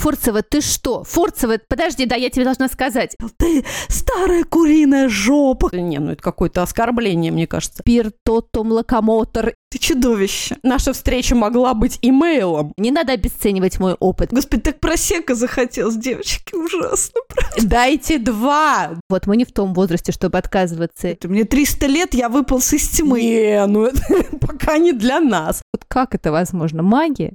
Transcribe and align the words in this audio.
Фурцева, 0.00 0.42
ты 0.42 0.62
что? 0.62 1.04
Фурцева, 1.04 1.58
подожди, 1.68 2.06
да, 2.06 2.16
я 2.16 2.30
тебе 2.30 2.44
должна 2.44 2.68
сказать. 2.68 3.14
Ты 3.36 3.66
старая 3.88 4.44
куриная 4.44 5.10
жопа. 5.10 5.68
Не, 5.74 5.98
ну 5.98 6.12
это 6.12 6.22
какое-то 6.22 6.62
оскорбление, 6.62 7.30
мне 7.30 7.46
кажется. 7.46 7.82
Пиртотом 7.82 8.72
локомотор. 8.72 9.52
Ты 9.70 9.78
чудовище. 9.78 10.56
Наша 10.62 10.94
встреча 10.94 11.34
могла 11.34 11.74
быть 11.74 11.98
имейлом. 12.00 12.72
Не 12.78 12.90
надо 12.90 13.12
обесценивать 13.12 13.78
мой 13.78 13.92
опыт. 13.92 14.32
Господи, 14.32 14.62
так 14.62 14.80
просека 14.80 15.34
захотелось, 15.34 15.96
девочки, 15.96 16.54
ужасно. 16.54 17.20
Дайте 17.60 18.16
два. 18.16 18.92
Вот 19.10 19.26
мы 19.26 19.36
не 19.36 19.44
в 19.44 19.52
том 19.52 19.74
возрасте, 19.74 20.12
чтобы 20.12 20.38
отказываться. 20.38 21.08
Это 21.08 21.28
мне 21.28 21.44
300 21.44 21.86
лет, 21.88 22.14
я 22.14 22.30
выполз 22.30 22.72
из 22.72 22.88
тьмы. 22.88 23.20
Не, 23.20 23.66
ну 23.66 23.84
это 23.84 24.24
пока 24.40 24.78
не 24.78 24.92
для 24.92 25.20
нас. 25.20 25.60
Вот 25.74 25.84
как 25.86 26.14
это 26.14 26.32
возможно? 26.32 26.82
Магия? 26.82 27.34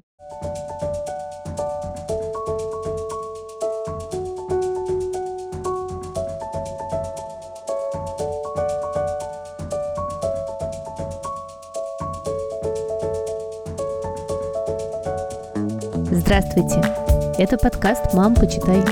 Здравствуйте! 16.25 16.81
Это 17.37 17.55
подкаст 17.55 18.15
«Мам, 18.15 18.33
почитай». 18.33 18.83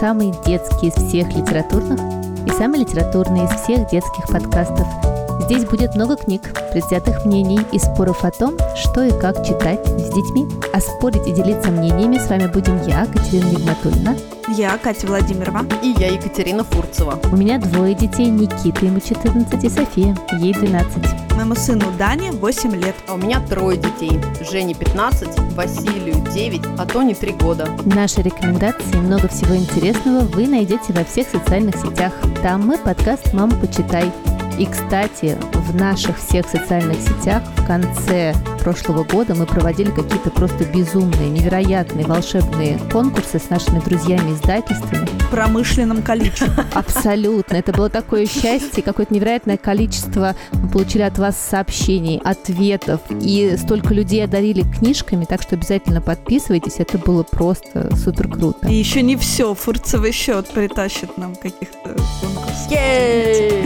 Самый 0.00 0.32
детский 0.44 0.88
из 0.88 0.94
всех 0.94 1.32
литературных 1.32 2.00
и 2.44 2.50
самый 2.50 2.80
литературный 2.80 3.44
из 3.44 3.50
всех 3.52 3.88
детских 3.88 4.26
подкастов. 4.26 5.11
Здесь 5.44 5.64
будет 5.64 5.94
много 5.94 6.16
книг, 6.16 6.42
предвзятых 6.72 7.24
мнений 7.24 7.60
и 7.72 7.78
споров 7.78 8.24
о 8.24 8.30
том, 8.30 8.56
что 8.76 9.02
и 9.02 9.10
как 9.10 9.44
читать 9.44 9.84
с 9.86 10.08
детьми. 10.14 10.46
А 10.72 10.80
спорить 10.80 11.26
и 11.26 11.32
делиться 11.32 11.70
мнениями 11.70 12.18
с 12.18 12.28
вами 12.28 12.46
будем 12.46 12.80
я, 12.86 13.06
Катерина 13.06 13.50
Нигматульна. 13.50 14.16
Я, 14.56 14.78
Катя 14.78 15.06
Владимирова. 15.06 15.64
И 15.82 15.94
я, 15.98 16.12
Екатерина 16.12 16.62
Фурцева. 16.64 17.18
У 17.32 17.36
меня 17.36 17.58
двое 17.58 17.94
детей, 17.94 18.28
Никита, 18.28 18.84
ему 18.86 19.00
14, 19.00 19.64
и 19.64 19.68
София, 19.68 20.16
ей 20.38 20.54
12. 20.54 21.32
Моему 21.34 21.54
сыну 21.54 21.86
Дане 21.98 22.30
8 22.32 22.76
лет. 22.76 22.94
А 23.08 23.14
у 23.14 23.16
меня 23.16 23.40
трое 23.40 23.76
детей. 23.78 24.20
Жене 24.48 24.74
15, 24.74 25.54
Василию 25.54 26.16
9, 26.34 26.62
а 26.78 26.86
Тоне 26.86 27.14
3 27.14 27.32
года. 27.32 27.68
Наши 27.84 28.22
рекомендации 28.22 28.94
и 28.94 28.98
много 28.98 29.28
всего 29.28 29.56
интересного 29.56 30.20
вы 30.20 30.46
найдете 30.46 30.92
во 30.92 31.04
всех 31.04 31.28
социальных 31.28 31.76
сетях. 31.76 32.12
Там 32.42 32.66
мы 32.66 32.78
подкаст 32.78 33.32
«Мама, 33.32 33.56
почитай». 33.56 34.12
И, 34.58 34.66
кстати, 34.66 35.36
в 35.54 35.74
наших 35.74 36.18
всех 36.18 36.48
социальных 36.48 37.00
сетях 37.00 37.42
в 37.56 37.66
конце 37.66 38.34
прошлого 38.62 39.04
года 39.04 39.34
мы 39.34 39.46
проводили 39.46 39.90
какие-то 39.90 40.30
просто 40.30 40.64
безумные, 40.64 41.28
невероятные, 41.28 42.06
волшебные 42.06 42.78
конкурсы 42.92 43.38
с 43.38 43.50
нашими 43.50 43.80
друзьями-издательствами. 43.80 45.06
В 45.22 45.30
промышленном 45.30 46.02
количестве. 46.02 46.52
Абсолютно. 46.74 47.56
Это 47.56 47.72
было 47.72 47.88
такое 47.88 48.26
счастье, 48.26 48.82
какое-то 48.82 49.14
невероятное 49.14 49.56
количество 49.56 50.36
мы 50.52 50.68
получили 50.68 51.02
от 51.02 51.18
вас 51.18 51.36
сообщений, 51.36 52.20
ответов. 52.22 53.00
И 53.20 53.56
столько 53.56 53.94
людей 53.94 54.24
одарили 54.24 54.62
книжками, 54.62 55.24
так 55.24 55.42
что 55.42 55.56
обязательно 55.56 56.00
подписывайтесь. 56.00 56.76
Это 56.78 56.98
было 56.98 57.22
просто 57.24 57.94
супер 57.96 58.28
круто. 58.28 58.68
И 58.68 58.74
еще 58.74 59.02
не 59.02 59.16
все. 59.16 59.54
Фурцева 59.54 60.04
еще 60.06 60.36
вот 60.36 60.48
притащит 60.48 61.16
нам 61.18 61.34
каких-то 61.34 61.96
конкурсов. 62.20 62.68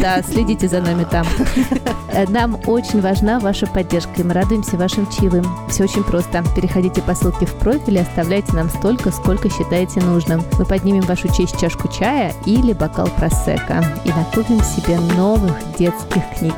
Да, 0.00 0.22
следите 0.22 0.68
за 0.68 0.75
нами 0.80 1.06
там. 1.10 1.26
Нам 2.28 2.58
очень 2.66 3.00
важна 3.00 3.38
ваша 3.38 3.66
поддержка, 3.66 4.12
и 4.16 4.22
мы 4.22 4.32
радуемся 4.32 4.76
вашим 4.76 5.06
чаевым. 5.10 5.44
Все 5.68 5.84
очень 5.84 6.02
просто. 6.02 6.42
Переходите 6.54 7.02
по 7.02 7.14
ссылке 7.14 7.46
в 7.46 7.54
профиль 7.54 7.96
и 7.96 8.00
оставляйте 8.00 8.52
нам 8.54 8.68
столько, 8.70 9.10
сколько 9.10 9.50
считаете 9.50 10.00
нужным. 10.00 10.42
Мы 10.58 10.64
поднимем 10.64 11.02
вашу 11.02 11.28
честь 11.34 11.60
чашку 11.60 11.88
чая 11.88 12.32
или 12.46 12.72
бокал 12.72 13.08
просека 13.08 13.84
и 14.04 14.08
накупим 14.08 14.62
себе 14.62 14.98
новых 15.16 15.54
детских 15.78 16.22
книг. 16.38 16.54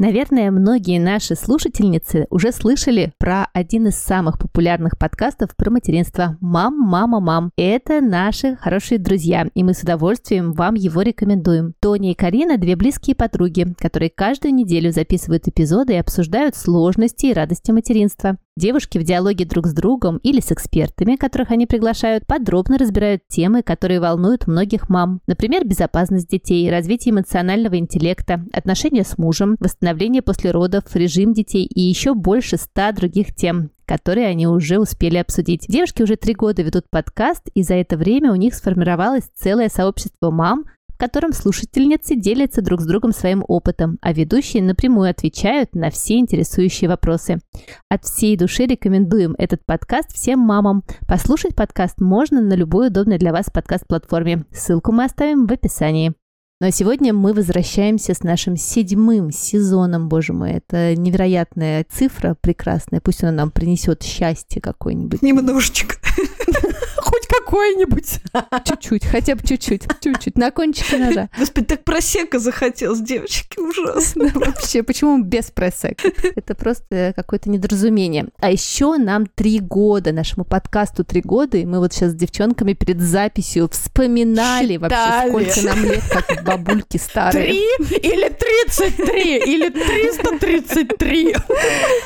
Наверное, 0.00 0.50
многие 0.50 0.98
наши 0.98 1.36
слушательницы 1.36 2.26
уже 2.28 2.50
слышали 2.50 3.12
про 3.16 3.46
один 3.52 3.86
из 3.86 3.94
самых 3.94 4.38
популярных 4.40 4.98
подкастов 4.98 5.54
про 5.56 5.70
материнство 5.70 6.36
«Мам, 6.40 6.76
мама, 6.76 7.20
мам». 7.20 7.52
Это 7.56 8.00
наши 8.00 8.56
хорошие 8.56 8.98
друзья, 8.98 9.46
и 9.54 9.62
мы 9.62 9.72
с 9.72 9.82
удовольствием 9.82 10.52
вам 10.52 10.74
его 10.74 11.02
рекомендуем. 11.02 11.74
Тоня 11.80 12.10
и 12.10 12.14
Карина– 12.14 12.56
две 12.58 12.74
близкие 12.74 13.14
подруги, 13.14 13.72
которые 13.78 14.10
каждую 14.10 14.52
неделю 14.52 14.90
записывают 14.90 15.46
эпизоды 15.46 15.92
и 15.92 15.98
обсуждают 15.98 16.56
сложности 16.56 17.26
и 17.26 17.32
радости 17.32 17.70
материнства. 17.70 18.36
Девушки 18.56 18.98
в 18.98 19.02
диалоге 19.02 19.44
друг 19.46 19.66
с 19.66 19.72
другом 19.72 20.18
или 20.18 20.38
с 20.38 20.52
экспертами, 20.52 21.16
которых 21.16 21.50
они 21.50 21.66
приглашают, 21.66 22.24
подробно 22.24 22.78
разбирают 22.78 23.26
темы, 23.26 23.64
которые 23.64 23.98
волнуют 23.98 24.46
многих 24.46 24.88
мам. 24.88 25.20
Например, 25.26 25.66
безопасность 25.66 26.28
детей, 26.28 26.70
развитие 26.70 27.12
эмоционального 27.12 27.76
интеллекта, 27.76 28.44
отношения 28.52 29.02
с 29.02 29.18
мужем, 29.18 29.56
восстановление 29.58 30.22
после 30.22 30.52
родов, 30.52 30.84
режим 30.94 31.32
детей 31.32 31.64
и 31.64 31.80
еще 31.80 32.14
больше 32.14 32.56
ста 32.56 32.92
других 32.92 33.34
тем 33.34 33.70
которые 33.86 34.28
они 34.28 34.46
уже 34.46 34.78
успели 34.78 35.18
обсудить. 35.18 35.66
Девушки 35.68 36.02
уже 36.02 36.16
три 36.16 36.32
года 36.32 36.62
ведут 36.62 36.88
подкаст, 36.88 37.48
и 37.52 37.62
за 37.62 37.74
это 37.74 37.98
время 37.98 38.32
у 38.32 38.34
них 38.34 38.54
сформировалось 38.54 39.24
целое 39.34 39.68
сообщество 39.68 40.30
мам, 40.30 40.64
в 40.94 40.98
котором 40.98 41.32
слушательницы 41.32 42.14
делятся 42.14 42.62
друг 42.62 42.80
с 42.80 42.86
другом 42.86 43.12
своим 43.12 43.44
опытом, 43.46 43.98
а 44.00 44.12
ведущие 44.12 44.62
напрямую 44.62 45.10
отвечают 45.10 45.74
на 45.74 45.90
все 45.90 46.18
интересующие 46.18 46.88
вопросы. 46.88 47.40
От 47.88 48.04
всей 48.04 48.36
души 48.36 48.66
рекомендуем 48.66 49.34
этот 49.36 49.66
подкаст 49.66 50.12
всем 50.12 50.38
мамам. 50.38 50.84
Послушать 51.08 51.56
подкаст 51.56 52.00
можно 52.00 52.40
на 52.40 52.54
любой 52.54 52.88
удобной 52.88 53.18
для 53.18 53.32
вас 53.32 53.50
подкаст-платформе. 53.52 54.44
Ссылку 54.52 54.92
мы 54.92 55.04
оставим 55.04 55.46
в 55.46 55.52
описании. 55.52 56.14
Ну 56.60 56.68
а 56.68 56.70
сегодня 56.70 57.12
мы 57.12 57.32
возвращаемся 57.32 58.14
с 58.14 58.22
нашим 58.22 58.56
седьмым 58.56 59.32
сезоном, 59.32 60.08
боже 60.08 60.32
мой, 60.32 60.52
это 60.52 60.94
невероятная 60.94 61.84
цифра 61.90 62.36
прекрасная, 62.40 63.00
пусть 63.00 63.24
она 63.24 63.32
нам 63.32 63.50
принесет 63.50 64.04
счастье 64.04 64.62
какое-нибудь. 64.62 65.20
Немножечко. 65.20 65.96
Хоть 67.44 67.64
какое-нибудь. 67.64 68.20
Чуть-чуть, 68.64 69.04
хотя 69.04 69.34
бы 69.34 69.46
чуть-чуть, 69.46 69.82
чуть-чуть, 70.00 70.36
на 70.36 70.50
кончике 70.50 70.98
ножа. 70.98 71.28
Господи, 71.38 71.66
так 71.66 71.84
просека 71.84 72.38
захотелось, 72.38 73.00
девочки, 73.00 73.58
ужасно. 73.58 74.30
Вообще, 74.34 74.82
почему 74.82 75.22
без 75.22 75.50
пресек? 75.50 75.98
Это 76.36 76.54
просто 76.54 77.12
какое-то 77.14 77.50
недоразумение. 77.50 78.28
А 78.40 78.50
еще 78.50 78.96
нам 78.96 79.26
три 79.26 79.60
года, 79.60 80.12
нашему 80.12 80.44
подкасту 80.44 81.04
три 81.04 81.20
года, 81.20 81.58
и 81.58 81.64
мы 81.64 81.78
вот 81.78 81.92
сейчас 81.92 82.12
с 82.12 82.14
девчонками 82.14 82.72
перед 82.72 83.00
записью 83.00 83.68
вспоминали 83.68 84.76
вообще, 84.76 85.28
сколько 85.28 85.62
нам 85.62 85.84
лет, 85.84 86.02
как 86.10 86.44
бабульки 86.44 86.96
старые. 86.96 87.46
Три 87.46 87.98
или 87.98 88.28
тридцать 88.28 88.96
три, 88.96 89.38
или 89.38 89.68
триста 89.70 90.38
тридцать 90.38 90.96
три. 90.98 91.34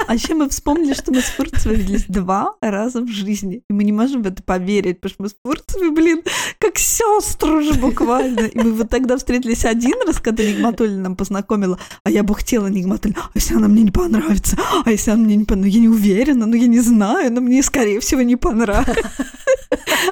А 0.06 0.14
еще 0.14 0.34
мы 0.34 0.48
вспомнили, 0.48 0.94
что 0.94 1.12
мы 1.12 1.20
с 1.20 1.24
Фурцевой 1.24 1.76
виделись 1.76 2.04
два 2.08 2.54
раза 2.60 3.00
в 3.00 3.08
жизни. 3.08 3.62
И 3.68 3.72
мы 3.72 3.84
не 3.84 3.92
можем 3.92 4.22
в 4.22 4.26
это 4.26 4.42
поверить, 4.42 5.00
потому 5.00 5.14
что 5.14 5.22
мы 5.22 5.27
с 5.28 5.34
Фурцевой, 5.44 5.90
блин, 5.90 6.22
как 6.58 6.78
сестры 6.78 7.52
уже 7.58 7.74
буквально. 7.74 8.40
И 8.40 8.58
мы 8.58 8.72
вот 8.72 8.90
тогда 8.90 9.16
встретились 9.16 9.64
один 9.64 9.96
раз, 10.06 10.18
когда 10.20 10.42
Нигматулина 10.42 11.02
нам 11.02 11.16
познакомила, 11.16 11.78
а 12.04 12.10
я 12.10 12.22
бы 12.22 12.34
хотела 12.34 12.66
Нигматулина, 12.68 13.20
а 13.22 13.30
если 13.34 13.54
она 13.54 13.68
мне 13.68 13.82
не 13.82 13.90
понравится? 13.90 14.56
А 14.84 14.90
если 14.90 15.10
она 15.10 15.24
мне 15.24 15.36
не 15.36 15.44
понравится? 15.44 15.68
Ну, 15.68 15.74
я 15.74 15.80
не 15.80 15.88
уверена, 15.88 16.46
ну, 16.46 16.54
я 16.54 16.66
не 16.66 16.80
знаю, 16.80 17.32
но 17.32 17.40
мне, 17.40 17.62
скорее 17.62 18.00
всего, 18.00 18.22
не 18.22 18.36
понравится. 18.36 19.10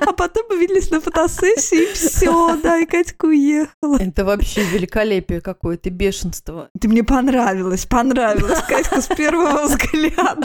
А 0.01 0.13
потом 0.13 0.45
мы 0.51 0.59
виделись 0.59 0.91
на 0.91 1.01
фотосессии, 1.01 1.91
и 1.91 1.93
все, 1.95 2.57
да, 2.63 2.79
и 2.79 2.87
Катька 2.87 3.27
уехала. 3.27 3.97
Это 3.99 4.25
вообще 4.25 4.63
великолепие 4.65 5.41
какое-то, 5.41 5.91
бешенство. 5.91 6.69
Ты 6.79 6.89
мне 6.89 7.03
понравилась, 7.03 7.87
понравилась, 7.87 8.61
Катька, 8.69 9.01
с 9.01 9.07
первого 9.07 9.67
взгляда. 9.67 10.45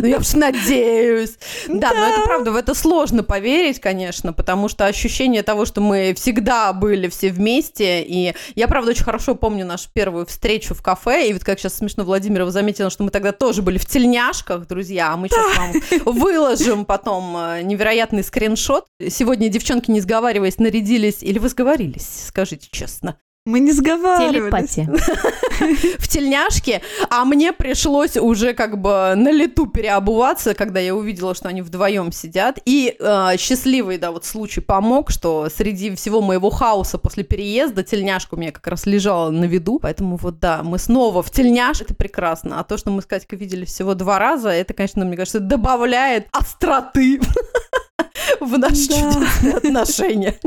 Ну, 0.00 0.06
я 0.06 0.18
уж 0.18 0.32
надеюсь. 0.34 1.38
Да, 1.68 1.92
но 1.92 2.06
это 2.06 2.20
правда, 2.22 2.52
в 2.52 2.56
это 2.56 2.74
сложно 2.74 3.22
поверить, 3.22 3.80
конечно, 3.80 4.32
потому 4.32 4.68
что 4.68 4.86
ощущение 4.86 5.42
того, 5.42 5.64
что 5.64 5.80
мы 5.80 6.14
всегда 6.14 6.72
были 6.72 7.08
все 7.08 7.30
вместе, 7.30 8.02
и 8.02 8.34
я, 8.54 8.68
правда, 8.68 8.90
очень 8.90 9.04
хорошо 9.04 9.34
помню 9.34 9.64
нашу 9.66 9.88
первую 9.92 10.26
встречу 10.26 10.74
в 10.74 10.82
кафе, 10.82 11.28
и 11.28 11.32
вот 11.32 11.44
как 11.44 11.58
сейчас 11.58 11.76
смешно 11.76 12.04
Владимирова 12.04 12.50
заметила, 12.50 12.90
что 12.90 13.04
мы 13.04 13.10
тогда 13.10 13.32
тоже 13.32 13.62
были 13.62 13.78
в 13.78 13.86
тельняшках, 13.86 14.66
друзья, 14.66 15.12
а 15.12 15.16
мы 15.16 15.28
сейчас 15.28 15.56
вам 15.56 16.14
выложим 16.14 16.84
потом 16.84 17.36
э, 17.36 17.62
невероятный 17.62 18.22
скриншот. 18.22 18.86
Сегодня 19.08 19.48
девчонки, 19.48 19.90
не 19.90 20.00
сговариваясь, 20.00 20.58
нарядились, 20.58 21.22
или 21.22 21.38
вы 21.38 21.48
сговорились, 21.48 22.26
скажите 22.28 22.68
честно? 22.70 23.18
Мы 23.48 23.60
не 23.60 23.72
сговаривались. 23.72 24.74
Телепатия. 24.74 24.86
в 25.98 26.06
тельняшке, 26.06 26.82
а 27.08 27.24
мне 27.24 27.54
пришлось 27.54 28.18
уже 28.18 28.52
как 28.52 28.78
бы 28.78 29.14
на 29.16 29.32
лету 29.32 29.66
переобуваться, 29.66 30.52
когда 30.52 30.80
я 30.80 30.94
увидела, 30.94 31.34
что 31.34 31.48
они 31.48 31.62
вдвоем 31.62 32.12
сидят. 32.12 32.58
И 32.66 32.94
э, 33.00 33.36
счастливый, 33.38 33.96
да, 33.96 34.12
вот 34.12 34.26
случай 34.26 34.60
помог, 34.60 35.10
что 35.10 35.48
среди 35.48 35.94
всего 35.96 36.20
моего 36.20 36.50
хаоса 36.50 36.98
после 36.98 37.24
переезда 37.24 37.82
тельняшка 37.82 38.34
у 38.34 38.36
меня 38.36 38.52
как 38.52 38.66
раз 38.66 38.84
лежала 38.84 39.30
на 39.30 39.46
виду. 39.46 39.78
Поэтому 39.80 40.18
вот 40.18 40.40
да, 40.40 40.62
мы 40.62 40.78
снова 40.78 41.22
в 41.22 41.30
тельняшке, 41.30 41.84
это 41.84 41.94
прекрасно. 41.94 42.60
А 42.60 42.64
то, 42.64 42.76
что 42.76 42.90
мы 42.90 43.00
с 43.00 43.06
Катькой 43.06 43.38
видели 43.38 43.64
всего 43.64 43.94
два 43.94 44.18
раза, 44.18 44.50
это, 44.50 44.74
конечно, 44.74 45.06
мне 45.06 45.16
кажется, 45.16 45.40
добавляет 45.40 46.28
остроты 46.32 47.18
в 48.40 48.58
наши 48.58 48.88
чудесные 48.88 49.54
отношения. 49.54 50.38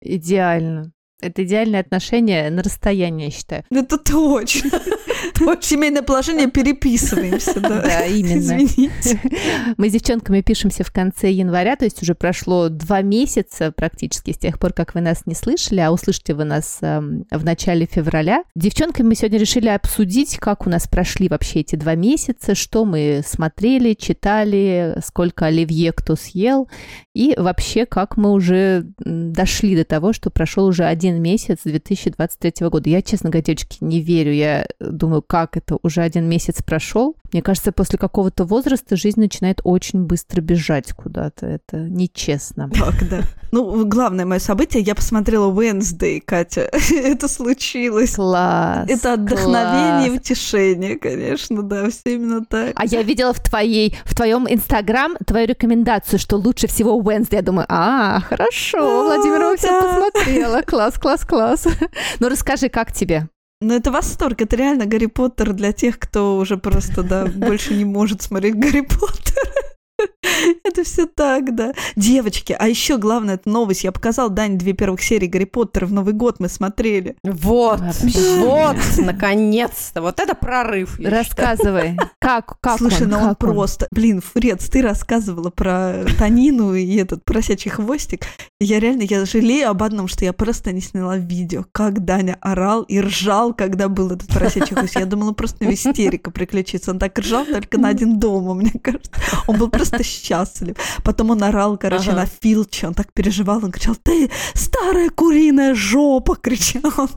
Идеально. 0.00 0.93
Это 1.20 1.44
идеальное 1.44 1.80
отношение 1.80 2.50
на 2.50 2.62
расстоянии, 2.62 3.26
я 3.26 3.30
считаю. 3.30 3.64
Это 3.70 3.98
точно. 3.98 4.70
Семейное 5.60 6.02
положение 6.02 6.50
переписываемся, 6.50 7.60
да. 7.60 7.82
Да, 7.82 8.04
именно. 8.04 8.38
Извините. 8.38 9.20
Мы 9.76 9.88
с 9.88 9.92
девчонками 9.92 10.40
пишемся 10.40 10.84
в 10.84 10.92
конце 10.92 11.30
января, 11.30 11.76
то 11.76 11.84
есть 11.84 12.02
уже 12.02 12.14
прошло 12.14 12.68
два 12.68 13.02
месяца 13.02 13.72
практически 13.72 14.32
с 14.32 14.38
тех 14.38 14.58
пор, 14.58 14.72
как 14.72 14.94
вы 14.94 15.00
нас 15.00 15.24
не 15.26 15.34
слышали, 15.34 15.80
а 15.80 15.92
услышите 15.92 16.34
вы 16.34 16.44
нас 16.44 16.78
эм, 16.82 17.24
в 17.30 17.44
начале 17.44 17.86
февраля. 17.86 18.44
Девчонками 18.54 19.08
мы 19.08 19.14
сегодня 19.14 19.38
решили 19.38 19.68
обсудить, 19.68 20.36
как 20.38 20.66
у 20.66 20.70
нас 20.70 20.88
прошли 20.88 21.28
вообще 21.28 21.60
эти 21.60 21.76
два 21.76 21.94
месяца, 21.94 22.54
что 22.54 22.84
мы 22.84 23.22
смотрели, 23.24 23.94
читали, 23.94 24.98
сколько 25.04 25.46
оливье 25.46 25.92
кто 25.92 26.16
съел, 26.16 26.68
и 27.14 27.34
вообще, 27.36 27.86
как 27.86 28.16
мы 28.16 28.32
уже 28.32 28.86
дошли 28.98 29.76
до 29.76 29.84
того, 29.84 30.12
что 30.12 30.30
прошел 30.30 30.66
уже 30.66 30.84
один 30.84 31.03
месяц 31.12 31.60
2023 31.64 32.68
года. 32.68 32.88
Я, 32.90 33.02
честно 33.02 33.30
говоря, 33.30 33.44
девочки, 33.44 33.78
не 33.80 34.00
верю. 34.00 34.32
Я 34.32 34.66
думаю, 34.80 35.22
как 35.22 35.56
это 35.56 35.78
уже 35.82 36.02
один 36.02 36.28
месяц 36.28 36.62
прошел. 36.62 37.16
Мне 37.32 37.42
кажется, 37.42 37.72
после 37.72 37.98
какого-то 37.98 38.44
возраста 38.44 38.96
жизнь 38.96 39.20
начинает 39.20 39.60
очень 39.64 40.04
быстро 40.04 40.40
бежать 40.40 40.92
куда-то. 40.92 41.46
Это 41.46 41.78
нечестно. 41.78 42.70
Так, 42.84 43.08
да. 43.08 43.22
Ну, 43.50 43.86
главное 43.86 44.26
мое 44.26 44.40
событие, 44.40 44.82
я 44.82 44.94
посмотрела 44.94 45.50
Wednesday, 45.50 46.20
Катя. 46.20 46.68
Это 46.92 47.28
случилось. 47.28 48.16
Класс. 48.16 48.88
Это 48.90 49.14
отдохновение 49.14 50.08
и 50.08 50.10
утешение, 50.10 50.96
конечно, 50.98 51.62
да, 51.62 51.88
все 51.88 52.14
именно 52.14 52.44
так. 52.44 52.72
А 52.74 52.84
я 52.84 53.02
видела 53.02 53.32
в 53.32 53.40
твоей, 53.40 53.96
в 54.04 54.14
твоем 54.14 54.46
инстаграм 54.48 55.16
твою 55.24 55.46
рекомендацию, 55.46 56.18
что 56.18 56.36
лучше 56.36 56.66
всего 56.66 57.00
Wednesday. 57.00 57.36
Я 57.36 57.42
думаю, 57.42 57.66
а, 57.68 58.20
хорошо, 58.20 58.78
А, 58.78 59.04
Владимирова 59.04 59.56
все 59.56 59.80
посмотрела. 59.80 60.62
Класс, 60.62 60.93
класс, 60.98 61.24
класс. 61.24 61.66
Ну 62.20 62.28
расскажи, 62.28 62.68
как 62.68 62.92
тебе? 62.92 63.28
Ну, 63.60 63.74
это 63.74 63.90
восторг, 63.90 64.42
это 64.42 64.56
реально 64.56 64.86
Гарри 64.86 65.06
Поттер 65.06 65.52
для 65.52 65.72
тех, 65.72 65.98
кто 65.98 66.36
уже 66.36 66.56
просто, 66.56 67.02
да, 67.02 67.26
больше 67.34 67.74
не 67.74 67.84
может 67.84 68.22
смотреть 68.22 68.56
Гарри 68.56 68.82
Поттера. 68.82 69.73
Это 70.64 70.84
все 70.84 71.06
так, 71.06 71.54
да. 71.54 71.72
Девочки, 71.96 72.54
а 72.58 72.68
еще 72.68 72.98
главное, 72.98 73.34
это 73.34 73.48
новость. 73.48 73.84
Я 73.84 73.92
показал 73.92 74.30
Дане 74.30 74.56
две 74.56 74.72
первых 74.72 75.02
серии 75.02 75.26
Гарри 75.26 75.44
Поттера 75.44 75.86
в 75.86 75.92
Новый 75.92 76.14
год 76.14 76.40
мы 76.40 76.48
смотрели. 76.48 77.16
Вот, 77.22 77.80
вот, 77.80 78.76
наконец-то. 78.98 80.02
Вот 80.02 80.20
это 80.20 80.34
прорыв. 80.34 80.98
Рассказывай. 80.98 81.96
Как, 82.18 82.58
как 82.60 82.78
Слушай, 82.78 83.04
он, 83.04 83.10
ну 83.10 83.18
он 83.18 83.36
просто... 83.36 83.86
Блин, 83.90 84.20
Фрец, 84.20 84.68
ты 84.68 84.82
рассказывала 84.82 85.50
про 85.50 86.04
Танину 86.18 86.74
и 86.74 86.96
этот 86.96 87.24
просячий 87.24 87.70
хвостик. 87.70 88.26
Я 88.60 88.80
реально, 88.80 89.02
я 89.02 89.24
жалею 89.26 89.70
об 89.70 89.82
одном, 89.82 90.08
что 90.08 90.24
я 90.24 90.32
просто 90.32 90.72
не 90.72 90.80
сняла 90.80 91.16
видео, 91.16 91.64
как 91.72 92.04
Даня 92.04 92.38
орал 92.40 92.82
и 92.82 93.00
ржал, 93.00 93.52
когда 93.54 93.88
был 93.88 94.10
этот 94.10 94.28
просячий 94.28 94.74
хвостик. 94.74 95.00
Я 95.00 95.06
думала, 95.06 95.32
просто 95.32 95.70
истерика 95.72 96.30
приключится. 96.30 96.90
Он 96.90 96.98
так 96.98 97.18
ржал 97.18 97.44
только 97.44 97.78
на 97.78 97.88
один 97.88 98.18
дома, 98.18 98.54
мне 98.54 98.72
кажется. 98.82 99.10
Он 99.46 99.58
был 99.58 99.68
просто 99.68 99.83
счастлив. 100.02 100.76
Потом 101.02 101.30
он 101.30 101.42
орал, 101.42 101.76
короче, 101.78 102.10
Ага. 102.10 102.20
на 102.20 102.26
Филча. 102.26 102.86
Он 102.88 102.94
так 102.94 103.12
переживал. 103.12 103.64
Он 103.64 103.70
кричал, 103.72 103.96
ты 104.02 104.30
старая 104.54 105.10
куриная 105.10 105.74
жопа, 105.74 106.36
кричал 106.36 106.92
он 106.96 107.08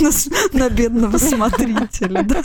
на, 0.00 0.10
на 0.52 0.68
бедного 0.70 1.18
смотрителя, 1.18 2.22
да. 2.22 2.42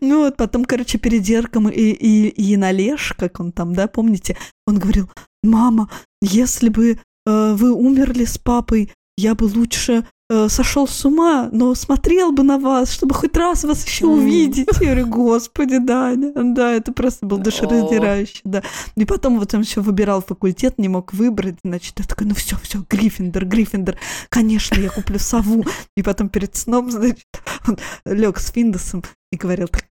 Ну 0.00 0.20
вот, 0.24 0.36
потом, 0.36 0.64
короче, 0.64 0.98
перед 0.98 1.24
зеркалом 1.24 1.68
и, 1.68 1.80
и, 1.80 2.28
и 2.28 2.42
Яналеш, 2.42 3.14
как 3.18 3.40
он 3.40 3.52
там, 3.52 3.74
да, 3.74 3.86
помните, 3.86 4.36
он 4.66 4.78
говорил, 4.78 5.08
мама, 5.42 5.88
если 6.22 6.68
бы 6.68 6.98
э, 7.26 7.52
вы 7.54 7.72
умерли 7.72 8.24
с 8.24 8.38
папой, 8.38 8.92
я 9.16 9.34
бы 9.34 9.44
лучше 9.44 10.06
э, 10.28 10.48
сошел 10.48 10.86
с 10.86 11.04
ума, 11.04 11.48
но 11.52 11.74
смотрел 11.74 12.32
бы 12.32 12.42
на 12.42 12.58
вас, 12.58 12.92
чтобы 12.92 13.14
хоть 13.14 13.36
раз 13.36 13.64
вас 13.64 13.86
еще 13.86 14.06
увидеть. 14.06 14.68
Я 14.80 14.94
говорю, 14.94 15.06
господи, 15.06 15.78
Даня, 15.78 16.32
да, 16.34 16.72
это 16.72 16.92
просто 16.92 17.26
был 17.26 17.38
душераздирающе, 17.38 18.40
да. 18.44 18.62
И 18.96 19.04
потом 19.04 19.38
вот 19.38 19.54
он 19.54 19.62
еще 19.62 19.80
выбирал 19.80 20.22
факультет, 20.22 20.78
не 20.78 20.88
мог 20.88 21.12
выбрать, 21.12 21.56
значит, 21.64 21.98
я 21.98 22.04
такая, 22.04 22.28
ну 22.28 22.34
все, 22.34 22.56
все, 22.62 22.84
Гриффиндор, 22.88 23.44
Гриффиндор, 23.44 23.96
конечно, 24.28 24.78
я 24.80 24.90
куплю 24.90 25.18
сову. 25.18 25.64
И 25.96 26.02
потом 26.02 26.28
перед 26.28 26.56
сном, 26.56 26.90
значит, 26.90 27.26
он 27.66 27.78
лег 28.04 28.38
с 28.38 28.50
Финдосом 28.50 29.02
и 29.32 29.36
говорил 29.36 29.68
так, 29.68 29.86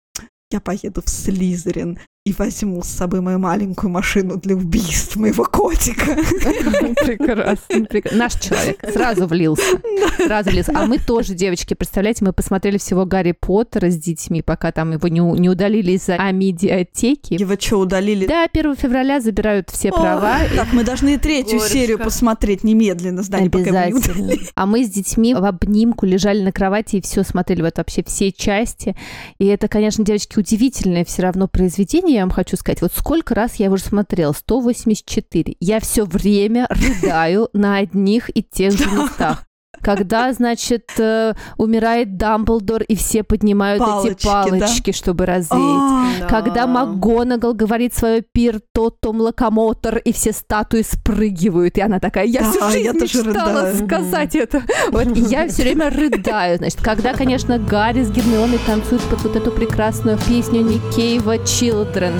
я 0.50 0.60
поеду 0.60 1.02
в 1.02 1.08
Слизерин 1.08 1.98
и 2.24 2.32
возьму 2.32 2.82
с 2.82 2.86
собой 2.86 3.20
мою 3.20 3.40
маленькую 3.40 3.90
машину 3.90 4.36
для 4.36 4.54
убийств 4.54 5.16
моего 5.16 5.44
котика. 5.44 6.04
Прекрасно, 7.04 7.84
прек- 7.90 8.14
Наш 8.14 8.34
человек 8.34 8.78
сразу 8.92 9.26
влился. 9.26 9.80
Сразу 10.18 10.50
влился. 10.50 10.70
А 10.72 10.86
мы 10.86 10.98
тоже, 10.98 11.34
девочки, 11.34 11.74
представляете, 11.74 12.24
мы 12.24 12.32
посмотрели 12.32 12.78
всего 12.78 13.06
Гарри 13.06 13.32
Поттера 13.32 13.90
с 13.90 13.96
детьми, 13.96 14.40
пока 14.40 14.70
там 14.70 14.92
его 14.92 15.08
не, 15.08 15.20
удалили 15.20 15.92
из-за 15.92 16.14
амедиатеки. 16.14 17.34
Его 17.34 17.56
что, 17.58 17.80
удалили? 17.80 18.26
Да, 18.26 18.46
1 18.52 18.76
февраля 18.76 19.20
забирают 19.20 19.70
все 19.70 19.90
права. 19.90 20.38
Так, 20.54 20.72
мы 20.72 20.84
должны 20.84 21.14
и 21.14 21.18
третью 21.18 21.58
серию 21.58 21.98
посмотреть 21.98 22.62
немедленно, 22.62 23.22
Здание, 23.22 23.50
пока. 23.50 23.82
Обязательно. 23.82 24.34
А 24.54 24.66
мы 24.66 24.84
с 24.84 24.90
детьми 24.90 25.34
в 25.34 25.44
обнимку 25.44 26.06
лежали 26.06 26.42
на 26.42 26.52
кровати 26.52 26.96
и 26.96 27.00
все 27.00 27.24
смотрели 27.24 27.62
вот 27.62 27.78
вообще 27.78 28.04
все 28.04 28.30
части. 28.30 28.94
И 29.38 29.46
это, 29.46 29.66
конечно, 29.66 30.04
девочки, 30.04 30.38
удивительное 30.38 31.04
все 31.04 31.22
равно 31.22 31.48
произведение, 31.48 32.11
я 32.12 32.20
вам 32.20 32.30
хочу 32.30 32.56
сказать. 32.56 32.80
Вот 32.82 32.92
сколько 32.94 33.34
раз 33.34 33.56
я 33.56 33.66
его 33.66 33.74
уже 33.74 33.84
смотрела? 33.84 34.32
184. 34.32 35.56
Я 35.60 35.80
все 35.80 36.04
время 36.04 36.66
рыдаю 36.68 37.48
на 37.52 37.76
одних 37.76 38.30
и 38.34 38.42
тех 38.42 38.72
же 38.72 38.84
местах. 38.90 39.46
Когда, 39.80 40.32
значит, 40.32 40.90
э, 40.98 41.34
умирает 41.56 42.16
Дамблдор, 42.16 42.82
и 42.82 42.94
все 42.94 43.24
поднимают 43.24 43.80
Палочки, 43.82 44.12
эти 44.12 44.26
палочки, 44.26 44.92
чтобы 44.92 45.26
развеять. 45.26 45.60
А, 45.60 46.02
Да. 46.20 46.26
Когда 46.28 46.66
МакГонагал 46.66 47.54
говорит 47.54 47.94
свое 47.94 48.20
пир 48.22 48.60
тотом 48.72 49.20
локомотор, 49.20 49.96
и 49.96 50.12
все 50.12 50.32
статуи 50.32 50.82
спрыгивают, 50.82 51.78
и 51.78 51.80
она 51.80 51.98
такая, 52.00 52.26
я 52.26 52.42
всю 52.48 52.60
Да, 52.60 52.70
жизнь 52.70 52.84
я 52.84 52.92
мечтала 52.92 53.62
рыдаю». 53.72 53.84
сказать 53.86 54.36
это. 54.36 54.62
Вот, 54.92 55.16
и 55.16 55.20
я 55.20 55.48
все 55.48 55.62
время 55.62 55.90
рыдаю. 55.90 56.58
Значит, 56.58 56.80
когда, 56.82 57.14
конечно, 57.14 57.58
Гарри 57.58 58.04
с 58.04 58.10
Гермионой 58.10 58.60
танцуют 58.66 59.02
под 59.04 59.22
вот 59.22 59.34
эту 59.36 59.50
прекрасную 59.50 60.18
песню 60.28 60.60
Никеева 60.62 61.38
«Children». 61.38 62.12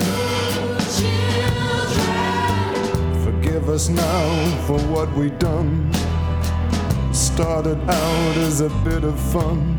Forgive 3.23 3.69
us 3.69 3.89
now 3.89 4.67
for 4.67 4.77
what 4.91 5.07
we 5.15 5.29
done. 5.39 5.91
Started 7.13 7.79
out 7.89 8.37
as 8.37 8.61
a 8.61 8.69
bit 8.83 9.03
of 9.03 9.17
fun. 9.31 9.77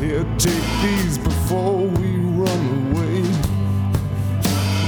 Here, 0.00 0.24
take 0.38 0.66
these 0.82 1.16
before 1.18 1.86
we 1.86 2.16
run 2.42 2.62
away. 2.92 3.22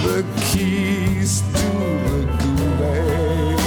The 0.04 0.24
keys 0.50 1.42
to 1.52 1.70
the 2.10 2.26
gulag. 2.38 3.58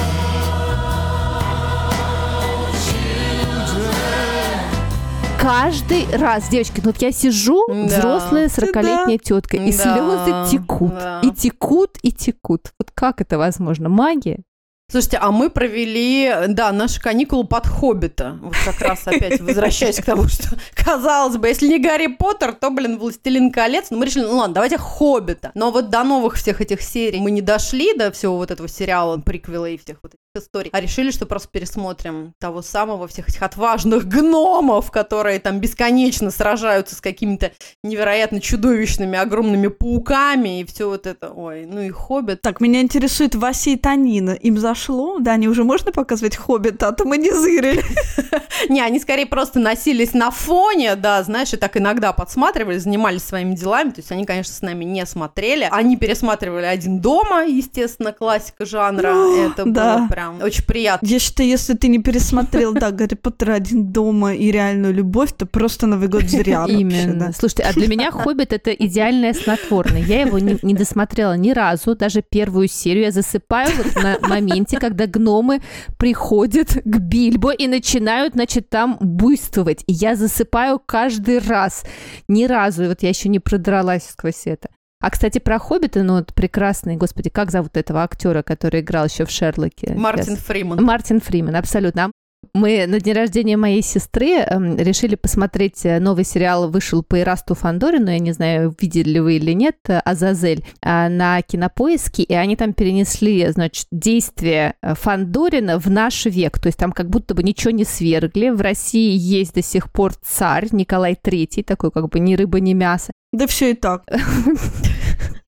Каждый 5.39 6.07
раз, 6.17 6.48
девочки, 6.50 6.81
ну 6.84 6.89
вот 6.89 6.98
я 7.01 7.12
сижу, 7.12 7.65
Да. 7.67 7.74
взрослая 7.86 8.48
40-летняя 8.48 9.17
тетка, 9.19 9.57
и 9.57 9.72
Да, 9.72 9.77
слезы 9.77 10.51
текут, 10.51 10.89
да. 10.89 11.22
и 11.24 11.29
текут, 11.31 11.98
и 12.01 12.12
текут. 12.12 12.72
Вот 12.79 12.89
как 12.95 13.22
это 13.22 13.38
возможно? 13.38 13.88
Магия? 13.89 14.39
Слушайте, 14.88 15.18
а 15.18 15.32
мы 15.32 15.50
провели, 15.50 16.32
да, 16.50 16.72
наши 16.72 17.01
каникулы 17.01 17.46
под 17.46 17.65
«Хоббита». 17.65 18.38
Вот 18.42 18.54
как 18.63 18.80
раз 18.82 19.08
опять 19.08 19.42
возвращаясь 19.42 20.00
к 20.00 20.06
тому, 20.06 20.27
что, 20.27 20.50
казалось 20.75 21.38
бы, 21.38 21.48
если 21.48 21.68
не 21.68 21.80
Гарри 21.80 22.08
Поттер, 22.08 22.54
то, 22.54 22.70
блин, 22.70 23.00
«Властелин 23.00 23.51
колец». 23.51 23.88
Но 23.89 23.98
мы 23.98 24.06
решили, 24.06 24.25
ну 24.25 24.38
ладно, 24.38 24.54
давайте 24.54 24.77
«Хоббита». 24.77 25.51
Но 25.56 25.72
вот 25.72 25.89
до 25.89 26.04
новых 26.04 26.36
всех 26.36 26.62
этих 26.62 26.82
серий 26.82 27.20
мы 27.20 27.32
не 27.32 27.42
дошли, 27.42 27.98
до 27.98 28.12
всего 28.12 28.38
вот 28.38 28.51
этого 28.51 28.70
сериала, 28.70 29.18
приквела 29.18 29.70
и 29.70 29.77
всех 29.77 29.98
вот 30.04 30.13
историй, 30.36 30.70
а 30.74 30.80
решили, 30.80 31.12
что 31.12 31.25
просто 31.25 31.50
пересмотрим 31.50 32.34
того 32.39 32.62
самого, 32.62 33.08
всех 33.08 33.30
этих 33.30 33.42
отважных 33.42 34.08
гномов, 34.08 34.92
которые 34.92 35.39
там 35.39 35.60
бесконечно 35.60 36.32
сражаются 36.32 36.96
с 36.96 37.01
какими-то 37.01 37.51
невероятно 37.84 38.42
чудовищными 38.42 39.18
огромными 39.18 39.68
пауками 39.68 40.62
и 40.62 40.65
все 40.65 40.88
вот 40.89 41.08
это. 41.08 41.30
Ой, 41.30 41.65
ну 41.65 41.82
и 41.82 41.89
«Хоббит». 41.89 42.42
Так, 42.42 42.62
меня 42.62 42.82
интересует 42.82 43.36
Вася 43.36 43.72
и 43.72 43.75
Танина. 43.77 44.32
Им 44.32 44.58
зашло? 44.58 45.20
Да, 45.20 45.34
они 45.34 45.48
уже 45.48 45.63
можно 45.63 45.92
показывать 45.92 46.36
Хоббита, 46.36 46.89
а 46.89 46.92
то 46.92 47.06
мы 47.06 47.18
не 47.18 47.32
зырили. 47.32 47.84
Не, 48.70 48.82
они 48.82 49.00
скорее 49.00 49.25
просто 49.25 49.60
носились 49.60 50.13
на 50.13 50.32
фоне, 50.32 50.96
да, 50.96 51.22
знаешь, 51.24 51.54
и 51.54 51.58
так 51.58 51.77
иногда 51.77 52.13
подсматривали, 52.13 52.77
занимались 52.77 53.24
своими 53.24 53.56
делами. 53.56 53.89
То 53.89 54.00
есть 54.00 54.12
они, 54.12 54.25
конечно, 54.25 54.54
с 54.54 54.62
нами 54.62 54.86
не 54.86 55.06
смотрели. 55.06 55.68
Они 55.72 55.98
пересматривали 55.98 56.65
«Один 56.65 57.00
дома», 57.00 57.44
естественно, 57.44 58.12
классика 58.12 58.65
жанра. 58.65 59.13
Это 59.36 59.65
было 59.65 60.08
прям 60.10 60.25
очень 60.32 60.63
приятно. 60.63 61.05
Я 61.05 61.20
считаю, 61.20 61.50
если 61.50 61.74
ты 61.74 61.88
не 61.88 62.00
пересмотрел, 62.00 62.74
да, 62.74 62.91
Гарри 62.91 63.15
Поттер 63.15 63.51
один 63.51 63.91
дома 63.91 64.34
и 64.34 64.51
реальную 64.51 64.94
любовь, 64.94 65.32
то 65.38 65.46
просто 65.46 65.88
Новый 65.88 66.08
год 66.08 66.24
зря 66.24 66.65
Именно. 66.67 67.32
Слушайте, 67.34 67.63
а 67.63 67.74
для 67.74 67.88
меня 67.88 68.12
«Хоббит»— 68.12 68.53
это 68.53 68.72
идеальное 68.72 69.34
снотворное. 69.34 70.01
Я 70.01 70.22
его 70.22 70.39
не, 70.39 70.58
не 70.62 70.74
досмотрела 70.74 71.38
ни 71.38 71.51
разу, 71.51 71.96
даже 71.96 72.22
первую 72.22 72.67
серию. 72.67 73.05
Я 73.05 73.12
засыпаю 73.12 73.70
вот 73.77 73.96
на 73.96 74.17
моменте, 74.27 74.79
когда 74.79 75.08
гномы 75.08 75.62
приходят 75.98 76.74
к 76.74 76.98
Бильбо 77.00 77.51
и 77.51 77.67
начинают, 77.67 78.34
значит, 78.34 78.70
там 78.70 78.98
буйствовать. 79.00 79.84
И 79.88 79.94
я 79.94 80.15
засыпаю 80.15 80.82
каждый 80.86 81.39
раз. 81.39 81.84
Ни 82.27 82.46
разу. 82.46 82.84
И 82.84 82.88
вот 82.88 83.03
я 83.03 83.10
еще 83.10 83.29
не 83.29 83.39
продралась 83.39 84.10
сквозь 84.10 84.46
это. 84.46 84.70
А, 85.06 85.12
кстати, 85.12 85.38
про 85.38 85.60
«Хоббита», 85.60 86.02
ну, 86.02 86.16
вот 86.16 86.34
прекрасный, 86.34 86.96
господи, 86.96 87.30
как 87.30 87.52
зовут 87.52 87.78
этого 87.78 88.02
актера, 88.02 88.42
который 88.42 88.80
играл 88.82 89.06
еще 89.06 89.26
в 89.26 89.30
«Шерлоке»? 89.30 89.94
Мартин 89.96 90.34
Сейчас. 90.34 90.40
Фриман. 90.46 90.84
Мартин 90.84 91.22
Фримен, 91.22 91.56
абсолютно. 91.56 92.12
Мы 92.54 92.86
на 92.88 93.00
день 93.00 93.14
рождения 93.14 93.58
моей 93.58 93.82
сестры 93.82 94.40
эм, 94.40 94.78
решили 94.78 95.16
посмотреть 95.16 95.86
э, 95.86 96.00
новый 96.00 96.25
сериал, 96.25 96.70
вышел 96.70 97.04
по 97.04 97.20
Ирасту 97.20 97.56
Фандорину, 97.56 98.12
я 98.12 98.20
не 98.20 98.32
знаю, 98.32 98.75
видели 98.80 99.12
ли 99.12 99.20
вы 99.20 99.36
или 99.38 99.52
нет, 99.54 99.78
э, 99.88 100.00
«Азазель», 100.00 100.66
а, 100.82 101.10
на 101.10 101.42
Кинопоиске, 101.42 102.24
и 102.24 102.34
они 102.34 102.56
там 102.56 102.74
перенесли, 102.74 103.48
значит, 103.52 103.88
действие 103.92 104.75
э, 104.82 104.96
Фандорина 104.96 105.80
в 105.80 105.90
наш 105.90 106.25
век, 106.25 106.60
то 106.60 106.68
есть 106.68 106.78
там 106.78 106.92
как 106.92 107.10
будто 107.10 107.34
бы 107.34 107.44
ничего 107.44 107.72
не 107.72 107.86
свергли. 107.86 108.50
В 108.50 108.62
России 108.62 109.16
есть 109.18 109.54
до 109.56 109.62
сих 109.62 109.92
пор 109.92 110.14
царь 110.16 110.68
Николай 110.72 111.14
III, 111.14 111.64
такой 111.64 111.92
как 111.92 112.10
бы 112.10 112.20
ни 112.20 112.36
рыба, 112.36 112.60
ни 112.60 112.74
мясо 112.74 113.12
Да 113.32 113.48
все 113.48 113.72
и 113.72 113.74
так. 113.74 114.04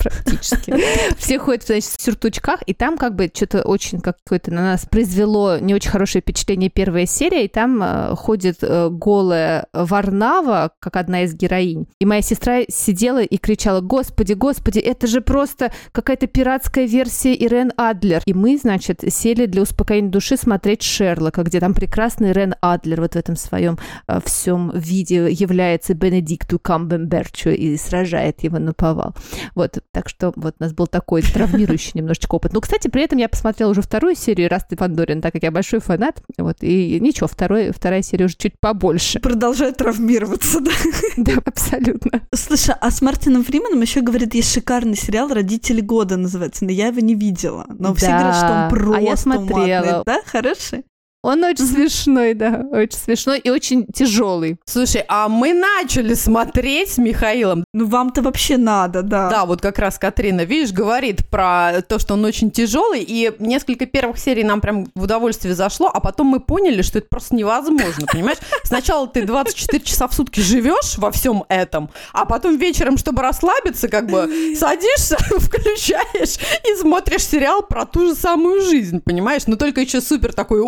практически. 0.10 0.74
Все 1.18 1.40
ходят, 1.40 1.66
значит, 1.66 1.92
в 1.98 2.02
сюртучках, 2.02 2.62
и 2.66 2.74
там 2.74 2.98
как 2.98 3.16
бы 3.16 3.30
что-то 3.34 3.62
очень 3.64 4.00
какое-то 4.00 4.52
на 4.52 4.62
нас 4.62 4.86
произвело 4.86 5.58
не 5.60 5.74
очень 5.74 5.90
хорошее 5.90 6.22
впечатление 6.22 6.70
первая 6.70 7.06
серия, 7.06 7.46
и 7.46 7.48
там 7.48 7.82
э, 7.82 8.16
ходит 8.16 8.58
э, 8.62 8.90
голая 8.90 9.68
Варнава, 9.74 10.72
как 10.80 10.96
одна 10.96 11.24
из 11.24 11.34
героинь. 11.34 11.88
И 12.00 12.06
моя 12.06 12.22
сестра 12.22 12.62
сидела 12.70 13.22
и 13.22 13.38
кричала, 13.38 13.82
господи, 13.82 14.34
господи, 14.34 14.80
это 14.80 15.08
же 15.08 15.22
просто 15.22 15.72
какая-то 15.92 16.28
пиратская 16.28 16.86
версия 16.86 17.34
Ирен 17.34 17.72
Адлер. 17.78 18.22
И 18.26 18.34
мы, 18.34 18.58
значит, 18.58 19.04
сели 19.10 19.46
для 19.46 19.62
успокоения 19.62 20.10
души 20.10 20.38
смотреть 20.38 20.84
Шерлока, 20.84 21.44
где 21.44 21.60
там 21.60 21.74
прекрасный 21.74 22.32
Ирен 22.32 22.56
Адлер 22.62 23.02
вот 23.02 23.14
в 23.14 23.16
этом 23.18 23.36
своем 23.36 23.78
э, 24.08 24.20
всем 24.26 24.72
виде 24.74 25.30
является 25.30 25.94
Бенедикту 25.94 26.60
Камбемберчу 26.60 27.50
и 27.50 27.78
сражает 27.78 28.44
его 28.44 28.60
на 28.60 28.74
повал. 28.74 29.16
Вот, 29.56 29.80
так 29.98 30.10
что 30.10 30.32
вот 30.36 30.54
у 30.60 30.64
нас 30.64 30.74
был 30.74 30.86
такой 30.86 31.24
травмирующий 31.24 31.94
немножечко 31.96 32.36
опыт. 32.36 32.54
Ну, 32.54 32.62
кстати, 32.62 32.88
при 32.88 33.02
этом 33.02 33.18
я 33.18 33.28
посмотрела 33.28 33.72
уже 33.72 33.82
вторую 33.82 34.14
серию 34.14 34.48
«Расты 34.48 34.78
Фандорин», 34.78 35.24
так 35.24 35.34
как 35.34 35.42
я 35.42 35.50
большой 35.50 35.80
фанат, 35.80 36.22
вот, 36.38 36.58
и 36.62 37.00
ничего, 37.00 37.28
второй, 37.28 37.72
вторая 37.72 38.04
серия 38.04 38.26
уже 38.26 38.36
чуть 38.38 38.60
побольше. 38.60 39.20
Продолжает 39.20 39.78
травмироваться, 39.78 40.60
да. 40.60 40.72
Да, 41.18 41.34
абсолютно. 41.44 42.22
Слушай, 42.32 42.76
а 42.80 42.92
с 42.92 43.02
Мартином 43.02 43.44
Фрименом 43.44 43.82
еще 43.82 44.02
говорят, 44.02 44.36
есть 44.36 44.54
шикарный 44.54 44.96
сериал 44.96 45.34
«Родители 45.34 45.82
года» 45.82 46.16
называется, 46.16 46.64
но 46.64 46.70
я 46.70 46.90
его 46.90 47.00
не 47.00 47.16
видела. 47.16 47.66
Но 47.68 47.96
все 47.96 48.10
говорят, 48.10 48.36
что 48.36 48.46
он 48.46 48.52
а 48.52 48.70
просто 48.70 49.02
я 49.02 49.18
смотрела. 49.18 50.04
Да, 50.06 50.22
хороший? 50.28 50.84
Он 51.28 51.44
очень 51.44 51.66
смешной, 51.66 52.34
да, 52.34 52.66
очень 52.72 52.98
смешной 52.98 53.40
и 53.40 53.50
очень 53.50 53.86
тяжелый. 53.88 54.56
Слушай, 54.64 55.04
а 55.10 55.28
мы 55.28 55.54
начали 55.54 56.14
смотреть 56.14 56.92
с 56.92 56.98
Михаилом. 56.98 57.66
Ну, 57.74 57.86
вам-то 57.86 58.22
вообще 58.22 58.56
надо, 58.56 59.02
да. 59.02 59.30
Да, 59.30 59.46
вот 59.46 59.60
как 59.60 59.78
раз 59.78 60.00
Катрина, 60.00 60.46
видишь, 60.46 60.72
говорит 60.72 61.30
про 61.30 61.82
то, 61.86 62.00
что 62.00 62.14
он 62.14 62.24
очень 62.24 62.50
тяжелый, 62.50 63.04
и 63.06 63.30
несколько 63.40 63.86
первых 63.86 64.20
серий 64.20 64.46
нам 64.46 64.62
прям 64.62 64.88
в 64.96 65.04
удовольствие 65.04 65.54
зашло, 65.54 65.92
а 65.94 66.00
потом 66.00 66.28
мы 66.28 66.40
поняли, 66.40 66.82
что 66.82 67.00
это 67.00 67.10
просто 67.10 67.36
невозможно, 67.36 68.08
понимаешь? 68.10 68.38
Сначала 68.64 69.06
ты 69.06 69.24
24 69.24 69.84
часа 69.84 70.08
в 70.08 70.14
сутки 70.14 70.40
живешь 70.40 70.98
во 70.98 71.12
всем 71.12 71.44
этом, 71.50 71.90
а 72.14 72.24
потом 72.24 72.56
вечером, 72.56 72.96
чтобы 72.98 73.22
расслабиться, 73.22 73.90
как 73.90 74.10
бы 74.10 74.56
садишься, 74.58 75.18
включаешь 75.40 76.38
и 76.66 76.80
смотришь 76.80 77.26
сериал 77.26 77.64
про 77.64 77.86
ту 77.86 78.08
же 78.08 78.16
самую 78.16 78.62
жизнь, 78.62 79.02
понимаешь? 79.02 79.46
Но 79.46 79.58
только 79.58 79.82
еще 79.82 80.00
супер 80.00 80.32
такую 80.32 80.66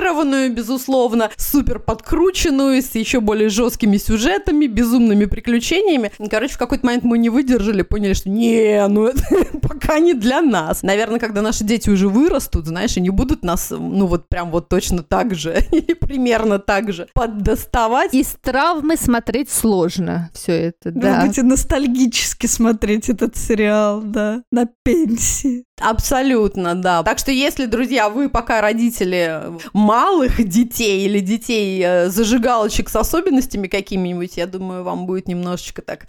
утрированную, 0.00 0.52
безусловно, 0.52 1.30
супер 1.36 1.78
подкрученную, 1.78 2.82
с 2.82 2.94
еще 2.94 3.20
более 3.20 3.48
жесткими 3.48 3.98
сюжетами, 3.98 4.66
безумными 4.66 5.26
приключениями. 5.26 6.10
Короче, 6.30 6.54
в 6.54 6.58
какой-то 6.58 6.86
момент 6.86 7.04
мы 7.04 7.18
не 7.18 7.28
выдержали, 7.28 7.82
поняли, 7.82 8.14
что 8.14 8.30
не, 8.30 8.86
ну 8.88 9.06
это 9.06 9.22
пока 9.62 9.98
не 9.98 10.14
для 10.14 10.40
нас. 10.40 10.82
Наверное, 10.82 11.20
когда 11.20 11.42
наши 11.42 11.64
дети 11.64 11.90
уже 11.90 12.08
вырастут, 12.08 12.66
знаешь, 12.66 12.96
и 12.96 13.00
не 13.00 13.10
будут 13.10 13.44
нас, 13.44 13.70
ну 13.70 14.06
вот 14.06 14.28
прям 14.28 14.50
вот 14.50 14.68
точно 14.68 15.02
так 15.02 15.34
же, 15.34 15.58
или 15.72 15.94
примерно 15.94 16.58
так 16.58 16.92
же 16.92 17.08
поддоставать. 17.12 18.14
Из 18.14 18.34
травмы 18.40 18.96
смотреть 18.96 19.50
сложно 19.50 20.30
все 20.34 20.52
это, 20.52 20.90
Вы 20.90 21.00
да. 21.00 21.20
будете 21.20 21.42
ностальгически 21.42 22.46
смотреть 22.46 23.08
этот 23.08 23.36
сериал, 23.36 24.00
да, 24.02 24.42
на 24.50 24.66
пенсии. 24.82 25.64
Абсолютно, 25.80 26.74
да. 26.74 27.02
Так 27.02 27.18
что 27.18 27.30
если, 27.30 27.66
друзья, 27.66 28.08
вы 28.08 28.28
пока 28.28 28.60
родители 28.60 29.42
малых 29.72 30.46
детей 30.46 31.06
или 31.06 31.20
детей 31.20 31.82
э, 31.84 32.08
зажигалочек 32.08 32.88
с 32.88 32.96
особенностями 32.96 33.66
какими-нибудь, 33.66 34.36
я 34.36 34.46
думаю, 34.46 34.84
вам 34.84 35.06
будет 35.06 35.28
немножечко 35.28 35.82
так... 35.82 36.06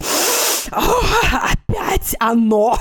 «Ох, 0.70 1.24
Опять 1.32 2.14
оно! 2.20 2.78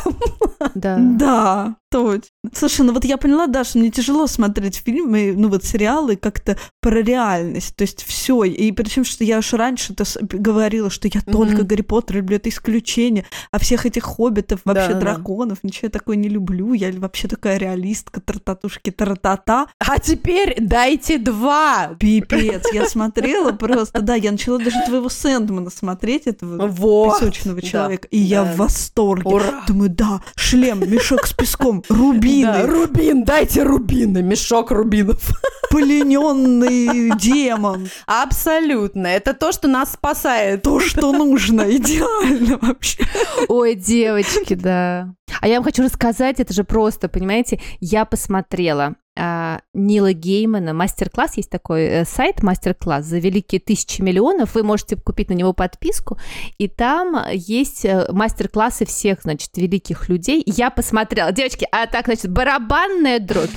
Да. 0.76 0.98
Да, 1.00 1.76
точно. 1.92 2.22
Слушай, 2.54 2.86
ну 2.86 2.94
вот 2.94 3.06
я 3.06 3.18
поняла, 3.18 3.48
да, 3.48 3.64
что 3.64 3.78
мне 3.80 3.92
тяжело 3.92 4.26
смотреть 4.28 4.78
фильмы, 4.78 5.34
ну 5.36 5.50
вот 5.50 5.64
сериалы 5.64 6.16
как-то 6.16 6.58
про 6.82 7.02
реальность, 7.02 7.76
то 7.76 7.84
есть 7.84 8.04
все. 8.04 8.44
И 8.44 8.72
причем, 8.72 9.04
что 9.04 9.24
я 9.24 9.38
уж 9.40 9.54
раньше-то 9.54 10.06
с- 10.06 10.18
говорила, 10.22 10.90
что 10.90 11.08
я 11.08 11.22
только 11.22 11.58
Мгм. 11.58 11.68
Гарри 11.68 11.82
Поттер 11.82 12.16
люблю, 12.18 12.38
это 12.38 12.50
исключение, 12.50 13.26
а 13.52 13.60
всех 13.60 13.86
этих 13.86 14.04
хоббитов, 14.04 14.62
вообще 14.66 14.88
Да-да-да. 14.94 15.14
драконов, 15.16 15.60
ничего 15.64 15.88
я 15.88 15.90
такое 15.90 16.16
не 16.16 16.30
люблю, 16.30 16.74
я 16.74 16.92
вообще 16.94 17.28
такая 17.28 17.58
реалистка, 17.58 18.22
тартатушки, 18.22 18.90
таратата. 18.92 19.68
А 19.80 20.00
теперь 20.00 20.56
дайте 20.60 21.18
два! 21.18 21.92
Пипец, 22.00 22.72
я 22.74 22.86
смотрела 22.90 23.52
просто, 23.52 24.02
да, 24.02 24.16
я 24.16 24.32
начала 24.32 24.58
даже 24.60 24.78
твоего 24.86 25.10
Сэндмана 25.10 25.70
смотреть, 25.70 26.28
этого 26.28 26.68
Вот. 26.68 27.20
песочного 27.20 27.62
Да, 27.62 27.68
человека, 27.68 28.08
и 28.12 28.18
я 28.18 28.44
да. 28.44 28.54
в 28.54 28.58
восторге. 28.58 29.30
Ура! 29.30 29.64
Думаю, 29.68 29.90
да, 29.90 30.22
шлем, 30.36 30.80
мешок 30.90 31.28
с 31.28 31.34
песком, 31.34 31.81
рубины, 31.90 32.52
Да, 32.52 32.68
рубин, 32.68 33.24
дайте 33.24 33.64
рубины, 33.64 34.22
мешок 34.22 34.72
рубинов. 34.72 35.30
плененный 35.70 37.12
демон. 37.18 37.90
Абсолютно. 38.06 39.08
Это 39.08 39.34
то, 39.34 39.52
что 39.52 39.68
нас 39.68 39.94
спасает. 39.94 40.64
То, 40.64 40.80
что 40.80 41.12
нужно, 41.14 41.62
идеально 41.76 42.58
вообще. 42.62 43.04
Ой, 43.48 43.76
девочки, 43.76 44.54
да. 44.54 45.14
А 45.40 45.48
я 45.48 45.56
вам 45.56 45.64
хочу 45.64 45.82
рассказать, 45.84 46.40
это 46.40 46.54
же 46.54 46.64
просто, 46.64 47.08
понимаете, 47.08 47.62
я 47.80 48.04
посмотрела 48.06 48.96
Нила 49.16 50.14
Геймана, 50.14 50.74
мастер-класс, 50.74 51.38
есть 51.38 51.50
такой 51.50 51.84
э, 51.84 52.06
сайт, 52.06 52.44
мастер-класс 52.44 53.06
за 53.06 53.20
великие 53.20 53.60
тысячи 53.60 54.02
миллионов, 54.02 54.56
вы 54.56 54.64
можете 54.64 54.96
купить 54.96 55.30
на 55.30 55.34
него 55.34 55.52
подписку, 55.54 56.18
и 56.58 56.70
там 56.70 57.22
есть 57.34 57.84
э, 57.84 58.08
мастер-классы 58.10 58.86
всех, 58.86 59.24
значит, 59.24 59.50
великих 59.58 60.08
людей. 60.08 60.42
Я 60.46 60.70
посмотрела, 60.70 61.32
девочки, 61.34 61.68
а 61.72 61.88
так, 61.88 62.06
значит, 62.06 62.32
барабанная 62.32 63.20
дробь. 63.20 63.50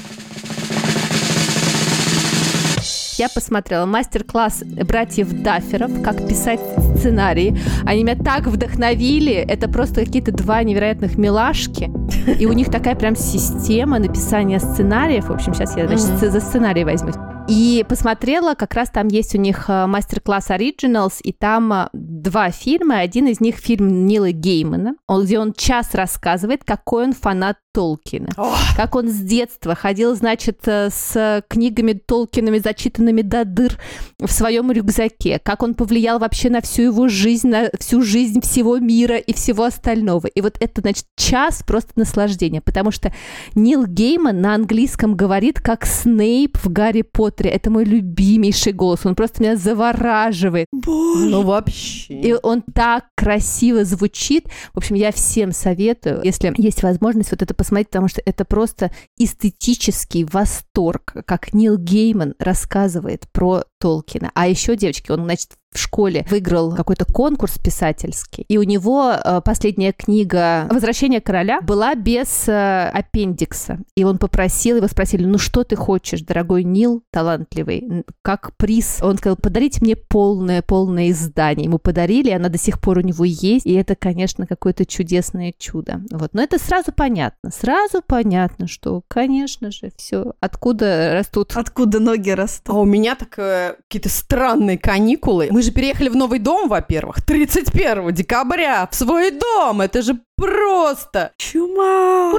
Я 3.16 3.28
посмотрела 3.28 3.86
мастер-класс 3.86 4.64
братьев 4.64 5.30
Дафферов, 5.42 6.02
как 6.02 6.26
писать 6.26 6.60
сценарии. 6.96 7.56
Они 7.86 8.02
меня 8.02 8.16
так 8.16 8.46
вдохновили. 8.46 9.34
Это 9.34 9.68
просто 9.68 10.04
какие-то 10.04 10.32
два 10.32 10.62
невероятных 10.64 11.16
милашки. 11.16 11.90
И 12.26 12.46
у 12.46 12.52
них 12.52 12.70
такая 12.70 12.96
прям 12.96 13.14
система 13.14 14.00
написания 14.00 14.58
сценариев. 14.58 15.28
В 15.28 15.32
общем, 15.32 15.54
сейчас 15.54 15.76
я, 15.76 15.86
значит, 15.86 16.06
за 16.06 16.40
сценарий 16.40 16.84
возьмусь. 16.84 17.14
И 17.46 17.84
посмотрела, 17.86 18.54
как 18.54 18.72
раз 18.72 18.88
там 18.88 19.08
есть 19.08 19.34
у 19.34 19.38
них 19.38 19.68
э, 19.68 19.86
мастер-класс 19.86 20.48
Originals, 20.48 21.20
и 21.22 21.32
там 21.32 21.72
э, 21.72 21.88
два 21.92 22.50
фильма. 22.50 23.00
Один 23.00 23.26
из 23.26 23.38
них 23.40 23.56
фильм 23.56 24.06
Нила 24.06 24.32
Геймана, 24.32 24.94
где 25.06 25.38
он 25.38 25.52
час 25.52 25.94
рассказывает, 25.94 26.64
какой 26.64 27.04
он 27.04 27.12
фанат 27.12 27.58
Толкина. 27.74 28.30
Ох. 28.38 28.56
Как 28.76 28.94
он 28.94 29.08
с 29.08 29.18
детства 29.18 29.74
ходил, 29.74 30.14
значит, 30.14 30.60
э, 30.66 30.88
с 30.90 31.44
книгами 31.48 31.92
Толкинами, 31.92 32.58
зачитанными 32.58 33.20
до 33.20 33.44
дыр 33.44 33.78
в 34.20 34.30
своем 34.30 34.72
рюкзаке. 34.72 35.38
Как 35.38 35.62
он 35.62 35.74
повлиял 35.74 36.18
вообще 36.18 36.48
на 36.48 36.62
всю 36.62 36.82
его 36.82 37.08
жизнь, 37.08 37.48
на 37.48 37.68
всю 37.78 38.00
жизнь 38.00 38.40
всего 38.40 38.78
мира 38.78 39.18
и 39.18 39.34
всего 39.34 39.64
остального. 39.64 40.28
И 40.28 40.40
вот 40.40 40.56
это, 40.60 40.80
значит, 40.80 41.04
час 41.16 41.62
просто 41.66 41.92
наслаждения. 41.96 42.62
Потому 42.62 42.90
что 42.90 43.12
Нил 43.54 43.84
Гейман 43.86 44.40
на 44.40 44.54
английском 44.54 45.14
говорит, 45.14 45.60
как 45.60 45.84
Снейп 45.84 46.56
в 46.56 46.72
Гарри 46.72 47.02
Поттере. 47.02 47.33
Это 47.42 47.70
мой 47.70 47.84
любимейший 47.84 48.72
голос. 48.72 49.04
Он 49.04 49.14
просто 49.14 49.42
меня 49.42 49.56
завораживает. 49.56 50.66
Боже. 50.72 51.30
Ну 51.30 51.42
вообще. 51.42 52.20
И 52.20 52.34
он 52.42 52.62
так 52.62 53.06
красиво 53.16 53.84
звучит. 53.84 54.46
В 54.72 54.78
общем, 54.78 54.96
я 54.96 55.12
всем 55.12 55.52
советую, 55.52 56.20
если 56.22 56.52
есть 56.56 56.82
возможность 56.82 57.30
вот 57.30 57.42
это 57.42 57.54
посмотреть, 57.54 57.88
потому 57.88 58.08
что 58.08 58.22
это 58.24 58.44
просто 58.44 58.90
эстетический 59.18 60.24
восторг, 60.24 61.14
как 61.26 61.54
Нил 61.54 61.76
Гейман 61.76 62.34
рассказывает 62.38 63.26
про 63.32 63.64
Толкина. 63.84 64.30
А 64.34 64.48
еще, 64.48 64.76
девочки, 64.76 65.10
он, 65.10 65.24
значит, 65.24 65.58
в 65.74 65.78
школе 65.78 66.24
выиграл 66.30 66.74
какой-то 66.74 67.04
конкурс 67.04 67.58
писательский, 67.58 68.44
и 68.48 68.58
у 68.58 68.62
него 68.62 69.12
э, 69.12 69.40
последняя 69.44 69.92
книга 69.92 70.68
«Возвращение 70.70 71.20
короля» 71.20 71.60
была 71.60 71.96
без 71.96 72.48
э, 72.48 72.90
аппендикса. 72.90 73.80
И 73.96 74.04
он 74.04 74.18
попросил, 74.18 74.76
его 74.76 74.86
спросили, 74.86 75.24
ну 75.24 75.36
что 75.36 75.64
ты 75.64 75.74
хочешь, 75.74 76.22
дорогой 76.22 76.62
Нил, 76.62 77.02
талантливый, 77.10 78.04
как 78.22 78.56
приз? 78.56 79.00
Он 79.02 79.18
сказал, 79.18 79.36
подарите 79.36 79.80
мне 79.82 79.96
полное, 79.96 80.62
полное 80.62 81.10
издание. 81.10 81.64
Ему 81.64 81.78
подарили, 81.78 82.30
оно 82.30 82.48
до 82.48 82.58
сих 82.58 82.80
пор 82.80 82.98
у 82.98 83.02
него 83.02 83.24
есть, 83.24 83.66
и 83.66 83.72
это, 83.72 83.96
конечно, 83.96 84.46
какое-то 84.46 84.86
чудесное 84.86 85.52
чудо. 85.58 86.02
Вот. 86.12 86.34
Но 86.34 86.42
это 86.42 86.58
сразу 86.58 86.92
понятно, 86.92 87.50
сразу 87.50 88.00
понятно, 88.06 88.68
что, 88.68 89.02
конечно 89.08 89.72
же, 89.72 89.90
все, 89.96 90.34
откуда 90.40 91.14
растут 91.14 91.56
Откуда 91.56 91.98
ноги 91.98 92.30
растут? 92.30 92.68
А 92.68 92.78
у 92.78 92.84
меня 92.84 93.16
так 93.16 93.73
какие-то 93.88 94.08
странные 94.08 94.78
каникулы. 94.78 95.48
Мы 95.50 95.62
же 95.62 95.70
переехали 95.70 96.08
в 96.08 96.16
новый 96.16 96.38
дом, 96.38 96.68
во-первых, 96.68 97.22
31 97.22 98.12
декабря 98.12 98.88
в 98.90 98.94
свой 98.94 99.30
дом. 99.30 99.80
Это 99.80 100.02
же 100.02 100.18
просто 100.36 101.32
Чума! 101.38 102.32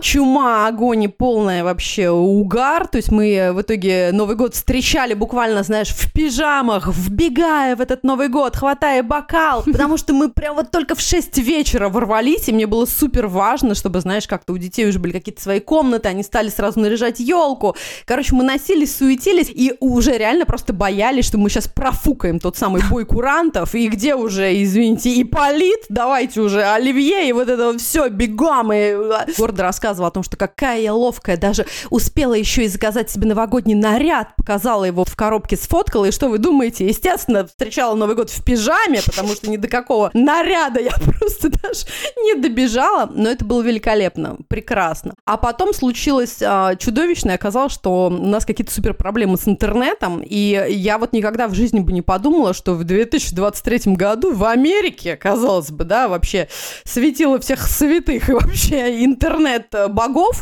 чума, 0.00 0.66
огонь 0.66 1.04
и 1.04 1.08
полная 1.08 1.64
вообще 1.64 2.10
угар. 2.10 2.86
То 2.86 2.96
есть 2.96 3.10
мы 3.10 3.32
э, 3.32 3.52
в 3.52 3.60
итоге 3.62 4.10
Новый 4.12 4.36
год 4.36 4.54
встречали 4.54 5.14
буквально, 5.14 5.62
знаешь, 5.62 5.88
в 5.88 6.12
пижамах, 6.12 6.88
вбегая 6.88 7.76
в 7.76 7.80
этот 7.80 8.04
Новый 8.04 8.28
год, 8.28 8.56
хватая 8.56 9.02
бокал, 9.02 9.62
потому 9.66 9.96
что 9.96 10.12
мы 10.12 10.30
прям 10.30 10.56
вот 10.56 10.70
только 10.70 10.94
в 10.94 11.00
6 11.00 11.38
вечера 11.38 11.88
ворвались, 11.88 12.48
и 12.48 12.52
мне 12.52 12.66
было 12.66 12.86
супер 12.86 13.26
важно, 13.26 13.74
чтобы, 13.74 14.00
знаешь, 14.00 14.26
как-то 14.26 14.52
у 14.52 14.58
детей 14.58 14.86
уже 14.86 14.98
были 14.98 15.12
какие-то 15.12 15.42
свои 15.42 15.60
комнаты, 15.60 16.08
они 16.08 16.22
стали 16.22 16.48
сразу 16.48 16.80
наряжать 16.80 17.20
елку. 17.20 17.76
Короче, 18.04 18.34
мы 18.34 18.44
носились, 18.44 18.96
суетились, 18.96 19.50
и 19.50 19.74
уже 19.80 20.16
реально 20.16 20.46
просто 20.46 20.55
боялись, 20.72 21.24
что 21.24 21.38
мы 21.38 21.50
сейчас 21.50 21.68
профукаем 21.68 22.38
тот 22.38 22.56
самый 22.56 22.82
бой 22.90 23.04
курантов, 23.04 23.74
и 23.74 23.88
где 23.88 24.14
уже, 24.14 24.62
извините, 24.62 25.20
Ипполит, 25.20 25.84
давайте 25.88 26.40
уже 26.40 26.62
Оливье, 26.62 27.28
и 27.28 27.32
вот 27.32 27.48
это 27.48 27.72
вот 27.72 27.80
все, 27.80 28.08
бегом, 28.08 28.72
и 28.72 28.92
а, 28.92 29.26
гордо 29.38 29.62
рассказывала 29.62 30.08
о 30.08 30.10
том, 30.10 30.22
что 30.22 30.36
какая 30.36 30.80
я 30.80 30.94
ловкая, 30.94 31.36
даже 31.36 31.66
успела 31.90 32.34
еще 32.34 32.64
и 32.64 32.68
заказать 32.68 33.10
себе 33.10 33.26
новогодний 33.28 33.74
наряд, 33.74 34.36
показала 34.36 34.84
его 34.84 35.04
в 35.04 35.16
коробке, 35.16 35.56
сфоткала, 35.56 36.06
и 36.06 36.10
что 36.10 36.28
вы 36.28 36.38
думаете? 36.38 36.86
Естественно, 36.86 37.46
встречала 37.46 37.94
Новый 37.94 38.16
год 38.16 38.30
в 38.30 38.44
пижаме, 38.44 39.00
потому 39.04 39.34
что 39.34 39.50
ни 39.50 39.56
до 39.56 39.68
какого 39.68 40.10
наряда 40.14 40.80
я 40.80 40.92
просто 41.18 41.50
даже 41.50 41.86
не 42.22 42.34
добежала, 42.34 43.10
но 43.12 43.28
это 43.28 43.44
было 43.44 43.62
великолепно, 43.62 44.36
прекрасно. 44.48 45.14
А 45.24 45.36
потом 45.36 45.72
случилось 45.72 46.38
а, 46.42 46.76
чудовищное, 46.76 47.34
оказалось, 47.34 47.72
что 47.72 48.06
у 48.06 48.10
нас 48.10 48.44
какие-то 48.44 48.72
супер 48.72 48.94
проблемы 48.94 49.36
с 49.36 49.48
интернетом, 49.48 50.22
и 50.22 50.45
я 50.46 50.98
вот 50.98 51.12
никогда 51.12 51.48
в 51.48 51.54
жизни 51.54 51.80
бы 51.80 51.92
не 51.92 52.02
подумала, 52.02 52.54
что 52.54 52.74
в 52.74 52.84
2023 52.84 53.94
году 53.94 54.32
в 54.32 54.44
Америке, 54.44 55.16
казалось 55.16 55.70
бы, 55.70 55.84
да, 55.84 56.08
вообще 56.08 56.48
светило 56.84 57.38
всех 57.38 57.66
святых 57.66 58.28
и 58.28 58.32
вообще 58.32 59.04
интернет 59.04 59.74
э, 59.74 59.88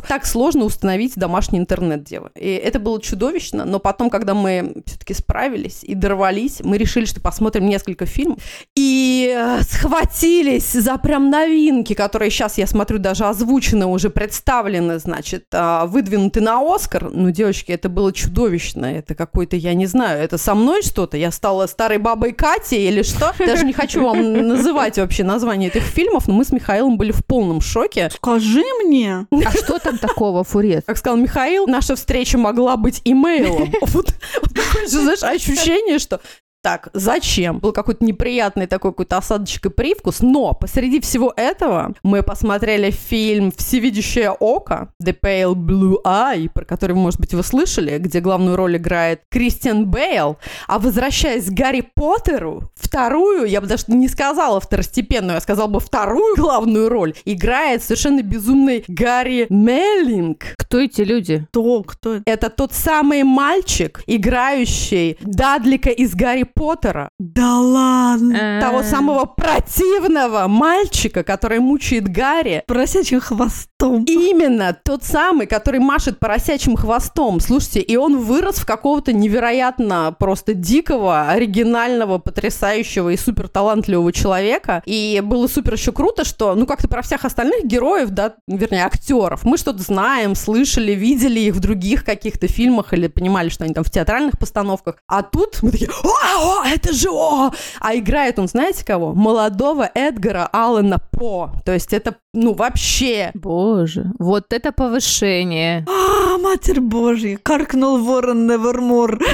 так 0.08 0.26
сложно 0.26 0.64
установить 0.64 1.14
домашний 1.16 1.58
интернет, 1.58 2.04
дева. 2.04 2.30
И 2.34 2.49
это 2.49 2.78
было 2.78 3.00
чудовищно, 3.00 3.64
но 3.64 3.78
потом, 3.78 4.11
когда 4.11 4.34
мы 4.34 4.82
все-таки 4.87 5.14
справились 5.14 5.80
и 5.82 5.94
дорвались, 5.94 6.61
мы 6.62 6.78
решили, 6.78 7.04
что 7.04 7.20
посмотрим 7.20 7.66
несколько 7.66 8.06
фильмов, 8.06 8.38
и 8.75 9.34
э, 9.37 9.62
схватились 9.75 10.73
за 10.73 10.97
прям 10.99 11.31
новинки, 11.31 11.95
которые 11.95 12.31
сейчас, 12.31 12.59
я 12.59 12.66
смотрю, 12.66 12.99
даже 12.99 13.25
озвучены, 13.25 13.87
уже 13.87 14.11
представлены, 14.11 14.99
значит, 14.99 15.47
а, 15.52 15.87
выдвинуты 15.87 16.40
на 16.40 16.61
Оскар. 16.75 17.11
Ну, 17.11 17.31
девочки, 17.31 17.73
это 17.73 17.88
было 17.88 18.12
чудовищно. 18.12 18.87
Это 18.87 19.14
какой-то, 19.14 19.57
я 19.57 19.75
не 19.75 19.87
знаю, 19.87 20.23
это 20.23 20.38
со 20.38 20.54
мной 20.54 20.83
что-то? 20.83 21.16
Я 21.16 21.31
стала 21.31 21.66
старой 21.66 21.99
бабой 21.99 22.33
Катей 22.33 22.88
или 22.88 23.02
что? 23.02 23.35
Даже 23.38 23.64
не 23.64 23.73
хочу 23.73 24.02
вам 24.02 24.49
называть 24.49 24.99
вообще 24.99 25.25
название 25.25 25.71
этих 25.71 25.83
фильмов, 25.83 26.28
но 26.28 26.35
мы 26.35 26.45
с 26.45 26.52
Михаилом 26.52 26.97
были 26.97 27.12
в 27.12 27.25
полном 27.25 27.61
шоке. 27.61 28.11
Скажи 28.14 28.64
мне. 28.85 29.26
А 29.31 29.50
что 29.50 29.78
там 29.78 29.99
такого, 29.99 30.45
Фурец? 30.45 30.85
Как 30.87 30.99
сказал 30.99 31.19
Михаил, 31.19 31.66
наша 31.66 31.97
встреча 31.97 32.38
могла 32.38 32.76
быть 32.76 33.00
имейлом. 33.04 33.73
Вот, 33.81 34.14
вот 34.43 34.54
такое 34.54 34.88
же, 34.88 35.00
знаешь, 35.00 35.23
ощущение, 35.23 35.99
что 35.99 36.21
так, 36.65 36.89
зачем? 36.95 37.59
Был 37.59 37.73
какой-то 37.73 38.03
неприятный 38.03 38.67
такой 38.67 38.93
какой-то 38.93 39.19
осадочек 39.19 39.67
и 39.67 39.69
привкус, 39.69 40.23
но 40.23 40.55
посреди 40.55 40.99
всего 40.99 41.31
этого 41.37 41.93
мы 42.03 42.23
посмотрели 42.23 42.91
фильм 42.91 43.53
«Всевидящее 43.55 44.31
око» 44.31 44.89
The 45.03 45.15
Pale 45.21 45.53
Blue 45.55 45.97
Eye, 46.07 46.49
про 46.49 46.65
который, 46.65 46.97
может 46.97 47.21
быть, 47.21 47.35
вы 47.35 47.43
слышали, 47.43 47.99
где 47.99 48.21
главную 48.21 48.57
роль 48.57 48.79
играет 48.79 49.21
Кристиан 49.29 49.85
Бейл. 49.85 50.39
А 50.67 50.79
возвращаясь 50.79 51.50
к 51.50 51.53
Гарри 51.53 51.87
Поттеру, 51.95 52.71
вторую, 52.75 53.45
я 53.45 53.61
бы 53.61 53.67
даже 53.67 53.85
не 53.89 54.09
сказала 54.09 54.59
второстепенную, 54.59 55.35
я 55.35 55.41
сказала 55.43 55.69
бы 55.69 55.81
вторую 55.81 56.35
главную 56.35 56.89
роль, 56.89 57.13
играет 57.27 57.83
совершенно 57.83 58.23
безумный 58.23 58.85
Гарри 58.89 59.47
Меллинг. 59.50 60.55
Кто 60.57 60.81
эти 60.81 61.03
люди? 61.03 61.45
Кто? 61.50 61.83
Кто 61.83 62.15
это? 62.15 62.23
Это 62.25 62.49
тот 62.49 62.73
самый 62.73 63.23
мальчик, 63.23 64.03
играющий 64.07 65.19
Дадлика 65.21 65.91
из 65.91 66.15
Гарри 66.15 66.45
Поттера. 66.54 67.08
Да 67.19 67.58
ладно. 67.58 68.58
Того 68.60 68.82
самого 68.82 69.25
противного 69.25 70.47
мальчика, 70.47 71.25
который 71.25 71.58
мучает 71.58 72.08
Гарри. 72.08 72.62
Поросячьим 72.67 73.21
хвостом. 73.21 74.04
Именно 74.04 74.76
тот 74.84 75.04
самый, 75.04 75.47
который 75.47 75.80
машет 75.80 76.19
поросячьим 76.19 76.76
хвостом. 76.76 77.40
Слушайте, 77.40 77.80
и 77.80 77.97
он 77.97 78.19
вырос 78.19 78.56
в 78.56 78.67
какого-то 78.67 79.12
невероятно 79.12 80.14
просто 80.19 80.54
дикого, 80.54 81.28
оригинального, 81.28 82.19
потрясающего 82.19 83.10
и 83.10 83.17
супер 83.17 83.49
талантливого 83.49 84.12
человека. 84.12 84.82
И 84.86 85.21
было 85.25 85.47
супер 85.49 85.75
еще 85.75 85.93
круто, 85.93 86.25
что, 86.25 86.54
ну, 86.54 86.67
как-то 86.67 86.88
про 86.88 87.02
всех 87.02 87.25
остальных 87.25 87.64
героев, 87.64 88.10
да, 88.10 88.34
вернее, 88.47 88.84
актеров, 88.84 89.45
мы 89.45 89.58
что-то 89.58 89.82
знаем, 89.82 90.34
слышали, 90.34 90.93
видели 90.93 91.40
их 91.40 91.54
в 91.54 91.60
других 91.60 92.04
каких-то 92.04 92.47
фильмах 92.47 92.93
или 92.93 93.08
понимали, 93.08 93.49
что 93.49 93.64
они 93.64 93.75
там 93.75 93.84
в 93.84 93.90
театральных 93.90 94.38
постановках. 94.38 94.97
А 95.06 95.23
тут 95.23 95.62
мы 95.62 95.71
такие, 95.71 95.90
о, 95.90 96.44
о, 96.45 96.65
это 96.65 96.93
же 96.93 97.09
о! 97.11 97.50
А 97.80 97.97
играет 97.97 98.39
он, 98.39 98.49
знаете 98.49 98.85
кого? 98.85 99.15
Молодого 99.15 99.91
Эдгара 99.95 100.49
Аллена 100.52 101.00
По. 101.17 101.53
То 101.65 101.73
есть 101.73 101.93
это, 101.93 102.17
ну, 102.33 102.55
вообще 102.55 103.31
Боже, 103.35 104.13
вот 104.19 104.53
это 104.53 104.73
повышение. 104.73 105.87
А, 106.25 106.39
Матерь 106.39 106.81
Божья, 106.81 107.39
каркнул 107.41 107.99
ворон 107.99 108.47
Невермор. 108.47 109.21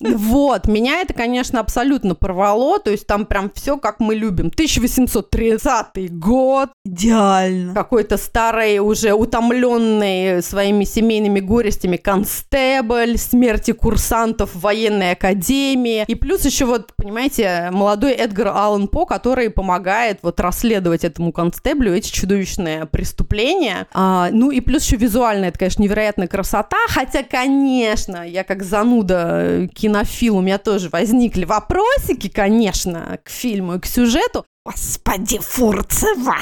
Вот, 0.00 0.68
меня 0.68 1.00
это, 1.00 1.14
конечно, 1.14 1.60
абсолютно 1.60 2.14
порвало, 2.14 2.78
то 2.78 2.90
есть 2.90 3.06
там 3.06 3.24
прям 3.24 3.50
все 3.54 3.78
как 3.78 4.00
мы 4.00 4.14
любим. 4.14 4.48
1830 4.48 6.18
год, 6.18 6.70
Идеально. 6.84 7.72
какой-то 7.72 8.18
старый, 8.18 8.80
уже 8.80 9.14
утомленный 9.14 10.42
своими 10.42 10.84
семейными 10.84 11.40
горестями 11.40 11.96
констебль, 11.96 13.16
смерти 13.16 13.72
курсантов 13.72 14.54
военной 14.54 15.12
академии. 15.12 16.04
И 16.06 16.14
плюс 16.14 16.44
еще 16.44 16.66
вот, 16.66 16.92
понимаете, 16.96 17.70
молодой 17.72 18.12
Эдгар 18.12 18.48
Аллен 18.54 18.88
По, 18.88 19.06
который 19.06 19.48
помогает 19.48 20.18
вот 20.22 20.38
расследовать 20.38 20.73
этому 21.04 21.32
констеблю 21.32 21.94
эти 21.94 22.10
чудовищные 22.10 22.86
преступления. 22.86 23.86
А, 23.92 24.28
ну 24.32 24.50
и 24.50 24.60
плюс 24.60 24.84
еще 24.84 24.96
визуально 24.96 25.46
это, 25.46 25.58
конечно, 25.58 25.82
невероятная 25.82 26.28
красота, 26.28 26.78
хотя, 26.88 27.22
конечно, 27.22 28.26
я 28.28 28.44
как 28.44 28.62
зануда 28.62 29.40
э, 29.40 29.66
кинофил, 29.68 30.38
у 30.38 30.40
меня 30.40 30.58
тоже 30.58 30.88
возникли 30.88 31.44
вопросики, 31.44 32.28
конечно, 32.28 33.18
к 33.22 33.28
фильму 33.28 33.74
и 33.74 33.80
к 33.80 33.86
сюжету, 33.86 34.44
Господи, 34.66 35.38
Фурцева! 35.40 36.36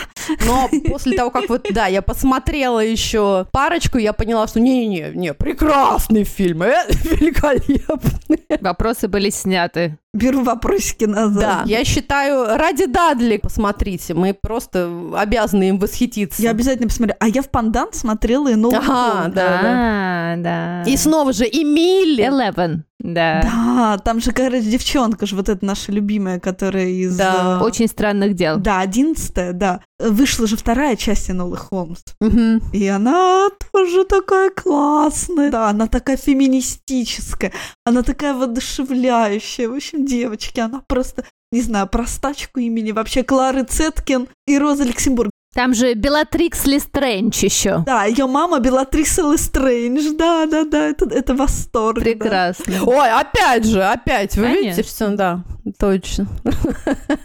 Но 0.46 0.70
после 0.88 1.16
того, 1.16 1.30
как 1.30 1.48
вот, 1.48 1.66
да, 1.72 1.88
я 1.88 2.02
посмотрела 2.02 2.78
еще 2.78 3.46
парочку, 3.50 3.98
я 3.98 4.12
поняла, 4.12 4.46
что 4.46 4.60
не-не-не, 4.60 5.10
не, 5.12 5.34
прекрасный 5.34 6.22
фильм, 6.22 6.62
э, 6.62 6.86
великолепный. 6.88 8.46
Вопросы 8.60 9.08
были 9.08 9.28
сняты. 9.30 9.98
Беру 10.14 10.44
вопросики 10.44 11.04
назад. 11.04 11.40
Да, 11.40 11.62
я 11.66 11.84
считаю, 11.84 12.56
ради 12.56 12.86
Дадли 12.86 13.38
посмотрите, 13.38 14.14
мы 14.14 14.34
просто 14.34 14.92
обязаны 15.16 15.70
им 15.70 15.78
восхититься. 15.78 16.40
Я 16.42 16.50
обязательно 16.50 16.88
посмотрю. 16.88 17.16
А 17.18 17.26
я 17.26 17.42
в 17.42 17.48
Пандан 17.48 17.92
смотрела 17.92 18.48
и 18.48 18.54
новый 18.54 18.78
Ага, 18.78 19.28
да, 19.28 19.32
да. 19.32 19.62
А, 19.64 20.36
да. 20.36 20.82
И 20.86 20.96
снова 20.96 21.32
же 21.32 21.44
Эмили. 21.44 22.24
Eleven, 22.24 22.82
да. 23.02 23.40
Да, 23.42 23.98
там 23.98 24.20
же, 24.20 24.30
короче, 24.30 24.62
девчонка 24.62 25.26
же, 25.26 25.34
вот 25.34 25.48
эта 25.48 25.64
наша 25.66 25.90
любимая, 25.90 26.38
которая 26.38 26.86
из... 26.86 27.16
Да. 27.16 27.58
э, 27.60 27.64
Очень 27.64 27.88
странных 27.88 28.34
дел. 28.34 28.58
Да, 28.58 28.78
одиннадцатая, 28.78 29.52
да. 29.52 29.80
Вышла 29.98 30.46
же 30.46 30.56
вторая 30.56 30.94
часть 30.94 31.28
Энолы 31.28 31.56
Холмс. 31.56 32.02
Мгм. 32.20 32.62
И 32.72 32.86
она 32.86 33.48
тоже 33.72 34.04
такая 34.04 34.50
классная. 34.50 35.50
Да, 35.50 35.68
она 35.68 35.88
такая 35.88 36.16
феминистическая. 36.16 37.52
Она 37.84 38.02
такая 38.02 38.34
воодушевляющая. 38.34 39.68
В 39.68 39.74
общем, 39.74 40.06
девочки, 40.06 40.60
она 40.60 40.80
просто, 40.86 41.24
не 41.50 41.60
знаю, 41.60 41.88
простачку 41.88 42.60
имени 42.60 42.92
вообще 42.92 43.24
Клары 43.24 43.64
Цеткин 43.64 44.28
и 44.46 44.58
Роза 44.58 44.84
Люксембург. 44.84 45.31
Там 45.54 45.74
же 45.74 45.92
Беллатриса 45.94 46.64
Лестрейндж 46.66 47.44
еще. 47.44 47.82
Да, 47.84 48.04
ее 48.04 48.26
мама 48.26 48.58
Беллатриса 48.58 49.22
Лестрейндж. 49.30 50.12
Да, 50.16 50.46
да, 50.46 50.64
да, 50.64 50.88
это, 50.88 51.04
это 51.06 51.34
восторг. 51.34 51.98
да. 51.98 52.02
Прекрасно. 52.04 52.74
Ой, 52.86 53.10
опять 53.10 53.64
же, 53.66 53.82
опять, 53.82 54.36
вы 54.36 54.46
видите, 54.48 54.70
Конечно. 54.70 54.82
все, 54.84 55.08
да, 55.16 55.44
точно. 55.78 56.26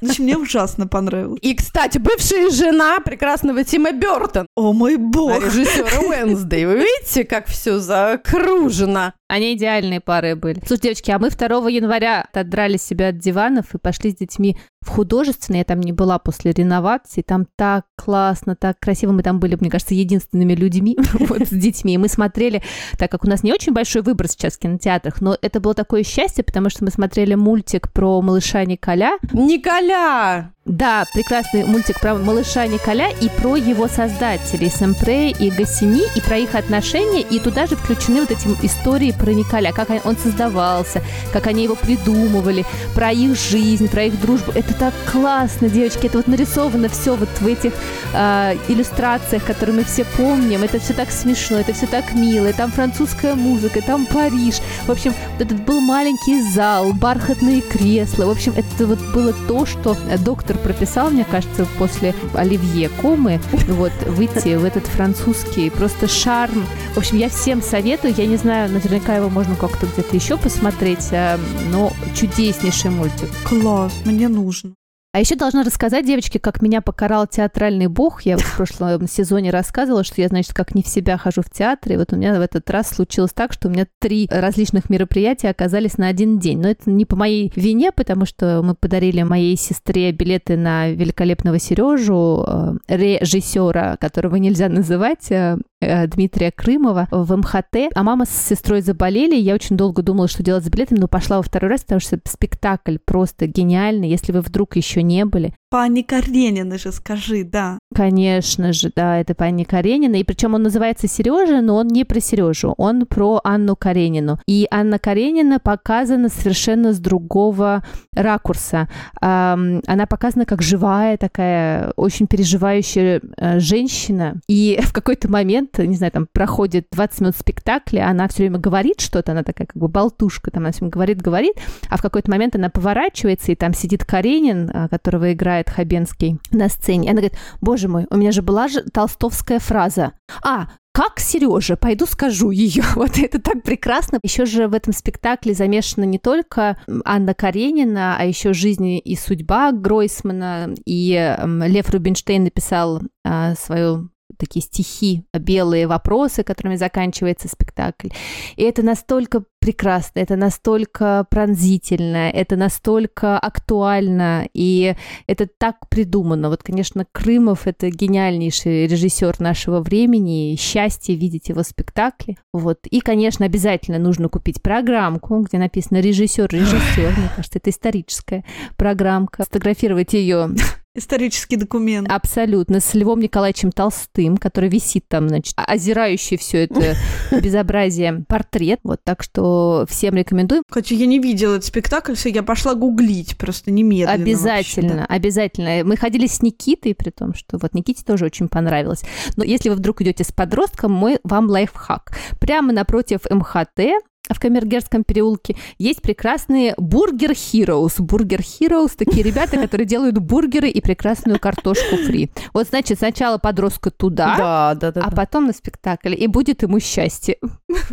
В 0.01 0.03
общем, 0.03 0.23
мне 0.25 0.37
ужасно 0.37 0.87
понравилось. 0.87 1.39
И, 1.41 1.55
кстати, 1.55 1.97
бывшая 1.99 2.49
жена 2.49 2.99
прекрасного 2.99 3.63
Тима 3.63 3.91
Бертона, 3.91 4.45
О 4.55 4.73
мой 4.73 4.97
бог. 4.97 5.41
режиссера 5.43 5.99
Уэнсдей. 6.01 6.65
Вы 6.65 6.75
видите, 6.79 7.23
как 7.23 7.47
все 7.47 7.79
закружено? 7.79 9.13
Они 9.29 9.53
идеальные 9.55 9.99
пары 10.01 10.35
были. 10.35 10.61
Слушай, 10.65 10.81
девочки, 10.81 11.11
а 11.11 11.19
мы 11.19 11.29
2 11.29 11.69
января 11.69 12.25
отодрали 12.33 12.77
себя 12.77 13.09
от 13.09 13.17
диванов 13.17 13.73
и 13.73 13.77
пошли 13.77 14.11
с 14.11 14.15
детьми 14.15 14.57
в 14.81 14.89
художественный. 14.89 15.59
Я 15.59 15.65
там 15.65 15.81
не 15.81 15.91
была 15.91 16.19
после 16.19 16.51
реновации. 16.51 17.21
Там 17.21 17.45
так 17.55 17.85
классно, 17.95 18.55
так 18.55 18.79
красиво. 18.79 19.11
Мы 19.11 19.23
там 19.23 19.39
были, 19.39 19.55
мне 19.55 19.69
кажется, 19.69 19.93
единственными 19.93 20.53
людьми 20.53 20.97
вот, 21.13 21.41
с 21.41 21.49
детьми. 21.49 21.95
И 21.95 21.97
мы 21.97 22.07
смотрели, 22.07 22.61
так 22.97 23.11
как 23.11 23.25
у 23.25 23.27
нас 23.27 23.43
не 23.43 23.53
очень 23.53 23.73
большой 23.73 24.01
выбор 24.01 24.27
сейчас 24.27 24.55
в 24.55 24.59
кинотеатрах, 24.59 25.21
но 25.21 25.37
это 25.41 25.59
было 25.59 25.73
такое 25.73 26.03
счастье, 26.03 26.43
потому 26.43 26.69
что 26.69 26.83
мы 26.83 26.91
смотрели 26.91 27.35
мультик 27.35 27.91
про 27.91 28.21
малыша 28.21 28.63
Николя. 28.65 29.17
Николя! 29.33 30.51
Да, 30.67 31.05
прекрасный 31.13 31.63
мультик 31.63 32.01
про 32.01 32.15
малыша 32.15 32.67
Николя 32.67 33.09
и 33.09 33.29
про 33.29 33.55
его 33.55 33.87
создателей 33.87 34.69
Сэмпре 34.69 35.31
и 35.31 35.49
Гассини, 35.49 36.03
и 36.13 36.19
про 36.19 36.37
их 36.39 36.55
отношения, 36.55 37.21
и 37.21 37.39
туда 37.39 37.67
же 37.67 37.77
включены 37.77 38.19
вот 38.19 38.31
эти 38.31 38.47
истории 38.65 39.15
про 39.17 39.31
Николя, 39.31 39.71
как 39.71 39.89
он- 40.05 40.17
создавался, 40.17 41.01
как 41.31 41.47
они 41.47 41.63
его 41.63 41.75
придумывали, 41.75 42.65
про 42.93 43.11
их 43.11 43.37
жизнь, 43.39 43.87
про 43.87 44.03
их 44.05 44.19
дружбу. 44.19 44.51
Это 44.53 44.73
так 44.73 44.93
классно, 45.09 45.69
девочки, 45.69 46.07
это 46.07 46.17
вот 46.17 46.27
нарисовано 46.27 46.89
все 46.89 47.15
вот 47.15 47.29
в 47.39 47.47
этих 47.47 47.71
а, 48.13 48.53
иллюстрациях, 48.67 49.45
которые 49.45 49.77
мы 49.77 49.83
все 49.85 50.03
помним. 50.03 50.63
Это 50.63 50.79
все 50.79 50.93
так 50.93 51.11
смешно, 51.11 51.59
это 51.59 51.71
все 51.71 51.87
так 51.87 52.13
мило, 52.13 52.47
и 52.47 52.53
там 52.53 52.71
французская 52.73 53.35
музыка, 53.35 53.79
и 53.79 53.81
там 53.81 54.05
Париж. 54.05 54.55
В 54.85 54.91
общем, 54.91 55.13
этот 55.39 55.61
был 55.61 55.79
маленький 55.79 56.41
зал, 56.51 56.91
бархатные 56.91 57.61
кресла. 57.61 58.25
В 58.25 58.31
общем, 58.31 58.53
это 58.57 58.85
вот 58.85 58.99
было 59.13 59.33
то, 59.47 59.65
что 59.65 59.95
э, 60.09 60.17
доктор 60.57 60.73
прописал, 60.73 61.09
мне 61.09 61.25
кажется, 61.25 61.67
после 61.77 62.13
Оливье 62.33 62.89
Комы, 63.01 63.39
вот, 63.67 63.91
выйти 64.07 64.55
в 64.55 64.65
этот 64.65 64.85
французский 64.85 65.69
просто 65.69 66.07
шарм. 66.07 66.65
В 66.93 66.97
общем, 66.97 67.17
я 67.17 67.29
всем 67.29 67.61
советую, 67.61 68.13
я 68.17 68.25
не 68.25 68.37
знаю, 68.37 68.71
наверняка 68.71 69.15
его 69.15 69.29
можно 69.29 69.55
как-то 69.55 69.85
где-то 69.85 70.15
еще 70.15 70.37
посмотреть, 70.37 71.09
а, 71.11 71.39
но 71.71 71.93
чудеснейший 72.15 72.91
мультик. 72.91 73.29
Класс, 73.45 73.93
мне 74.05 74.27
нужно. 74.27 74.73
А 75.17 75.19
еще 75.19 75.35
должна 75.35 75.63
рассказать, 75.63 76.05
девочки, 76.05 76.37
как 76.37 76.61
меня 76.61 76.79
покарал 76.79 77.25
театральный 77.25 77.87
бог. 77.87 78.21
Я 78.21 78.35
вот 78.35 78.45
в 78.45 78.55
прошлом 78.55 79.07
сезоне 79.07 79.49
рассказывала, 79.49 80.03
что 80.03 80.21
я, 80.21 80.27
значит, 80.27 80.53
как 80.53 80.75
не 80.75 80.83
в 80.83 80.87
себя 80.87 81.17
хожу 81.17 81.41
в 81.41 81.49
театре. 81.49 81.95
И 81.95 81.97
вот 81.97 82.13
у 82.13 82.17
меня 82.17 82.35
в 82.35 82.41
этот 82.41 82.69
раз 82.69 82.89
случилось 82.89 83.33
так, 83.33 83.51
что 83.51 83.67
у 83.67 83.71
меня 83.71 83.87
три 83.97 84.27
различных 84.29 84.91
мероприятия 84.91 85.49
оказались 85.49 85.97
на 85.97 86.05
один 86.07 86.37
день. 86.37 86.59
Но 86.59 86.69
это 86.69 86.91
не 86.91 87.05
по 87.05 87.15
моей 87.15 87.51
вине, 87.55 87.91
потому 87.91 88.27
что 88.27 88.61
мы 88.63 88.75
подарили 88.75 89.23
моей 89.23 89.57
сестре 89.57 90.11
билеты 90.11 90.55
на 90.55 90.89
великолепного 90.89 91.57
Сережу, 91.57 92.45
э, 92.47 92.73
режиссера, 92.87 93.97
которого 93.97 94.35
нельзя 94.35 94.69
называть, 94.69 95.31
э, 95.31 95.57
Дмитрия 95.79 96.51
Крымова 96.51 97.07
в 97.11 97.35
МХТ, 97.35 97.93
а 97.93 98.03
мама 98.03 98.25
с 98.25 98.29
сестрой 98.29 98.81
заболели, 98.81 99.35
я 99.35 99.53
очень 99.53 99.77
долго 99.77 100.01
думала, 100.01 100.27
что 100.27 100.43
делать 100.43 100.65
с 100.65 100.69
билетами, 100.69 100.99
но 100.99 101.07
пошла 101.07 101.37
во 101.37 101.43
второй 101.43 101.69
раз, 101.69 101.81
потому 101.81 102.01
что 102.01 102.19
спектакль 102.25 102.97
просто 103.03 103.45
гениальный, 103.45 104.09
если 104.09 104.31
вы 104.31 104.41
вдруг 104.41 104.75
еще 104.75 105.03
не 105.03 105.25
были. 105.25 105.53
Пани 105.69 106.01
Каренина 106.01 106.77
же, 106.77 106.93
скажи, 106.93 107.43
да. 107.43 107.77
Конечно 107.93 108.71
же, 108.71 108.89
да, 108.95 109.19
это 109.19 109.35
Анни 109.37 109.65
Каренина, 109.65 110.15
и 110.15 110.23
причем 110.23 110.53
он 110.53 110.63
называется 110.63 111.07
Сережа, 111.09 111.61
но 111.61 111.75
он 111.75 111.87
не 111.87 112.05
про 112.05 112.21
Сережу, 112.21 112.73
он 112.77 113.05
про 113.05 113.41
Анну 113.43 113.75
Каренину. 113.75 114.39
И 114.47 114.65
Анна 114.71 114.97
Каренина 114.97 115.59
показана 115.59 116.29
совершенно 116.29 116.93
с 116.93 116.99
другого 116.99 117.83
ракурса. 118.13 118.87
Она 119.19 120.05
показана 120.09 120.45
как 120.45 120.61
живая 120.61 121.17
такая, 121.17 121.91
очень 121.97 122.27
переживающая 122.27 123.21
э, 123.35 123.59
женщина, 123.59 124.39
и 124.47 124.79
в 124.83 124.93
какой-то 124.93 125.29
момент, 125.29 125.66
не 125.77 125.95
знаю, 125.95 126.11
там 126.11 126.27
проходит 126.31 126.87
20 126.91 127.21
минут 127.21 127.35
спектакля, 127.35 128.07
она 128.07 128.27
все 128.27 128.43
время 128.43 128.59
говорит 128.59 129.01
что-то, 129.01 129.31
она 129.31 129.43
такая 129.43 129.67
как 129.67 129.77
бы 129.77 129.87
болтушка, 129.87 130.51
там 130.51 130.63
она 130.63 130.71
все 130.71 130.79
время 130.79 130.91
говорит, 130.91 131.21
говорит, 131.21 131.53
а 131.89 131.97
в 131.97 132.01
какой-то 132.01 132.29
момент 132.31 132.55
она 132.55 132.69
поворачивается, 132.69 133.51
и 133.51 133.55
там 133.55 133.73
сидит 133.73 134.05
Каренин, 134.05 134.69
а, 134.73 134.87
которого 134.87 135.33
играет 135.33 135.69
Хабенский 135.69 136.39
на 136.51 136.69
сцене. 136.69 137.07
И 137.07 137.11
она 137.11 137.21
говорит, 137.21 137.37
боже 137.61 137.87
мой, 137.87 138.07
у 138.09 138.17
меня 138.17 138.31
же 138.31 138.41
была 138.41 138.67
же 138.67 138.81
толстовская 138.83 139.59
фраза. 139.59 140.13
А, 140.43 140.67
как 140.97 141.19
Сережа, 141.19 141.77
пойду 141.77 142.07
скажу 142.07 142.49
ее. 142.49 142.83
Вот 142.95 143.19
это 143.19 143.39
так 143.39 143.61
прекрасно. 143.61 144.17
Еще 144.23 144.47
же 144.47 144.67
в 144.67 144.73
этом 144.73 144.93
спектакле 144.93 145.53
замешана 145.53 146.05
не 146.05 146.17
только 146.17 146.75
Анна 147.05 147.35
Каренина, 147.35 148.15
а 148.17 148.25
еще 148.25 148.53
жизнь 148.53 148.99
и 149.03 149.15
судьба 149.15 149.71
Гройсмана. 149.73 150.73
И 150.85 151.13
эм, 151.13 151.61
Лев 151.61 151.91
Рубинштейн 151.91 152.45
написал 152.45 153.03
а, 153.23 153.53
свою 153.53 154.09
такие 154.37 154.63
стихи, 154.63 155.23
белые 155.33 155.87
вопросы, 155.87 156.43
которыми 156.43 156.75
заканчивается 156.75 157.47
спектакль. 157.47 158.09
И 158.55 158.63
это 158.63 158.83
настолько 158.83 159.43
прекрасно, 159.59 160.19
это 160.19 160.35
настолько 160.35 161.25
пронзительно, 161.29 162.29
это 162.29 162.55
настолько 162.55 163.39
актуально, 163.39 164.47
и 164.53 164.95
это 165.27 165.47
так 165.47 165.89
придумано. 165.89 166.49
Вот, 166.49 166.63
конечно, 166.63 167.05
Крымов— 167.11 167.61
это 167.67 167.89
гениальнейший 167.89 168.87
режиссер 168.87 169.39
нашего 169.39 169.81
времени, 169.81 170.55
счастье 170.59 171.15
видеть 171.15 171.49
его 171.49 171.63
спектакли. 171.63 172.37
Вот. 172.53 172.79
И, 172.89 172.99
конечно, 172.99 173.45
обязательно 173.45 173.99
нужно 173.99 174.29
купить 174.29 174.61
программку, 174.61 175.39
где 175.39 175.57
написано 175.57 175.99
«режиссер, 175.99 176.47
режиссер». 176.49 177.17
Мне 177.17 177.29
кажется, 177.35 177.59
это 177.59 177.69
историческая 177.69 178.45
программка. 178.77 179.43
Сфотографировать 179.43 180.13
ее 180.13 180.49
Исторический 180.97 181.57
документ. 181.57 182.11
Абсолютно. 182.11 182.79
С 182.79 182.95
Львом 182.95 183.19
Николаевичем 183.19 183.71
Толстым, 183.71 184.37
который 184.37 184.67
висит 184.67 185.05
там, 185.07 185.29
значит, 185.29 185.53
озирающий 185.55 186.37
все 186.37 186.63
это 186.63 186.95
безобразие 187.31 188.25
портрет. 188.27 188.79
Вот, 188.83 189.01
так 189.03 189.21
что 189.21 189.85
всем 189.87 190.15
рекомендуем. 190.15 190.63
Хотя 190.67 190.95
я 190.95 191.05
не 191.05 191.19
видела 191.19 191.53
этот 191.53 191.65
спектакль, 191.65 192.15
все, 192.15 192.29
я 192.29 192.41
пошла 192.41 192.73
гуглить 192.73 193.37
просто 193.37 193.69
немедленно. 193.69 194.13
Обязательно, 194.13 194.87
вообще, 194.87 195.07
да. 195.07 195.15
обязательно. 195.15 195.83
Мы 195.83 195.97
ходили 195.97 196.25
с 196.25 196.41
Никитой, 196.41 196.95
при 196.95 197.11
том, 197.11 197.35
что 197.35 197.59
вот 197.59 197.75
Никите 197.75 198.03
тоже 198.03 198.25
очень 198.25 198.47
понравилось. 198.47 199.03
Но 199.35 199.43
если 199.43 199.69
вы 199.69 199.75
вдруг 199.75 200.01
идете 200.01 200.23
с 200.23 200.31
подростком, 200.31 200.93
мой 200.93 201.19
вам 201.23 201.47
лайфхак. 201.47 202.17
Прямо 202.39 202.73
напротив 202.73 203.21
МХТ 203.29 204.01
в 204.33 204.39
Камергерском 204.39 205.03
переулке 205.03 205.55
есть 205.77 206.01
прекрасные 206.01 206.73
Burger 206.77 207.31
Heroes. 207.31 207.93
Burger 208.01 208.41
Heroes– 208.41 208.91
такие 208.97 209.23
ребята, 209.23 209.57
которые 209.61 209.85
делают 209.87 210.17
бургеры 210.17 210.69
и 210.69 210.81
прекрасную 210.81 211.39
картошку 211.39 211.97
фри. 211.97 212.29
Вот, 212.53 212.67
значит, 212.67 212.99
сначала 212.99 213.37
подростка 213.37 213.91
туда, 213.91 214.35
Да, 214.37 214.75
да, 214.75 214.91
да. 214.91 215.01
а 215.01 215.09
да. 215.09 215.15
потом 215.15 215.47
на 215.47 215.53
спектакль. 215.53 216.15
И 216.15 216.27
будет 216.27 216.63
ему 216.63 216.79
счастье. 216.79 217.37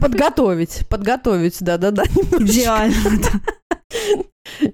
Подготовить, 0.01 0.87
подготовить, 0.89 1.57
да-да-да. 1.61 2.05
Идеально. 2.39 2.95
да. 3.23 3.41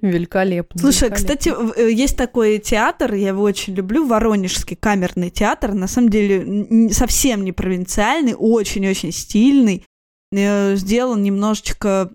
Великолепно. 0.02 0.80
Слушай, 0.80 1.08
великолепно. 1.10 1.16
кстати, 1.36 1.52
э, 1.78 1.92
есть 1.92 2.16
такой 2.16 2.58
театр, 2.58 3.14
я 3.14 3.28
его 3.28 3.42
очень 3.42 3.74
люблю, 3.74 4.06
Воронежский 4.06 4.76
камерный 4.76 5.30
театр. 5.30 5.74
На 5.74 5.86
самом 5.86 6.08
деле 6.08 6.90
совсем 6.92 7.44
не 7.44 7.52
провинциальный, 7.52 8.34
очень-очень 8.36 9.12
стильный. 9.12 9.84
Э, 10.32 10.76
Сделан 10.76 11.22
немножечко 11.22 12.10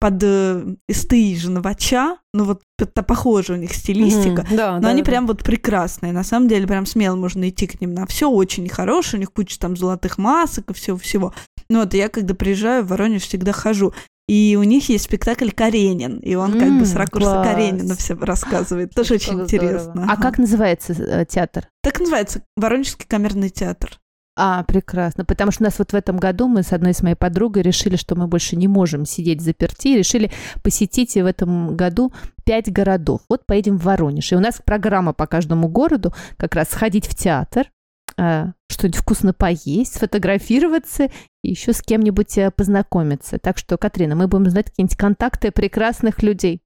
под 0.00 0.20
э, 0.22 0.74
СТИ 0.90 1.36
же 1.36 1.50
Новача, 1.50 2.16
ну 2.34 2.44
вот 2.44 2.62
это 2.78 3.02
похоже 3.04 3.52
у 3.52 3.56
них 3.56 3.72
стилистика. 3.72 4.42
Мгм, 4.42 4.56
Да, 4.56 4.74
Но 4.76 4.80
да, 4.82 4.88
они 4.88 5.02
да. 5.02 5.06
прям 5.06 5.26
вот 5.28 5.44
прекрасные. 5.44 6.12
На 6.12 6.24
самом 6.24 6.48
деле, 6.48 6.66
прям 6.66 6.86
смело 6.86 7.14
можно 7.14 7.48
идти 7.48 7.68
к 7.68 7.80
ним 7.80 7.94
на 7.94 8.06
все. 8.06 8.28
Очень 8.28 8.68
хорошие. 8.68 9.18
У 9.18 9.20
них 9.20 9.32
куча 9.32 9.58
там 9.60 9.76
золотых 9.76 10.18
масок 10.18 10.70
и 10.70 10.74
всего-всего. 10.74 11.32
Ну 11.70 11.80
вот 11.80 11.94
я, 11.94 12.08
когда 12.08 12.34
приезжаю 12.34 12.82
в 12.84 12.88
Воронеж, 12.88 13.22
всегда 13.22 13.52
хожу. 13.52 13.94
И 14.28 14.56
у 14.58 14.62
них 14.62 14.88
есть 14.88 15.04
спектакль 15.04 15.50
«Каренин», 15.50 16.18
и 16.18 16.36
он 16.36 16.58
как 16.58 16.78
бы 16.78 16.86
с 16.86 16.94
ракурса 16.94 17.30
класс. 17.32 17.46
Каренина 17.48 17.94
все 17.96 18.14
рассказывает. 18.14 18.94
Тоже 18.94 19.14
очень 19.14 19.32
здорово. 19.32 19.44
интересно. 19.44 20.06
А 20.08 20.12
Ага. 20.12 20.22
как 20.22 20.38
называется 20.38 20.92
э, 20.94 21.26
театр? 21.28 21.68
Так 21.82 21.98
называется 22.00 22.42
Воронежский 22.56 23.04
камерный 23.06 23.50
театр. 23.50 23.98
А, 24.44 24.64
прекрасно. 24.64 25.24
Потому 25.24 25.52
что 25.52 25.62
у 25.62 25.66
нас 25.66 25.78
вот 25.78 25.92
в 25.92 25.94
этом 25.94 26.16
году 26.16 26.48
мы 26.48 26.64
с 26.64 26.72
одной 26.72 26.94
с 26.94 27.02
моей 27.04 27.14
подругой 27.14 27.62
решили, 27.62 27.94
что 27.94 28.16
мы 28.16 28.26
больше 28.26 28.56
не 28.56 28.66
можем 28.66 29.06
сидеть 29.06 29.40
заперти, 29.40 29.96
решили 29.96 30.32
посетить 30.64 31.14
в 31.14 31.24
этом 31.24 31.76
году 31.76 32.12
пять 32.44 32.70
городов. 32.72 33.20
Вот 33.28 33.46
поедем 33.46 33.78
в 33.78 33.84
Воронеж. 33.84 34.32
И 34.32 34.34
у 34.34 34.40
нас 34.40 34.60
программа 34.64 35.12
по 35.12 35.28
каждому 35.28 35.68
городу 35.68 36.12
как 36.38 36.56
раз 36.56 36.70
сходить 36.70 37.06
в 37.06 37.14
театр, 37.14 37.70
а, 38.18 38.54
что-нибудь 38.68 38.98
вкусно 38.98 39.32
поесть, 39.32 39.94
сфотографироваться 39.94 41.04
и 41.44 41.50
еще 41.50 41.72
с 41.72 41.80
кем-нибудь 41.80 42.36
э, 42.38 42.50
познакомиться. 42.50 43.38
Так 43.38 43.58
что, 43.58 43.78
Катрина, 43.78 44.16
мы 44.16 44.26
будем 44.26 44.50
знать 44.50 44.70
какие-нибудь 44.70 44.96
контакты 44.96 45.52
прекрасных 45.52 46.20
людей. 46.20 46.62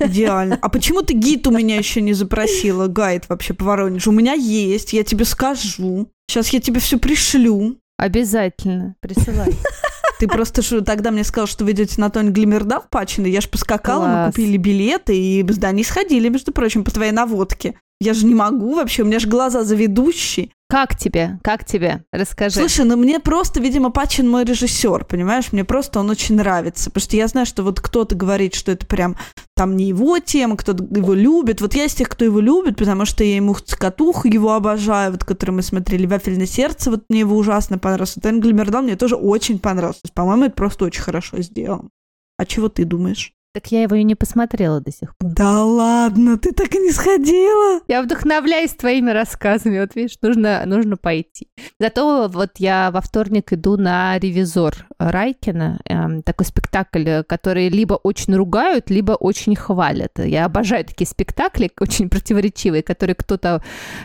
Идеально. 0.00 0.58
А 0.60 0.68
почему 0.68 1.02
ты 1.02 1.14
гид 1.14 1.46
у 1.46 1.52
меня 1.52 1.76
еще 1.76 2.00
не 2.00 2.12
запросила? 2.12 2.88
Гайд 2.88 3.28
вообще 3.28 3.54
по 3.54 3.66
Воронежу. 3.66 4.10
У 4.10 4.14
меня 4.14 4.32
есть, 4.32 4.92
я 4.92 5.04
тебе 5.04 5.24
скажу. 5.24 6.08
Сейчас 6.32 6.48
я 6.48 6.60
тебе 6.60 6.80
все 6.80 6.98
пришлю. 6.98 7.76
Обязательно 7.98 8.96
присылай. 9.00 9.52
Ты 10.18 10.26
просто 10.26 10.62
что, 10.62 10.80
тогда 10.80 11.10
мне 11.10 11.24
сказал, 11.24 11.46
что 11.46 11.66
вы 11.66 11.72
идете 11.72 12.00
на 12.00 12.08
Тони 12.08 12.30
Глимерда 12.30 12.80
в 12.80 12.88
Пачино. 12.88 13.26
Я 13.26 13.42
ж 13.42 13.50
поскакала, 13.50 14.06
мы 14.06 14.12
Класс. 14.12 14.34
купили 14.34 14.56
билеты 14.56 15.14
и 15.14 15.46
с 15.46 15.58
Даней 15.58 15.84
сходили, 15.84 16.30
между 16.30 16.50
прочим, 16.52 16.84
по 16.84 16.90
твоей 16.90 17.12
наводке. 17.12 17.74
Я 18.00 18.14
же 18.14 18.24
не 18.24 18.34
могу 18.34 18.76
вообще, 18.76 19.02
у 19.02 19.06
меня 19.06 19.18
же 19.18 19.28
глаза 19.28 19.62
заведущие. 19.62 20.48
Как 20.72 20.96
тебе? 20.96 21.38
Как 21.42 21.66
тебе? 21.66 22.02
Расскажи. 22.12 22.58
Слушай, 22.58 22.86
ну 22.86 22.96
мне 22.96 23.20
просто, 23.20 23.60
видимо, 23.60 23.90
Пачин 23.90 24.26
мой 24.26 24.44
режиссер, 24.44 25.04
понимаешь? 25.04 25.52
Мне 25.52 25.64
просто 25.64 26.00
он 26.00 26.08
очень 26.08 26.36
нравится. 26.36 26.88
Потому 26.88 27.02
что 27.02 27.16
я 27.16 27.28
знаю, 27.28 27.44
что 27.44 27.62
вот 27.62 27.78
кто-то 27.82 28.14
говорит, 28.14 28.54
что 28.54 28.72
это 28.72 28.86
прям 28.86 29.18
там 29.54 29.76
не 29.76 29.88
его 29.88 30.18
тема, 30.18 30.56
кто-то 30.56 30.82
его 30.82 31.12
любит. 31.12 31.60
Вот 31.60 31.74
я 31.74 31.84
из 31.84 31.92
тех, 31.92 32.08
кто 32.08 32.24
его 32.24 32.40
любит, 32.40 32.78
потому 32.78 33.04
что 33.04 33.22
я 33.22 33.36
ему 33.36 33.52
цокотуху 33.52 34.28
его 34.28 34.54
обожаю, 34.54 35.12
вот 35.12 35.24
который 35.24 35.50
мы 35.50 35.60
смотрели, 35.60 36.06
«Вафельное 36.06 36.46
сердце», 36.46 36.90
вот 36.90 37.04
мне 37.10 37.20
его 37.20 37.36
ужасно 37.36 37.76
понравился. 37.76 38.18
Вот 38.24 38.30
Энгель 38.30 38.54
Мердал 38.54 38.80
мне 38.80 38.96
тоже 38.96 39.16
очень 39.16 39.58
понравился. 39.58 40.00
По-моему, 40.14 40.44
это 40.44 40.54
просто 40.54 40.86
очень 40.86 41.02
хорошо 41.02 41.42
сделано. 41.42 41.90
А 42.38 42.46
чего 42.46 42.70
ты 42.70 42.86
думаешь? 42.86 43.34
Так 43.54 43.70
я 43.70 43.82
его 43.82 43.96
и 43.96 44.02
не 44.02 44.14
посмотрела 44.14 44.80
до 44.80 44.90
сих 44.90 45.14
пор. 45.16 45.30
Да 45.30 45.62
ладно, 45.62 46.38
ты 46.38 46.52
так 46.52 46.74
и 46.74 46.78
не 46.78 46.90
сходила? 46.90 47.80
Я 47.86 48.02
вдохновляюсь 48.02 48.70
твоими 48.70 49.10
рассказами. 49.10 49.78
Вот 49.78 49.94
видишь, 49.94 50.16
нужно, 50.22 50.62
нужно 50.64 50.96
пойти. 50.96 51.48
Зато 51.78 52.30
вот 52.32 52.52
я 52.56 52.90
во 52.90 53.02
вторник 53.02 53.52
иду 53.52 53.76
на 53.76 54.18
«Ревизор» 54.18 54.86
Райкина. 54.98 55.80
Эм, 55.84 56.22
такой 56.22 56.46
спектакль, 56.46 57.22
который 57.28 57.68
либо 57.68 57.94
очень 57.94 58.34
ругают, 58.34 58.88
либо 58.88 59.12
очень 59.12 59.54
хвалят. 59.54 60.18
Я 60.18 60.46
обожаю 60.46 60.86
такие 60.86 61.06
спектакли, 61.06 61.70
очень 61.78 62.08
противоречивые, 62.08 62.82
которые 62.82 63.16
кто-то 63.16 63.62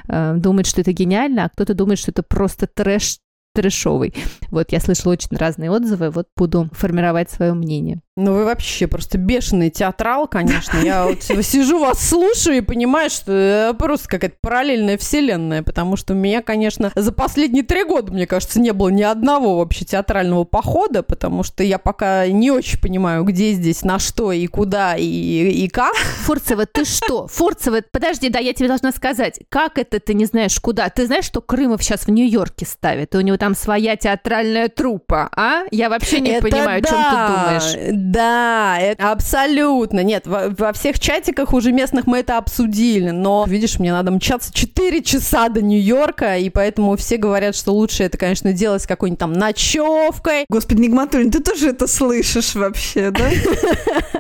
э, 0.10 0.34
думает, 0.36 0.68
что 0.68 0.82
это 0.82 0.92
гениально, 0.92 1.46
а 1.46 1.50
кто-то 1.50 1.74
думает, 1.74 2.00
что 2.00 2.12
это 2.12 2.22
просто 2.22 2.68
трэш 2.68 3.20
трэшовый. 3.54 4.14
Вот, 4.52 4.72
я 4.72 4.80
слышала 4.80 5.14
очень 5.14 5.36
разные 5.36 5.72
отзывы, 5.72 6.12
вот 6.12 6.28
буду 6.36 6.70
формировать 6.74 7.32
свое 7.32 7.54
мнение. 7.54 8.02
Ну, 8.18 8.34
вы 8.34 8.46
вообще 8.46 8.88
просто 8.88 9.20
бешеный 9.20 9.70
театрал, 9.70 10.28
конечно. 10.28 10.80
Я 10.80 11.06
вот 11.06 11.22
сижу, 11.46 11.78
вас 11.78 12.00
слушаю 12.00 12.58
и 12.58 12.62
понимаю, 12.62 13.12
что 13.12 13.32
это 13.32 13.76
просто 13.78 14.08
какая-то 14.08 14.38
параллельная 14.42 14.98
вселенная, 14.98 15.62
потому 15.62 15.96
что 15.98 16.14
у 16.14 16.18
меня, 16.18 16.42
конечно, 16.42 16.92
за 16.96 17.12
последние 17.12 17.64
три 17.64 17.84
года, 17.84 18.12
мне 18.12 18.26
кажется, 18.26 18.60
не 18.60 18.74
было 18.74 18.90
ни 18.90 19.04
одного 19.04 19.60
вообще 19.60 19.86
театрального 19.86 20.46
похода, 20.46 21.04
потому 21.04 21.44
что 21.44 21.64
я 21.64 21.78
пока 21.78 22.26
не 22.26 22.50
очень 22.50 22.82
понимаю, 22.82 23.24
где 23.24 23.52
здесь, 23.52 23.84
на 23.84 24.00
что 24.00 24.32
и 24.32 24.48
куда 24.48 24.96
и, 24.96 25.04
и 25.04 25.70
как. 25.70 25.94
Фурцева, 25.96 26.66
ты 26.66 26.86
что? 26.86 27.28
Фурцева, 27.28 27.84
подожди, 27.92 28.30
да, 28.30 28.40
я 28.40 28.54
тебе 28.54 28.68
должна 28.68 28.92
сказать, 28.94 29.42
как 29.50 29.78
это 29.78 30.00
ты 30.00 30.16
не 30.16 30.26
знаешь 30.26 30.60
куда? 30.60 30.90
Ты 30.90 31.06
знаешь, 31.06 31.26
что 31.26 31.40
Крымов 31.40 31.84
сейчас 31.84 32.08
в 32.08 32.10
Нью-Йорке 32.10 32.66
ставит, 32.66 33.14
и 33.14 33.18
у 33.20 33.22
него 33.22 33.38
там 33.38 33.54
своя 33.54 33.96
театральная 33.96 34.70
труппа, 34.70 35.30
а? 35.36 35.66
Я 35.70 35.90
вообще 35.92 36.20
не 36.20 36.32
Это 36.32 36.48
понимаю, 36.48 36.80
о 36.80 36.82
чем 36.82 36.98
да, 36.98 37.12
ты 37.12 37.34
думаешь. 37.36 38.07
Да, 38.08 38.78
это 38.80 39.12
абсолютно. 39.12 40.02
Нет, 40.02 40.28
во, 40.28 40.48
во 40.58 40.72
всех 40.72 40.98
чатиках 40.98 41.52
уже 41.52 41.74
местных 41.74 42.08
мы 42.08 42.20
это 42.20 42.38
обсудили, 42.38 43.10
но, 43.10 43.43
видишь, 43.46 43.80
мне 43.80 43.91
надо 43.91 44.12
мчаться 44.12 44.54
4 44.54 45.04
часа 45.04 45.50
до 45.50 45.62
Нью-Йорка, 45.62 46.38
и 46.38 46.50
поэтому 46.50 46.96
все 46.96 47.17
говорят, 47.17 47.54
что 47.54 47.74
лучше 47.74 48.04
это, 48.04 48.17
конечно, 48.17 48.54
делать 48.54 48.84
с 48.84 48.88
какой-нибудь 48.88 49.20
там 49.20 49.34
ночевкой. 49.34 50.46
Господи, 50.48 50.84
Нигматуллин, 50.84 51.32
ты 51.32 51.41
тоже 51.41 51.72
это 51.72 51.86
слышишь 51.86 52.56
вообще, 52.56 53.12
да? 53.12 53.30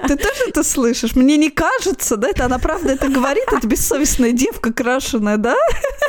Ты 0.05 0.17
тоже 0.17 0.49
это 0.49 0.63
слышишь? 0.63 1.15
Мне 1.15 1.37
не 1.37 1.49
кажется, 1.49 2.17
да? 2.17 2.27
Это 2.29 2.45
она 2.45 2.59
правда 2.59 2.91
это 2.91 3.07
говорит? 3.07 3.45
Это 3.51 3.67
бессовестная 3.67 4.33
девка 4.33 4.73
крашеная, 4.73 5.37
да? 5.37 5.55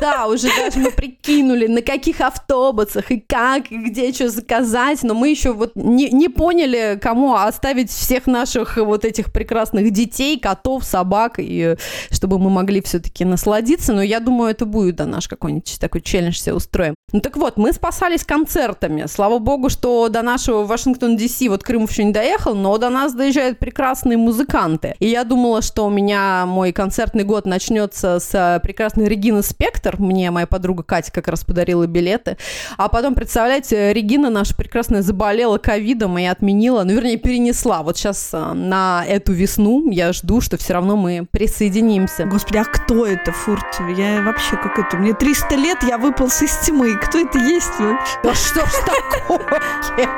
Да, 0.01 0.27
уже 0.27 0.49
даже 0.49 0.79
мы 0.79 0.91
прикинули, 0.91 1.67
на 1.67 1.83
каких 1.83 2.21
автобусах 2.21 3.11
и 3.11 3.21
как, 3.21 3.71
и 3.71 3.77
где 3.77 4.13
что 4.13 4.29
заказать, 4.29 5.03
но 5.03 5.15
мы 5.15 5.29
еще 5.29 5.53
вот 5.53 5.73
не, 5.75 6.11
не 6.11 6.29
поняли, 6.29 6.99
кому 7.01 7.35
оставить 7.35 7.68
всех 7.75 8.27
наших 8.27 8.77
вот 8.77 9.05
этих 9.05 9.33
прекрасных 9.33 9.91
детей, 9.93 10.39
котов, 10.39 10.85
собак, 10.85 11.35
и 11.39 11.77
чтобы 12.11 12.39
мы 12.39 12.51
могли 12.51 12.83
все-таки 12.83 13.25
насладиться, 13.25 13.93
но 13.93 14.03
я 14.03 14.21
думаю, 14.21 14.51
это 14.51 14.67
будет, 14.67 14.97
да, 14.97 15.07
наш 15.07 15.29
какой-нибудь 15.29 15.79
такой 15.81 16.01
челлендж 16.01 16.37
себе 16.37 16.55
устроим. 16.55 16.95
Ну 17.13 17.21
так 17.21 17.37
вот, 17.37 17.57
мы 17.57 17.73
спасались 17.73 18.25
концертами. 18.25 19.05
Слава 19.07 19.39
богу, 19.39 19.71
что 19.71 20.09
до 20.09 20.23
нашего 20.23 20.65
Вашингтон 20.65 21.17
Ди-Си 21.17 21.49
вот 21.49 21.63
Крымов 21.63 21.91
еще 21.91 22.05
не 22.05 22.13
доехал, 22.13 22.55
но 22.55 22.77
до 22.77 22.91
нас 22.91 23.15
доезжают 23.15 23.59
прекрасные 23.59 24.19
музыканты. 24.19 24.95
И 24.99 25.09
я 25.09 25.25
думала, 25.25 25.63
что 25.63 25.87
у 25.87 25.91
меня 25.91 26.45
мой 26.47 26.73
концертный 26.73 27.25
год 27.25 27.47
начнется 27.47 28.19
с 28.21 28.35
э, 28.35 28.61
прекрасной 28.61 29.09
Регины 29.09 29.43
Спектр. 29.43 29.97
Мне 29.99 30.31
моя 30.31 30.47
подруга 30.47 30.83
Катя 30.83 31.11
как 31.11 31.29
раз 31.29 31.45
подарила 31.45 31.87
билеты. 31.87 32.37
А 32.77 32.89
потом, 32.89 33.15
представляете, 33.15 33.93
Регина 33.93 34.29
наша 34.29 34.55
прекрасная 34.55 35.03
заболела 35.03 35.59
ковидом 35.59 36.19
и 36.19 36.25
отменила, 36.25 36.85
ну, 36.85 36.93
вернее, 36.93 37.17
перенесла. 37.17 37.58
Вот 37.65 37.97
сейчас 37.97 38.31
э, 38.33 38.53
на 38.53 39.05
эту 39.07 39.33
весну 39.33 39.91
я 39.91 40.13
жду, 40.13 40.41
что 40.41 40.57
все 40.57 40.75
равно 40.75 40.97
мы 40.97 41.27
присоединимся. 41.31 42.25
Господи, 42.25 42.59
а 42.59 42.65
кто 42.65 43.07
это, 43.07 43.33
Фурцева? 43.33 43.89
Я 43.89 44.23
вообще 44.23 44.57
какой-то... 44.57 44.97
Мне 44.97 45.15
300 45.15 45.55
лет, 45.57 45.83
я 45.83 45.99
выполз 45.99 46.43
из 46.43 46.57
тьмы. 46.59 46.97
Кто 46.97 47.19
это 47.19 47.39
есть 47.39 47.79
вообще? 47.79 48.19
Да 48.23 48.35
что 48.35 48.67
ж 48.67 48.73
такое? 48.85 50.09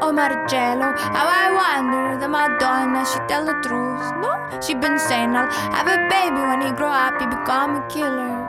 Oh 0.00 0.12
Marcello, 0.12 0.92
how 1.16 1.26
I 1.26 1.48
wonder 1.50 2.20
the 2.20 2.28
Madonna, 2.28 3.06
she 3.06 3.18
tell 3.26 3.46
the 3.46 3.54
truth. 3.62 4.04
No, 4.20 4.60
she 4.60 4.74
been 4.74 4.98
saying 4.98 5.34
I'll 5.34 5.50
have 5.72 5.86
a 5.88 5.96
baby 6.10 6.42
when 6.42 6.60
he 6.60 6.72
grow 6.76 6.90
up, 6.90 7.18
he 7.18 7.26
become 7.26 7.76
a 7.76 7.88
killer. 7.88 8.43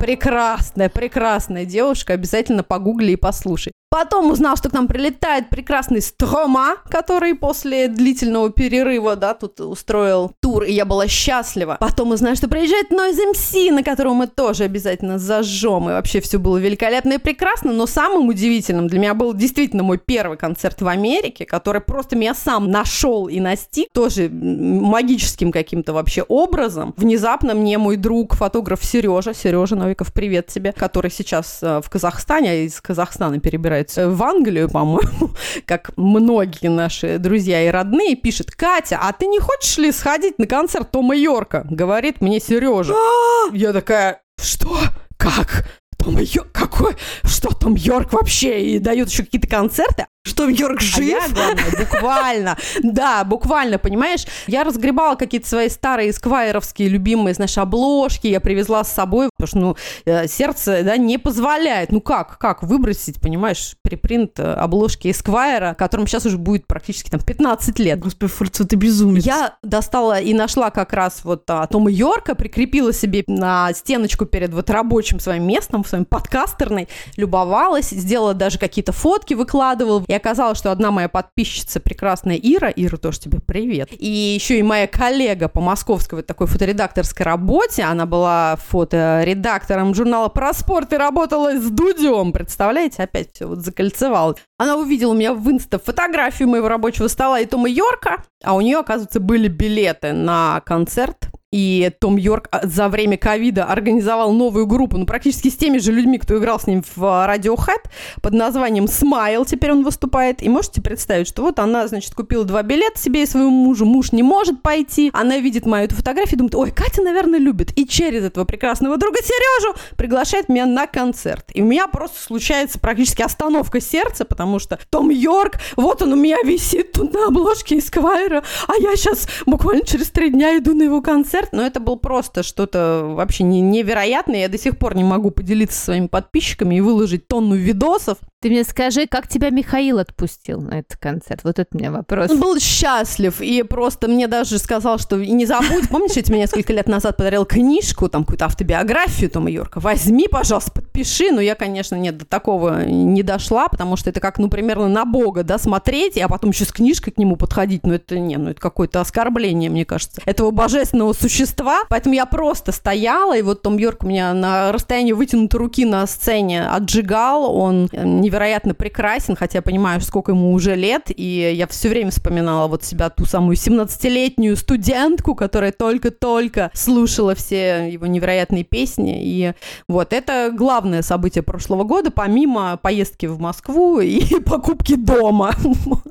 Прекрасная, 0.00 0.88
прекрасная 0.88 1.66
девушка. 1.66 2.14
Обязательно 2.14 2.62
погугли 2.62 3.12
и 3.12 3.16
послушай. 3.16 3.72
Потом 3.90 4.30
узнал, 4.30 4.56
что 4.56 4.70
к 4.70 4.72
нам 4.72 4.86
прилетает 4.86 5.50
прекрасный 5.50 6.00
Строма, 6.00 6.76
который 6.88 7.34
после 7.34 7.88
длительного 7.88 8.50
перерыва, 8.50 9.16
да, 9.16 9.34
тут 9.34 9.60
устроил 9.60 10.30
тур, 10.40 10.62
и 10.62 10.72
я 10.72 10.84
была 10.84 11.08
счастлива. 11.08 11.76
Потом 11.80 12.12
узнаю, 12.12 12.36
что 12.36 12.46
приезжает 12.46 12.92
Noise 12.92 13.34
MC, 13.34 13.72
на 13.72 13.82
которого 13.82 14.14
мы 14.14 14.26
тоже 14.28 14.62
обязательно 14.62 15.18
зажжем. 15.18 15.90
И 15.90 15.92
вообще 15.92 16.20
все 16.20 16.38
было 16.38 16.58
великолепно 16.58 17.14
и 17.14 17.18
прекрасно, 17.18 17.72
но 17.72 17.86
самым 17.86 18.28
удивительным 18.28 18.86
для 18.86 19.00
меня 19.00 19.14
был 19.14 19.34
действительно 19.34 19.82
мой 19.82 19.98
первый 19.98 20.38
концерт 20.38 20.80
в 20.80 20.86
Америке, 20.86 21.44
который 21.44 21.80
просто 21.80 22.14
меня 22.14 22.36
сам 22.36 22.70
нашел 22.70 23.26
и 23.26 23.40
настиг, 23.40 23.88
тоже 23.92 24.28
магическим 24.28 25.50
каким-то 25.50 25.92
вообще 25.92 26.22
образом. 26.22 26.94
Внезапно 26.96 27.54
мне 27.54 27.76
мой 27.76 27.96
друг, 27.96 28.36
фотограф 28.36 28.84
Сережа, 28.84 29.34
Сережа 29.34 29.74
Новиков, 29.74 30.12
привет 30.12 30.46
тебе, 30.46 30.72
который 30.72 31.10
сейчас 31.10 31.58
э, 31.60 31.80
в 31.82 31.90
Казахстане, 31.90 32.50
а 32.52 32.54
из 32.54 32.80
Казахстана 32.80 33.40
перебирается 33.80 34.08
в 34.10 34.22
Англию, 34.22 34.68
по-моему, 34.68 35.30
как 35.66 35.90
многие 35.96 36.68
наши 36.68 37.18
друзья 37.18 37.66
и 37.66 37.70
родные, 37.70 38.16
пишет, 38.16 38.50
Катя, 38.52 38.98
а 39.00 39.12
ты 39.12 39.26
не 39.26 39.38
хочешь 39.40 39.78
ли 39.78 39.92
сходить 39.92 40.38
на 40.38 40.46
концерт 40.46 40.90
Тома 40.90 41.16
Йорка? 41.16 41.66
Говорит 41.70 42.20
мне 42.20 42.40
Сережа. 42.40 42.94
Я 43.52 43.72
такая, 43.72 44.22
что? 44.40 44.78
Как? 45.16 45.66
Том 45.98 46.16
Йорк? 46.18 46.50
Какой? 46.52 46.96
Что 47.24 47.50
Том 47.50 47.74
Йорк 47.74 48.12
вообще? 48.12 48.62
И 48.62 48.78
дают 48.78 49.10
еще 49.10 49.24
какие-то 49.24 49.48
концерты. 49.48 50.06
Что, 50.22 50.48
Йорк 50.48 50.80
А 50.80 50.82
жив? 50.82 51.08
я, 51.08 51.28
главное, 51.30 51.64
буквально, 51.78 52.56
да, 52.82 53.24
буквально, 53.24 53.78
понимаешь, 53.78 54.26
я 54.46 54.64
разгребала 54.64 55.14
какие-то 55.14 55.48
свои 55.48 55.70
старые 55.70 56.12
сквайровские 56.12 56.90
любимые, 56.90 57.32
знаешь, 57.32 57.56
обложки, 57.56 58.26
я 58.26 58.38
привезла 58.40 58.84
с 58.84 58.92
собой, 58.92 59.30
потому 59.34 59.48
что, 59.48 59.58
ну, 59.58 59.76
э, 60.04 60.28
сердце, 60.28 60.82
да, 60.84 60.98
не 60.98 61.16
позволяет, 61.16 61.90
ну 61.90 62.02
как, 62.02 62.36
как 62.36 62.62
выбросить, 62.62 63.18
понимаешь, 63.18 63.76
припринт 63.82 64.38
э, 64.38 64.52
обложки 64.52 65.10
Эсквайра, 65.10 65.72
которым 65.72 66.06
сейчас 66.06 66.26
уже 66.26 66.36
будет 66.36 66.66
практически 66.66 67.08
там 67.08 67.20
15 67.20 67.78
лет. 67.78 67.98
Господи, 67.98 68.30
Фурцева, 68.30 68.68
ты 68.68 68.76
безумец. 68.76 69.24
Я 69.24 69.56
достала 69.62 70.20
и 70.20 70.34
нашла 70.34 70.70
как 70.70 70.92
раз 70.92 71.20
вот 71.24 71.44
а, 71.48 71.66
Тома 71.66 71.90
Йорка, 71.90 72.34
прикрепила 72.34 72.92
себе 72.92 73.24
на 73.26 73.72
стеночку 73.72 74.26
перед 74.26 74.52
вот 74.52 74.68
рабочим 74.68 75.18
своим 75.18 75.46
местом, 75.46 75.82
своим 75.82 76.04
подкастерной, 76.04 76.88
любовалась, 77.16 77.88
сделала 77.88 78.34
даже 78.34 78.58
какие-то 78.58 78.92
фотки, 78.92 79.32
выкладывала. 79.32 80.04
И 80.10 80.12
оказалось, 80.12 80.58
что 80.58 80.72
одна 80.72 80.90
моя 80.90 81.08
подписчица, 81.08 81.78
прекрасная 81.78 82.34
Ира, 82.34 82.68
Ира, 82.74 82.96
тоже 82.96 83.20
тебе 83.20 83.38
привет, 83.38 83.90
и 83.92 84.08
еще 84.08 84.58
и 84.58 84.62
моя 84.64 84.88
коллега 84.88 85.46
по 85.46 85.60
московской 85.60 86.18
вот 86.18 86.26
такой 86.26 86.48
фоторедакторской 86.48 87.24
работе, 87.24 87.84
она 87.84 88.06
была 88.06 88.56
фоторедактором 88.56 89.94
журнала 89.94 90.26
про 90.26 90.52
спорт 90.52 90.92
и 90.92 90.96
работала 90.96 91.56
с 91.56 91.70
Дудем, 91.70 92.32
представляете, 92.32 93.04
опять 93.04 93.28
все 93.34 93.46
вот 93.46 93.60
закольцевала. 93.60 94.34
Она 94.58 94.74
увидела 94.74 95.14
меня 95.14 95.32
в 95.32 95.48
инста 95.48 95.78
фотографию 95.78 96.48
моего 96.48 96.66
рабочего 96.66 97.06
стола 97.06 97.38
и 97.38 97.46
Тома 97.46 97.68
Йорка, 97.68 98.24
а 98.42 98.56
у 98.56 98.60
нее, 98.60 98.78
оказывается, 98.78 99.20
были 99.20 99.46
билеты 99.46 100.12
на 100.12 100.60
концерт 100.66 101.29
и 101.52 101.90
Том 101.98 102.16
Йорк 102.16 102.48
а, 102.52 102.66
за 102.66 102.88
время 102.88 103.16
ковида 103.16 103.64
организовал 103.64 104.32
новую 104.32 104.66
группу, 104.66 104.96
ну, 104.96 105.06
практически 105.06 105.48
с 105.48 105.56
теми 105.56 105.78
же 105.78 105.90
людьми, 105.90 106.18
кто 106.18 106.38
играл 106.38 106.60
с 106.60 106.66
ним 106.66 106.82
в 106.82 107.04
а, 107.04 107.26
Radiohead, 107.28 107.90
под 108.22 108.34
названием 108.34 108.84
Smile 108.84 109.44
теперь 109.46 109.72
он 109.72 109.82
выступает. 109.82 110.42
И 110.42 110.48
можете 110.48 110.80
представить, 110.80 111.26
что 111.26 111.42
вот 111.42 111.58
она, 111.58 111.88
значит, 111.88 112.14
купила 112.14 112.44
два 112.44 112.62
билета 112.62 112.98
себе 112.98 113.24
и 113.24 113.26
своему 113.26 113.50
мужу. 113.50 113.84
Муж 113.84 114.12
не 114.12 114.22
может 114.22 114.62
пойти. 114.62 115.10
Она 115.12 115.38
видит 115.38 115.66
мою 115.66 115.86
эту 115.86 115.96
фотографию 115.96 116.34
и 116.34 116.38
думает, 116.38 116.54
ой, 116.54 116.70
Катя, 116.70 117.02
наверное, 117.02 117.40
любит. 117.40 117.76
И 117.76 117.86
через 117.86 118.24
этого 118.24 118.44
прекрасного 118.44 118.96
друга 118.96 119.18
Сережу 119.20 119.76
приглашает 119.96 120.48
меня 120.48 120.66
на 120.66 120.86
концерт. 120.86 121.46
И 121.52 121.62
у 121.62 121.64
меня 121.64 121.88
просто 121.88 122.20
случается 122.20 122.78
практически 122.78 123.22
остановка 123.22 123.80
сердца, 123.80 124.24
потому 124.24 124.60
что 124.60 124.78
Том 124.90 125.10
Йорк, 125.10 125.54
вот 125.76 126.02
он 126.02 126.12
у 126.12 126.16
меня 126.16 126.36
висит 126.44 126.92
тут 126.92 127.12
на 127.12 127.26
обложке 127.26 127.78
Эсквайра, 127.78 128.44
а 128.68 128.72
я 128.80 128.94
сейчас 128.94 129.26
буквально 129.46 129.84
через 129.84 130.10
три 130.10 130.30
дня 130.30 130.56
иду 130.56 130.74
на 130.74 130.84
его 130.84 131.02
концерт 131.02 131.39
концерт, 131.40 131.52
но 131.52 131.66
это 131.66 131.80
был 131.80 131.96
просто 131.96 132.42
что-то 132.42 133.02
вообще 133.04 133.44
не, 133.44 133.60
невероятное. 133.60 134.40
Я 134.40 134.48
до 134.48 134.58
сих 134.58 134.78
пор 134.78 134.96
не 134.96 135.04
могу 135.04 135.30
поделиться 135.30 135.78
своими 135.78 136.06
подписчиками 136.06 136.76
и 136.76 136.80
выложить 136.80 137.26
тонну 137.26 137.54
видосов. 137.54 138.18
Ты 138.42 138.48
мне 138.48 138.64
скажи, 138.64 139.06
как 139.06 139.28
тебя 139.28 139.50
Михаил 139.50 139.98
отпустил 139.98 140.62
на 140.62 140.78
этот 140.78 140.96
концерт? 140.96 141.42
Вот 141.44 141.58
это 141.58 141.68
у 141.74 141.76
меня 141.76 141.92
вопрос. 141.92 142.30
Он 142.30 142.40
был 142.40 142.58
счастлив 142.58 143.38
и 143.42 143.62
просто 143.62 144.08
мне 144.08 144.28
даже 144.28 144.58
сказал, 144.58 144.98
что 144.98 145.18
не 145.18 145.44
забудь, 145.44 145.90
помнишь, 145.90 146.12
я 146.12 146.22
тебе 146.22 146.38
несколько 146.38 146.72
лет 146.72 146.88
назад 146.88 147.18
подарил 147.18 147.44
книжку, 147.44 148.08
там 148.08 148.24
какую-то 148.24 148.46
автобиографию 148.46 149.28
Тома 149.28 149.50
Йорка, 149.50 149.78
возьми, 149.80 150.26
пожалуйста, 150.26 150.72
подпиши. 150.72 151.32
Но 151.32 151.42
я, 151.42 151.54
конечно, 151.54 151.96
нет, 151.96 152.16
до 152.16 152.24
такого 152.24 152.86
не 152.86 153.22
дошла, 153.22 153.68
потому 153.68 153.96
что 153.96 154.08
это 154.08 154.20
как, 154.20 154.38
ну, 154.38 154.48
примерно 154.48 154.88
на 154.88 155.04
Бога, 155.04 155.42
да, 155.42 155.58
смотреть, 155.58 156.16
а 156.16 156.26
потом 156.26 156.48
еще 156.52 156.64
с 156.64 156.72
книжкой 156.72 157.12
к 157.12 157.18
нему 157.18 157.36
подходить, 157.36 157.84
ну, 157.84 157.92
это 157.92 158.18
не, 158.18 158.38
ну, 158.38 158.52
это 158.52 158.60
какое-то 158.60 159.02
оскорбление, 159.02 159.68
мне 159.68 159.84
кажется, 159.84 160.22
этого 160.24 160.50
божественного 160.50 161.12
существа. 161.12 161.80
Поэтому 161.90 162.14
я 162.14 162.24
просто 162.24 162.72
стояла, 162.72 163.36
и 163.36 163.42
вот 163.42 163.60
Том 163.60 163.76
Йорк 163.76 164.02
меня 164.02 164.32
на 164.32 164.72
расстоянии 164.72 165.12
вытянутой 165.12 165.58
руки 165.58 165.84
на 165.84 166.06
сцене 166.06 166.66
отжигал, 166.66 167.54
он 167.54 167.90
невероятно 168.30 168.74
прекрасен, 168.74 169.34
хотя 169.34 169.58
я 169.58 169.62
понимаю, 169.62 170.00
сколько 170.00 170.32
ему 170.32 170.52
уже 170.52 170.76
лет, 170.76 171.04
и 171.08 171.52
я 171.54 171.66
все 171.66 171.88
время 171.88 172.12
вспоминала 172.12 172.68
вот 172.68 172.84
себя, 172.84 173.10
ту 173.10 173.24
самую 173.24 173.56
17-летнюю 173.56 174.56
студентку, 174.56 175.34
которая 175.34 175.72
только-только 175.72 176.70
слушала 176.72 177.34
все 177.34 177.90
его 177.90 178.06
невероятные 178.06 178.62
песни, 178.62 179.20
и 179.20 179.52
вот 179.88 180.12
это 180.12 180.52
главное 180.54 181.02
событие 181.02 181.42
прошлого 181.42 181.82
года, 181.82 182.12
помимо 182.12 182.76
поездки 182.76 183.26
в 183.26 183.40
Москву 183.40 183.98
и 183.98 184.38
покупки 184.46 184.94
дома. 184.94 185.52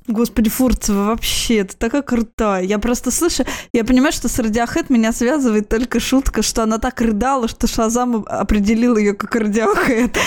Господи, 0.07 0.49
Фурцева, 0.49 1.05
вообще, 1.05 1.63
ты 1.63 1.77
такая 1.77 2.01
крутая. 2.01 2.63
Я 2.63 2.79
просто 2.79 3.11
слышу, 3.11 3.43
я 3.71 3.85
понимаю, 3.85 4.11
что 4.11 4.27
с 4.27 4.37
Radiohead 4.39 4.87
меня 4.89 5.13
связывает 5.13 5.69
только 5.69 6.01
шутка, 6.01 6.41
что 6.41 6.63
она 6.63 6.79
так 6.79 6.99
рыдала, 6.99 7.47
что 7.47 7.67
Шазам 7.67 8.25
определил 8.27 8.97
ее 8.97 9.13
как 9.13 9.33
Radiohead. 9.37 10.17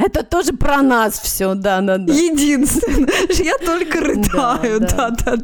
Это 0.00 0.22
тоже 0.40 0.52
про 0.56 0.80
нас 0.82 1.20
все, 1.20 1.54
да-да-да. 1.54 2.12
Единственное, 2.12 3.08
я 3.44 3.58
только 3.58 4.00
рыдаю, 4.00 4.80
Да, 4.80 5.10
да, 5.10 5.36
да. 5.36 5.42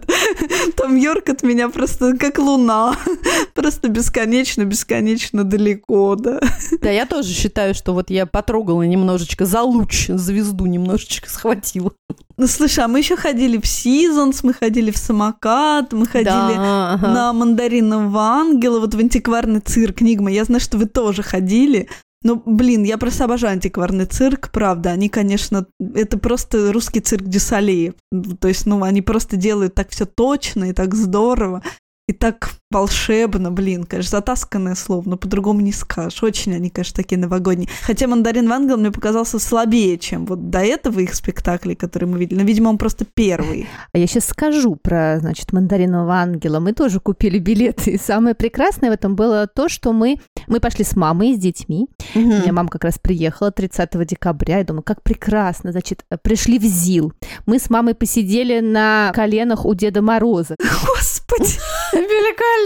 Там 0.77 0.97
Йорк 0.97 1.29
от 1.29 1.43
меня 1.43 1.69
просто 1.69 2.17
как 2.17 2.39
луна, 2.39 2.97
просто 3.55 3.89
бесконечно, 3.89 4.65
бесконечно 4.65 5.45
далеко, 5.45 6.17
да. 6.17 6.41
Да, 6.81 6.91
я 6.91 7.05
тоже 7.05 7.33
считаю, 7.33 7.75
что 7.75 7.93
вот 7.93 8.11
я 8.11 8.25
потрогала 8.27 8.83
немножечко 8.83 9.45
за 9.45 9.63
луч, 9.63 10.07
звезду 10.09 10.67
немножечко 10.67 11.29
схватила. 11.29 11.93
Ну, 12.39 12.47
слушай, 12.47 12.85
а 12.85 12.89
мы 12.89 12.99
еще 12.99 13.17
ходили 13.17 13.59
в 13.59 13.67
Сизонс, 13.67 14.43
мы 14.43 14.53
ходили 14.53 14.91
в 14.91 14.99
самокат, 14.99 15.93
мы 15.93 16.07
ходили 16.07 16.27
Да, 16.27 16.93
ага. 16.95 17.09
на 17.09 17.33
мандаринового 17.33 18.21
ангела, 18.21 18.81
вот 18.81 18.95
в 18.95 18.99
антикварный 18.99 19.61
цирк 19.61 20.03
Нигма. 20.03 20.31
Я 20.31 20.45
знаю, 20.45 20.61
что 20.61 20.77
вы 20.77 20.85
тоже 20.87 21.23
ходили. 21.23 21.89
Ну, 22.27 22.43
блин, 22.45 22.83
я 22.83 22.99
просто 22.99 23.25
обожаю 23.25 23.53
антикварный 23.53 24.05
цирк, 24.05 24.51
правда. 24.51 24.91
Они, 24.91 25.09
конечно, 25.09 25.69
это 25.95 26.19
просто 26.19 26.73
русский 26.73 26.99
цирк 26.99 27.23
Дюсалеев. 27.23 27.95
То 28.41 28.49
есть, 28.49 28.67
ну, 28.67 28.83
они 28.83 29.01
просто 29.01 29.37
делают 29.37 29.77
так 29.77 29.91
все 29.91 30.07
точно 30.07 30.71
и 30.71 30.73
так 30.73 30.97
здорово. 30.97 31.63
И 32.09 32.13
так 32.13 32.51
волшебно, 32.71 33.53
блин, 33.53 33.85
конечно, 33.85 34.19
затасканное 34.19 34.75
слово, 34.75 35.09
но 35.09 35.17
по-другому 35.17 35.61
не 35.61 35.73
скажешь. 35.73 36.23
Очень 36.23 36.55
они, 36.55 36.71
конечно, 36.71 36.97
такие 36.97 37.19
новогодние. 37.19 37.69
Хотя 37.83 38.09
«Мандарин 38.09 38.49
Вангел» 38.49 38.77
мне 38.77 38.91
показался 38.91 39.39
слабее, 39.39 39.99
чем 39.99 40.27
вот 40.27 40.51
до 40.51 40.61
этого 40.61 41.01
их 41.01 41.15
спектаклей, 41.15 41.77
которые 41.77 42.09
мы 42.09 42.19
видели. 42.19 42.39
Но, 42.39 42.45
видимо, 42.45 42.69
он 42.69 42.79
просто 42.79 43.05
первый. 43.05 43.69
А 43.93 43.99
я 43.99 44.07
сейчас 44.07 44.27
скажу 44.27 44.77
про, 44.77 45.19
значит, 45.21 45.53
мандаринового 45.53 46.15
ангела. 46.15 46.59
Мы 46.59 46.73
тоже 46.73 46.99
купили 46.99 47.39
билеты. 47.39 47.93
И 47.93 47.99
самое 47.99 48.35
прекрасное 48.35 48.91
в 48.91 48.95
этом 48.95 49.15
было 49.15 49.47
то, 49.47 49.69
что 49.69 49.93
мы, 49.93 50.17
мы 50.49 50.59
пошли 50.59 50.85
с 50.85 50.97
мамой 50.97 51.31
и 51.31 51.37
с 51.37 51.39
детьми. 51.39 51.87
У 52.15 52.19
меня 52.19 52.53
мама 52.53 52.69
как 52.69 52.85
раз 52.85 52.99
приехала 52.99 53.53
30 53.53 54.07
декабря. 54.07 54.59
Я 54.59 54.65
думаю, 54.65 54.83
как 54.83 55.03
прекрасно. 55.03 55.71
Значит, 55.71 56.05
пришли 56.23 56.59
в 56.59 56.65
ЗИЛ. 56.65 57.13
Мы 57.47 57.59
с 57.59 57.71
мамой 57.71 57.95
посидели 57.95 58.61
на 58.61 59.13
коленах 59.15 59.65
у 59.65 59.75
Деда 59.75 60.03
Мороза. 60.03 60.57
Господи! 60.87 61.59
Великолепно! 61.93 62.66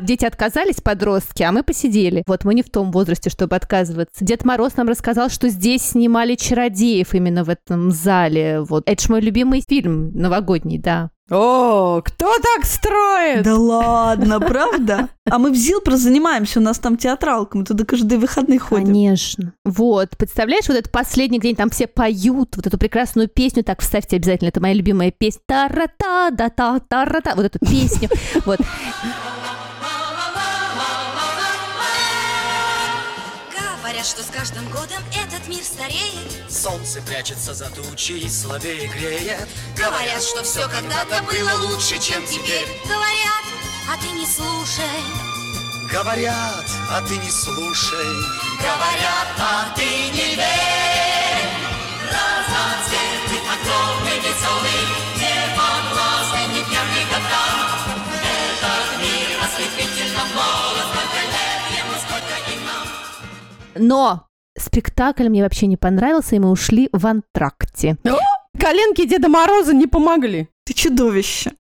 Дети 0.00 0.24
отказались, 0.24 0.80
подростки, 0.80 1.42
а 1.42 1.52
мы 1.52 1.62
посидели. 1.62 2.22
Вот 2.26 2.44
мы 2.44 2.54
не 2.54 2.62
в 2.62 2.70
том 2.70 2.90
возрасте, 2.90 3.30
чтобы 3.30 3.56
отказываться. 3.56 4.24
Дед 4.24 4.44
Мороз 4.44 4.76
нам 4.76 4.88
рассказал, 4.88 5.30
что 5.30 5.48
здесь 5.48 5.82
снимали 5.82 6.34
чародеев 6.34 7.14
именно 7.14 7.44
в 7.44 7.48
этом 7.48 7.90
зале. 7.90 8.60
Вот. 8.60 8.82
Это 8.86 9.02
ж 9.02 9.08
мой 9.08 9.20
любимый 9.20 9.62
фильм 9.66 10.12
новогодний, 10.12 10.78
да. 10.78 11.10
О, 11.30 12.02
кто 12.04 12.36
так 12.38 12.64
строит? 12.64 13.44
Да 13.44 13.56
ладно, 13.56 14.40
правда? 14.40 15.08
А 15.30 15.38
мы 15.38 15.50
в 15.50 15.54
ЗИЛ 15.54 15.80
просто 15.80 16.04
занимаемся, 16.04 16.58
у 16.58 16.62
нас 16.62 16.78
там 16.78 16.96
театралка, 16.96 17.56
мы 17.56 17.64
туда 17.64 17.84
каждые 17.84 18.18
выходные 18.18 18.58
ходим. 18.58 18.86
Конечно. 18.86 19.54
Вот, 19.64 20.16
представляешь, 20.16 20.66
вот 20.68 20.76
этот 20.76 20.90
последний 20.90 21.38
день, 21.38 21.54
там 21.54 21.70
все 21.70 21.86
поют 21.86 22.56
вот 22.56 22.66
эту 22.66 22.76
прекрасную 22.76 23.28
песню, 23.28 23.62
так, 23.62 23.80
вставьте 23.80 24.16
обязательно, 24.16 24.48
это 24.48 24.60
моя 24.60 24.74
любимая 24.74 25.12
песня. 25.12 25.40
Тара-та, 25.46 26.30
да 26.30 26.48
та 26.50 26.80
тара-та, 26.80 27.34
вот 27.36 27.46
эту 27.46 27.58
песню. 27.60 28.08
Вот. 28.44 28.58
Говорят, 34.02 34.18
что 34.18 34.32
с 34.32 34.36
каждым 34.36 34.68
годом 34.70 35.00
этот 35.14 35.46
мир 35.46 35.62
стареет. 35.62 36.50
Солнце 36.50 37.00
прячется 37.02 37.54
за 37.54 37.70
тучи 37.70 38.12
и 38.12 38.28
слабее 38.28 38.88
греет. 38.88 39.48
Говорят, 39.76 40.20
что 40.20 40.42
все 40.42 40.68
когда-то 40.68 41.22
было 41.22 41.70
лучше, 41.70 42.00
чем 42.00 42.26
теперь. 42.26 42.66
Говорят, 42.84 43.44
а 43.88 43.96
ты 44.02 44.08
не 44.08 44.26
слушай. 44.26 44.98
Говорят, 45.88 46.66
а 46.90 47.00
ты 47.02 47.16
не 47.16 47.30
слушай. 47.30 48.12
Говорят, 48.58 49.28
а 49.38 49.72
ты 49.76 49.84
не 49.84 50.34
верь. 50.34 51.52
Разноцветный, 52.10 53.40
огромный, 53.54 54.18
веселый 54.18 55.01
Но 63.82 64.28
спектакль 64.56 65.28
мне 65.28 65.42
вообще 65.42 65.66
не 65.66 65.76
понравился, 65.76 66.36
и 66.36 66.38
мы 66.38 66.50
ушли 66.50 66.88
в 66.92 67.04
антракте. 67.06 67.96
Коленки 68.58 69.04
Деда 69.06 69.28
Мороза 69.28 69.74
не 69.74 69.88
помогли. 69.88 70.48
Ты 70.64 70.72
чудовище. 70.72 71.52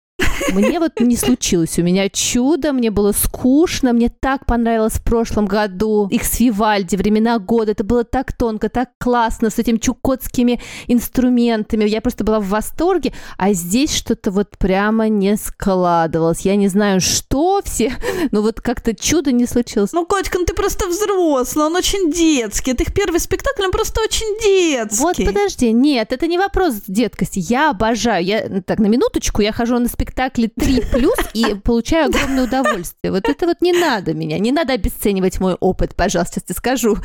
Мне 0.53 0.79
вот 0.79 1.00
не 1.00 1.16
случилось. 1.16 1.79
У 1.79 1.83
меня 1.83 2.09
чудо, 2.09 2.72
мне 2.72 2.90
было 2.90 3.12
скучно, 3.12 3.92
мне 3.92 4.09
так 4.09 4.46
понравилось 4.46 4.94
в 4.94 5.05
прошлом 5.05 5.46
году. 5.46 6.09
Икс 6.11 6.40
Вивальди, 6.40 6.96
времена 6.96 7.38
года. 7.38 7.72
Это 7.72 7.85
было 7.85 8.05
так 8.05 8.33
тонко, 8.33 8.68
так 8.68 8.90
классно, 8.98 9.50
с 9.50 9.59
этими 9.59 9.79
чукотскими 9.79 10.61
инструментами. 10.87 11.85
Я 11.85 12.00
просто 12.00 12.24
была 12.24 12.40
в 12.40 12.48
восторге. 12.48 13.12
А 13.37 13.53
здесь 13.53 13.94
что-то 13.94 14.31
вот 14.31 14.59
прямо 14.59 15.09
не 15.09 15.37
складывалось. 15.37 16.40
Я 16.40 16.57
не 16.57 16.68
знаю, 16.68 17.00
что 17.00 17.61
все, 17.64 17.92
но 18.31 18.42
вот 18.42 18.61
как-то 18.61 18.94
чудо 18.94 19.33
не 19.33 19.46
случилось. 19.46 19.92
Ну, 19.92 20.07
Котька, 20.07 20.38
ну 20.38 20.44
ты 20.44 20.55
просто 20.55 20.88
взрослый, 20.88 21.66
он 21.66 21.76
очень 21.76 22.11
детский. 22.12 22.72
Это 22.72 22.83
их 22.83 22.94
первый 22.94 23.20
спектакль, 23.20 23.64
он 23.64 23.70
просто 23.70 24.00
очень 24.00 24.40
детский. 24.42 25.03
Вот 25.03 25.16
подожди, 25.16 25.72
нет, 25.72 26.12
это 26.12 26.26
не 26.26 26.38
вопрос 26.38 26.74
деткости. 26.87 27.38
Я 27.38 27.70
обожаю. 27.70 28.24
Я 28.24 28.62
так 28.62 28.79
на 28.79 28.87
минуточку, 28.87 29.42
я 29.42 29.53
хожу 29.53 29.79
на 29.79 29.88
спектакли 30.31 30.47
3 30.47 30.83
плюс 30.93 31.16
и 31.35 31.55
получаю 31.55 32.07
огромное 32.07 32.45
удовольствие. 32.45 33.12
Вот 33.12 33.29
это 33.29 33.47
вот 33.47 33.61
не 33.61 33.73
надо 33.73 34.14
меня, 34.14 34.38
не 34.38 34.53
надо 34.53 34.73
обесценивать 34.73 35.40
мой 35.40 35.55
опыт, 35.55 35.95
пожалуйста, 35.95 36.35
сейчас 36.35 36.45
тебе 36.45 36.55
скажу. 36.57 36.96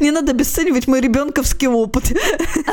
Не 0.00 0.10
надо 0.10 0.32
обесценивать 0.32 0.88
мой 0.88 1.00
ребенковский 1.00 1.68
опыт. 1.68 2.12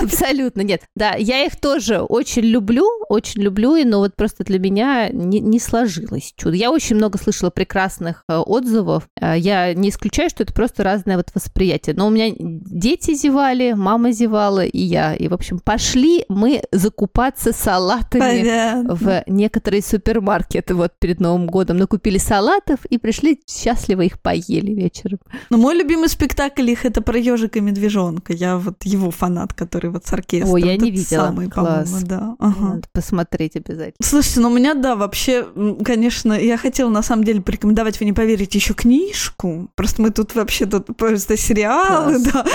Абсолютно 0.01 0.61
нет. 0.61 0.81
Да, 0.95 1.13
я 1.15 1.45
их 1.45 1.55
тоже 1.59 1.99
очень 2.01 2.43
люблю, 2.43 2.85
очень 3.09 3.41
люблю, 3.41 3.77
но 3.85 3.99
вот 3.99 4.15
просто 4.15 4.43
для 4.43 4.59
меня 4.59 5.09
не, 5.09 5.39
не 5.39 5.59
сложилось 5.59 6.33
чудо. 6.35 6.55
Я 6.55 6.71
очень 6.71 6.95
много 6.95 7.17
слышала 7.17 7.49
прекрасных 7.49 8.23
э, 8.27 8.37
отзывов. 8.37 9.07
Э, 9.19 9.35
Я 9.37 9.73
не 9.73 9.89
исключаю, 9.89 10.29
что 10.29 10.43
это 10.43 10.53
просто 10.53 10.83
разное 10.83 11.17
вот 11.17 11.29
восприятие. 11.33 11.95
Но 11.95 12.07
у 12.07 12.09
меня 12.09 12.33
дети 12.37 13.13
зевали, 13.13 13.73
мама 13.73 14.11
зевала, 14.11 14.65
и 14.65 14.79
я. 14.79 15.13
И, 15.15 15.27
в 15.27 15.33
общем, 15.33 15.59
пошли 15.59 16.25
мы 16.27 16.63
закупаться 16.71 17.53
салатами 17.53 18.19
Понятно. 18.21 18.95
в 18.95 19.23
некоторые 19.27 19.81
супермаркеты 19.81 20.00
вот 20.73 20.93
перед 20.99 21.19
Новым 21.19 21.47
годом. 21.47 21.77
Накупили 21.77 22.17
салатов 22.17 22.85
и 22.85 22.97
пришли 22.97 23.41
счастливо 23.47 24.01
их 24.01 24.19
поели 24.19 24.71
вечером. 24.71 25.19
Но 25.49 25.57
мой 25.57 25.75
любимый 25.75 26.09
спектакль 26.09 26.69
их 26.69 26.85
это 26.85 27.01
про 27.01 27.17
ежика 27.17 27.59
и 27.59 27.61
медвежонка. 27.61 28.33
Я 28.33 28.57
вот 28.57 28.83
его 28.83 29.11
фанат, 29.11 29.53
который 29.53 29.89
вот 29.89 30.05
с 30.05 30.13
оркестром. 30.13 30.53
Ой, 30.53 30.61
я 30.63 30.77
не 30.77 30.91
видела. 30.91 31.25
Самый, 31.27 31.49
Класс. 31.49 32.03
да. 32.03 32.35
Ага. 32.39 32.75
Надо 32.75 32.87
посмотреть 32.93 33.55
обязательно. 33.55 33.95
Слушайте, 34.01 34.39
ну 34.39 34.49
у 34.49 34.53
меня, 34.53 34.73
да, 34.73 34.95
вообще, 34.95 35.45
конечно, 35.83 36.33
я 36.33 36.57
хотела 36.57 36.89
на 36.89 37.01
самом 37.03 37.23
деле 37.23 37.41
порекомендовать, 37.41 37.99
вы 37.99 38.05
не 38.05 38.13
поверите, 38.13 38.57
еще 38.57 38.73
книжку. 38.73 39.69
Просто 39.75 40.01
мы 40.01 40.09
тут 40.11 40.35
вообще 40.35 40.65
тут 40.65 40.95
просто 40.97 41.37
сериалы, 41.37 42.13
Класс. 42.23 42.45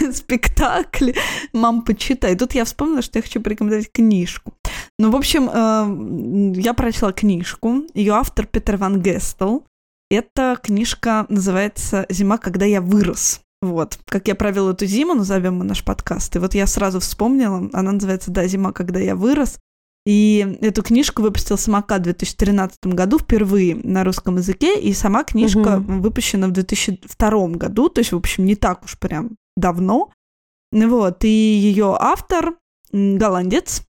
да, 0.00 0.12
спектакли. 0.12 1.14
Мам, 1.52 1.82
почитай. 1.82 2.36
Тут 2.36 2.54
я 2.54 2.64
вспомнила, 2.64 3.02
что 3.02 3.18
я 3.18 3.22
хочу 3.22 3.40
порекомендовать 3.40 3.90
книжку. 3.92 4.52
Ну, 4.98 5.10
в 5.10 5.16
общем, 5.16 5.48
э, 5.48 6.60
я 6.60 6.74
прочла 6.74 7.12
книжку. 7.12 7.84
Ее 7.94 8.14
автор 8.14 8.46
Петер 8.46 8.76
Ван 8.76 9.00
Гестел. 9.00 9.64
Эта 10.10 10.58
книжка 10.60 11.26
называется 11.28 12.06
«Зима, 12.08 12.38
когда 12.38 12.64
я 12.64 12.80
вырос». 12.80 13.42
Вот, 13.60 13.98
как 14.06 14.28
я 14.28 14.34
провел 14.34 14.70
эту 14.70 14.86
зиму, 14.86 15.14
назовем 15.14 15.56
мы 15.56 15.64
наш 15.64 15.84
подкаст. 15.84 16.34
И 16.36 16.38
вот 16.38 16.54
я 16.54 16.66
сразу 16.66 17.00
вспомнила, 17.00 17.68
она 17.72 17.92
называется 17.92 18.30
«Да, 18.30 18.46
зима, 18.46 18.72
когда 18.72 18.98
я 18.98 19.14
вырос». 19.14 19.58
И 20.06 20.56
эту 20.62 20.82
книжку 20.82 21.22
выпустил 21.22 21.58
«Самокат» 21.58 22.00
в 22.00 22.04
2013 22.04 22.78
году 22.86 23.18
впервые 23.18 23.76
на 23.76 24.04
русском 24.04 24.36
языке, 24.36 24.80
и 24.80 24.92
сама 24.94 25.22
книжка 25.24 25.78
выпущена 25.78 26.46
в 26.48 26.52
2002 26.52 27.48
году, 27.48 27.88
то 27.88 28.00
есть, 28.00 28.12
в 28.12 28.16
общем, 28.16 28.46
не 28.46 28.54
так 28.54 28.84
уж 28.84 28.98
прям 28.98 29.36
давно. 29.56 30.10
Вот, 30.72 31.24
и 31.24 31.28
ее 31.28 31.96
автор 31.98 32.54
голландец, 32.92 33.82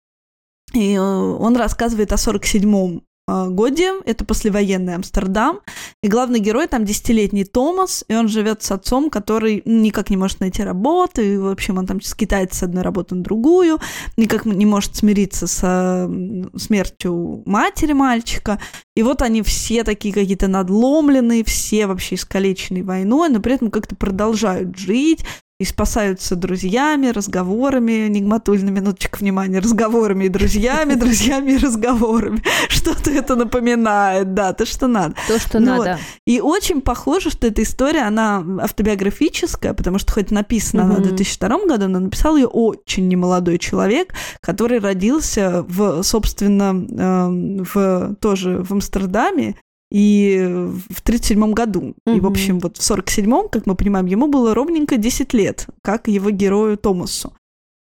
и 0.75 0.95
э, 0.95 1.01
он 1.01 1.57
рассказывает 1.57 2.13
о 2.13 2.17
47-м 2.17 3.03
э, 3.29 3.49
годе, 3.49 3.93
это 4.05 4.25
послевоенный 4.25 4.95
Амстердам, 4.95 5.61
и 6.03 6.09
главный 6.09 6.41
герой 6.41 6.67
там 6.67 6.85
десятилетний 6.85 7.45
Томас, 7.45 8.05
и 8.09 8.15
он 8.15 8.29
живет 8.29 8.63
с 8.63 8.71
отцом, 8.71 9.11
который 9.11 9.63
никак 9.65 10.11
не 10.11 10.17
может 10.17 10.41
найти 10.41 10.63
работу, 10.63 11.23
и, 11.23 11.37
в 11.37 11.49
общем, 11.49 11.79
он 11.79 11.87
там 11.87 12.01
скитается 12.01 12.59
с 12.59 12.63
одной 12.65 12.83
работы 12.83 13.15
на 13.15 13.23
другую, 13.23 13.79
никак 14.17 14.45
не 14.45 14.67
может 14.67 14.97
смириться 14.97 15.47
со 15.47 16.07
м, 16.09 16.51
смертью 16.59 17.43
матери 17.47 17.93
мальчика, 17.93 18.61
и 18.95 19.03
вот 19.03 19.23
они 19.23 19.43
все 19.43 19.85
такие 19.85 20.13
какие-то 20.13 20.49
надломленные, 20.49 21.45
все 21.45 21.87
вообще 21.87 22.17
искалеченные 22.17 22.83
войной, 22.83 23.31
но 23.31 23.41
при 23.41 23.55
этом 23.55 23.71
как-то 23.71 23.97
продолжают 23.97 24.77
жить, 24.77 25.25
и 25.59 25.65
спасаются 25.65 26.37
друзьями, 26.37 27.09
разговорами, 27.09 28.07
Нигматуль, 28.07 28.65
на 28.65 28.71
минуточку 28.71 29.19
внимания, 29.19 29.59
разговорами 29.59 30.27
и 30.27 30.29
друзьями, 30.29 30.95
друзьями 30.99 31.53
и 31.53 31.57
разговорами. 31.57 32.43
Что-то 32.69 33.11
это 33.11 33.35
напоминает, 33.35 34.35
да, 34.35 34.53
то, 34.53 34.65
что 34.65 34.87
надо. 34.87 35.17
То, 35.27 35.39
что 35.41 35.59
Ну 35.59 35.79
надо. 35.79 35.99
И 36.27 36.41
очень 36.41 36.81
похоже, 36.81 37.31
что 37.31 37.49
эта 37.49 37.65
история, 37.65 38.03
она 38.03 38.45
автобиографическая, 38.63 39.75
потому 39.75 39.99
что 39.99 40.13
хоть 40.13 40.31
написана 40.31 40.85
она 40.85 40.95
в 40.95 41.01
Мгм. 41.01 41.09
2002 41.17 41.67
году, 41.67 41.89
но 41.89 41.99
написал 41.99 42.37
ее 42.37 42.47
очень 42.47 43.09
немолодой 43.09 43.59
человек, 43.59 44.15
который 44.41 44.79
родился 44.79 45.65
в, 45.69 46.05
собственно, 46.05 46.71
эм, 46.71 47.65
в, 47.65 48.15
тоже 48.21 48.63
в 48.63 48.71
Амстердаме, 48.71 49.57
и 49.91 50.47
в 50.89 51.03
37 51.03 51.53
году. 51.53 51.95
И, 52.07 52.21
в 52.21 52.27
общем, 52.27 52.59
вот 52.59 52.77
в 52.77 52.81
47-м, 52.81 53.49
как 53.49 53.67
мы 53.67 53.75
понимаем, 53.75 54.07
ему 54.07 54.29
было 54.29 54.55
ровненько 54.55 54.97
10 54.97 55.33
лет, 55.35 55.67
как 55.83 56.09
его 56.09 56.31
герою 56.31 56.77
Томасу. 56.77 57.33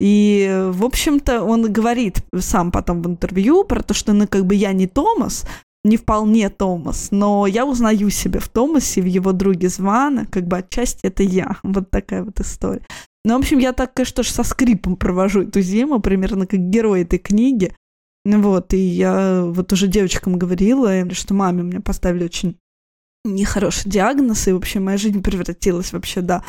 И, 0.01 0.68
в 0.70 0.84
общем-то, 0.84 1.42
он 1.42 1.70
говорит 1.70 2.24
сам 2.38 2.72
потом 2.72 3.03
в 3.03 3.07
интервью 3.07 3.64
про 3.64 3.82
то, 3.82 3.92
что, 3.92 4.14
ну, 4.14 4.26
как 4.26 4.46
бы 4.46 4.55
я 4.55 4.72
не 4.72 4.86
Томас, 4.86 5.44
не 5.84 5.98
вполне 5.98 6.48
Томас, 6.48 7.09
но 7.11 7.46
я 7.46 7.66
узнаю 7.66 8.09
себя 8.11 8.40
в 8.40 8.48
Томасе, 8.48 9.03
в 9.03 9.07
его 9.07 9.32
друге 9.32 9.68
Звана, 9.68 10.26
как 10.26 10.46
бы 10.46 10.59
отчасти 10.59 11.01
это 11.07 11.22
я. 11.22 11.57
Вот 11.62 11.90
такая 11.90 12.24
вот 12.24 12.40
история. 12.40 12.86
Ну, 13.24 13.36
в 13.36 13.40
общем, 13.40 13.59
я 13.59 13.74
так, 13.74 13.92
конечно, 13.92 14.22
со 14.22 14.42
скрипом 14.42 14.96
провожу 14.96 15.42
эту 15.42 15.61
зиму, 15.61 16.01
примерно 16.01 16.46
как 16.46 16.61
герой 16.61 17.03
этой 17.03 17.18
книги. 17.18 17.74
Ну 18.25 18.43
Вот, 18.43 18.75
и 18.75 18.79
я 18.79 19.45
вот 19.45 19.73
уже 19.73 19.87
девочкам 19.87 20.39
говорила, 20.39 21.09
что 21.14 21.35
маме 21.35 21.62
мне 21.62 21.81
поставили 21.81 22.25
очень 22.25 22.59
нехороший 23.25 23.91
диагноз, 23.91 24.49
и, 24.49 24.53
в 24.53 24.57
общем, 24.57 24.85
моя 24.85 24.99
жизнь 24.99 25.23
превратилась 25.23 25.93
вообще, 25.93 26.21
да, 26.21 26.45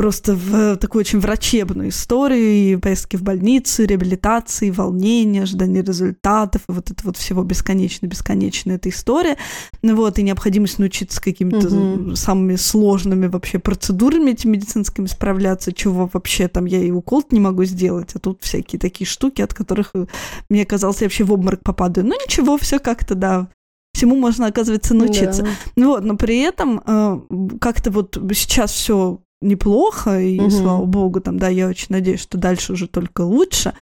просто 0.00 0.34
в 0.34 0.78
такую 0.78 1.00
очень 1.00 1.20
врачебную 1.20 1.90
историю, 1.90 2.52
и 2.52 2.76
поездки 2.76 3.16
в 3.16 3.22
больницу, 3.22 3.82
и 3.82 3.86
реабилитации, 3.86 4.70
волнение, 4.70 5.42
ожидание 5.42 5.82
результатов, 5.82 6.62
и 6.70 6.72
вот 6.72 6.90
это 6.90 7.04
вот 7.04 7.18
всего 7.18 7.42
бесконечно-бесконечно 7.42 8.72
эта 8.72 8.88
история. 8.88 9.36
Ну 9.82 9.94
вот, 9.96 10.18
и 10.18 10.22
необходимость 10.22 10.78
научиться 10.78 11.20
какими-то 11.20 11.68
Мгм. 11.68 12.16
самыми 12.16 12.56
сложными 12.56 13.26
вообще 13.26 13.58
процедурами 13.58 14.30
этими 14.30 14.52
медицинскими 14.52 15.04
справляться, 15.04 15.70
чего 15.70 16.08
вообще 16.10 16.48
там 16.48 16.64
я 16.64 16.82
и 16.82 16.90
укол 16.90 17.22
не 17.30 17.40
могу 17.40 17.64
сделать, 17.64 18.12
а 18.14 18.18
тут 18.20 18.42
всякие 18.42 18.80
такие 18.80 19.06
штуки, 19.06 19.42
от 19.42 19.52
которых 19.52 19.90
э, 19.92 20.06
мне 20.48 20.64
казалось, 20.64 21.02
я 21.02 21.08
вообще 21.08 21.24
в 21.24 21.32
обморок 21.32 21.62
попадаю. 21.62 22.06
Ну 22.06 22.14
ничего, 22.14 22.56
все 22.56 22.78
как-то, 22.78 23.14
да, 23.14 23.48
всему 23.92 24.16
можно, 24.16 24.46
оказывается, 24.46 24.94
научиться. 24.94 25.42
Да. 25.42 25.48
Ну 25.76 25.88
Вот, 25.88 26.04
но 26.04 26.16
при 26.16 26.38
этом 26.38 26.80
э, 26.86 27.20
как-то 27.60 27.90
вот 27.90 28.16
сейчас 28.32 28.72
все 28.72 29.20
неплохо, 29.40 30.20
и 30.20 30.38
Мгм. 30.38 30.50
слава 30.50 30.84
богу, 30.84 31.20
там, 31.20 31.38
да, 31.38 31.48
я 31.48 31.68
очень 31.68 31.88
надеюсь, 31.90 32.20
что 32.20 32.38
дальше 32.38 32.72
уже 32.72 32.86
только 32.86 33.22
лучше. 33.22 33.74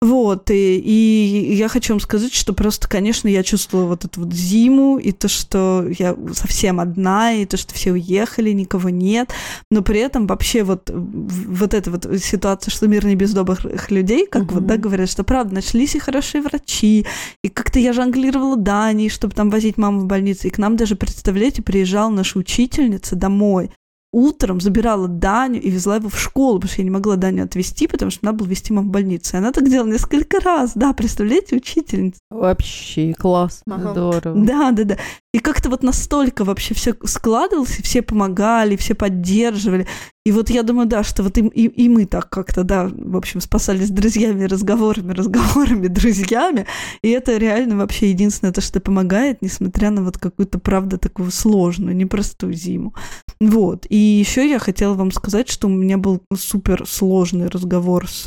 Вот, 0.00 0.50
и, 0.50 0.78
и 0.80 1.54
я 1.54 1.68
хочу 1.68 1.92
вам 1.92 2.00
сказать, 2.00 2.34
что 2.34 2.52
просто, 2.52 2.88
конечно, 2.88 3.28
я 3.28 3.44
чувствовала 3.44 3.86
вот 3.86 4.04
эту 4.04 4.22
вот 4.22 4.32
зиму, 4.32 4.98
и 4.98 5.12
то, 5.12 5.28
что 5.28 5.86
я 5.96 6.16
совсем 6.32 6.80
одна, 6.80 7.34
и 7.34 7.46
то, 7.46 7.56
что 7.56 7.72
все 7.72 7.92
уехали, 7.92 8.50
никого 8.50 8.88
нет, 8.88 9.30
но 9.70 9.80
при 9.82 10.00
этом 10.00 10.26
вообще 10.26 10.64
вот, 10.64 10.90
вот 10.92 11.72
эта 11.72 11.92
вот 11.92 12.04
ситуация, 12.20 12.72
что 12.72 12.88
мир 12.88 13.06
не 13.06 13.14
без 13.14 13.32
добрых 13.32 13.92
людей, 13.92 14.26
как 14.26 14.50
вот, 14.50 14.62
Мгм. 14.62 14.66
да, 14.66 14.76
говорят, 14.76 15.08
что 15.08 15.22
правда, 15.22 15.54
нашлись 15.54 15.94
и 15.94 16.00
хорошие 16.00 16.42
врачи, 16.42 17.06
и 17.44 17.48
как-то 17.48 17.78
я 17.78 17.92
жонглировала 17.92 18.56
Данией, 18.56 19.08
чтобы 19.08 19.36
там 19.36 19.50
возить 19.50 19.78
маму 19.78 20.00
в 20.00 20.06
больницу. 20.06 20.48
И 20.48 20.50
к 20.50 20.58
нам 20.58 20.76
даже, 20.76 20.96
представляете, 20.96 21.62
приезжала 21.62 22.10
наша 22.10 22.40
учительница 22.40 23.14
домой. 23.14 23.70
Утром 24.12 24.60
забирала 24.60 25.08
Даню 25.08 25.58
и 25.58 25.70
везла 25.70 25.96
его 25.96 26.10
в 26.10 26.20
школу, 26.20 26.58
потому 26.58 26.72
что 26.72 26.82
я 26.82 26.84
не 26.84 26.90
могла 26.90 27.16
Даню 27.16 27.44
отвезти, 27.44 27.86
потому 27.86 28.10
что 28.10 28.26
надо 28.26 28.38
было 28.38 28.48
везти 28.48 28.72
маму 28.72 28.88
в 28.88 28.90
больницу. 28.90 29.34
И 29.34 29.38
она 29.38 29.52
так 29.52 29.68
делала 29.68 29.88
несколько 29.88 30.38
раз. 30.40 30.72
Да, 30.74 30.92
представляете, 30.92 31.56
учительница. 31.56 32.18
Вообще 32.30 33.14
класс. 33.14 33.62
Ага. 33.70 33.92
Здорово. 33.92 34.44
Да, 34.44 34.70
да, 34.72 34.84
да. 34.84 34.96
И 35.32 35.38
как-то 35.38 35.70
вот 35.70 35.82
настолько 35.82 36.44
вообще 36.44 36.74
все 36.74 36.94
складывалось, 37.04 37.78
и 37.78 37.82
все 37.82 38.02
помогали, 38.02 38.76
все 38.76 38.94
поддерживали. 38.94 39.86
И 40.24 40.30
вот 40.30 40.50
я 40.50 40.62
думаю, 40.62 40.86
да, 40.86 41.02
что 41.02 41.24
вот 41.24 41.36
и, 41.36 41.40
и, 41.40 41.66
и 41.66 41.88
мы 41.88 42.06
так 42.06 42.30
как-то, 42.30 42.62
да, 42.62 42.88
в 42.92 43.16
общем, 43.16 43.40
спасались 43.40 43.90
друзьями, 43.90 44.44
разговорами, 44.44 45.12
разговорами, 45.12 45.88
друзьями. 45.88 46.66
И 47.02 47.10
это 47.10 47.36
реально 47.36 47.76
вообще 47.76 48.10
единственное 48.10 48.52
то, 48.52 48.60
что 48.60 48.78
помогает, 48.78 49.42
несмотря 49.42 49.90
на 49.90 50.04
вот 50.04 50.18
какую-то, 50.18 50.60
правда, 50.60 50.96
такую 50.96 51.32
сложную, 51.32 51.96
непростую 51.96 52.54
зиму. 52.54 52.94
Вот. 53.40 53.86
И 53.88 53.96
еще 53.96 54.48
я 54.48 54.60
хотела 54.60 54.94
вам 54.94 55.10
сказать, 55.10 55.48
что 55.48 55.66
у 55.66 55.70
меня 55.70 55.98
был 55.98 56.22
супер 56.32 56.86
сложный 56.86 57.48
разговор 57.48 58.08
с, 58.08 58.26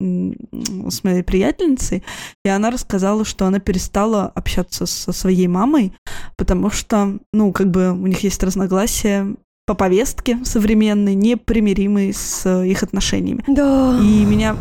с 0.00 1.04
моей 1.04 1.22
приятельницей, 1.22 2.02
и 2.44 2.48
она 2.48 2.72
рассказала, 2.72 3.24
что 3.24 3.46
она 3.46 3.60
перестала 3.60 4.26
общаться 4.26 4.86
со 4.86 5.12
своей 5.12 5.46
мамой, 5.46 5.92
потому 6.36 6.70
что, 6.70 7.20
ну, 7.32 7.52
как 7.52 7.70
бы 7.70 7.92
у 7.92 8.06
них 8.08 8.20
есть 8.24 8.42
разногласия 8.42 9.36
по 9.66 9.74
повестке 9.74 10.38
современной, 10.44 11.14
непримиримой 11.14 12.14
с 12.14 12.62
их 12.62 12.84
отношениями. 12.84 13.42
Да. 13.48 13.98
И 14.00 14.24
меня 14.24 14.56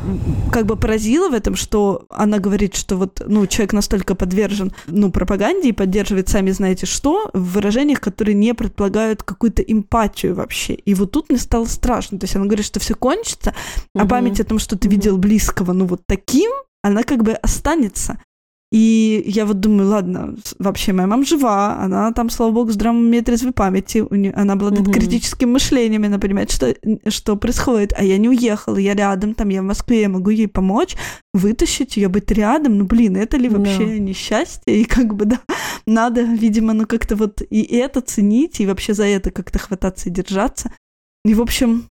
как 0.52 0.66
бы 0.66 0.76
поразило 0.76 1.30
в 1.30 1.34
этом, 1.34 1.56
что 1.56 2.06
она 2.10 2.40
говорит, 2.40 2.76
что 2.76 2.98
вот, 2.98 3.22
ну, 3.26 3.46
человек 3.46 3.74
настолько 3.74 4.16
подвержен, 4.16 4.74
ну, 4.88 5.12
пропаганде 5.12 5.70
и 5.70 5.74
поддерживает 5.74 6.28
сами 6.30 6.50
знаете 6.52 6.88
что 6.88 7.30
в 7.34 7.54
выражениях, 7.54 8.02
которые 8.02 8.34
не 8.36 8.54
предполагают 8.54 9.22
какую-то 9.22 9.62
эмпатию 9.62 10.34
вообще. 10.36 10.74
И 10.74 10.96
вот 10.96 11.12
тут 11.12 11.30
мне 11.30 11.38
стало 11.38 11.66
страшно. 11.66 12.18
То 12.18 12.24
есть 12.24 12.36
она 12.36 12.46
говорит, 12.46 12.66
что 12.66 12.80
все 12.80 12.96
кончится, 12.96 13.54
а 13.94 14.00
Мгм. 14.00 14.08
память 14.08 14.40
о 14.40 14.44
том, 14.44 14.58
что 14.60 14.76
ты 14.78 14.88
видел 14.88 15.18
близкого, 15.18 15.74
ну, 15.74 15.86
вот 15.86 16.02
таким, 16.08 16.52
она 16.82 17.04
как 17.04 17.24
бы 17.24 17.34
останется. 17.34 18.20
И 18.76 19.24
я 19.26 19.46
вот 19.46 19.62
думаю, 19.62 19.88
ладно, 19.90 20.36
с- 20.44 20.54
вообще 20.60 20.92
моя 20.92 21.08
мама 21.08 21.24
жива, 21.26 21.78
она 21.80 22.12
там, 22.12 22.30
слава 22.30 22.52
богу, 22.52 22.70
в 22.70 22.74
здравом 22.74 22.98
уме 23.06 23.20
и 23.20 23.22
трезвой 23.22 23.54
памяти, 23.54 24.00
у 24.10 24.14
нее, 24.16 24.34
она 24.34 24.54
обладает 24.54 24.88
Мгм. 24.88 24.94
критическим 24.94 25.54
мышлением, 25.54 26.04
она 26.04 26.20
понимает, 26.20 26.52
что, 26.52 26.76
что 27.08 27.38
происходит, 27.38 27.94
а 27.98 28.04
я 28.04 28.18
не 28.18 28.28
уехала, 28.28 28.76
я 28.76 28.94
рядом, 28.94 29.34
там, 29.34 29.48
я 29.48 29.62
в 29.62 29.66
Москве, 29.66 30.02
я 30.02 30.10
могу 30.10 30.30
ей 30.30 30.48
помочь, 30.50 30.98
вытащить 31.34 31.96
ее, 31.96 32.10
быть 32.10 32.30
рядом, 32.32 32.78
ну, 32.78 32.84
блин, 32.86 33.16
это 33.16 33.38
ли 33.38 33.48
вообще 33.48 33.98
несчастье, 34.00 34.82
и 34.82 34.84
как 34.84 35.16
бы, 35.16 35.24
да, 35.24 35.40
надо, 35.86 36.24
видимо, 36.24 36.74
ну, 36.74 36.86
как-то 36.86 37.16
вот 37.16 37.42
и 37.50 37.62
это 37.62 38.02
ценить, 38.02 38.60
и 38.60 38.66
вообще 38.68 38.94
за 38.94 39.06
это 39.06 39.32
как-то 39.32 39.58
хвататься 39.58 40.10
и 40.10 40.12
держаться. 40.12 40.70
И, 41.24 41.34
в 41.34 41.42
общем, 41.42 41.86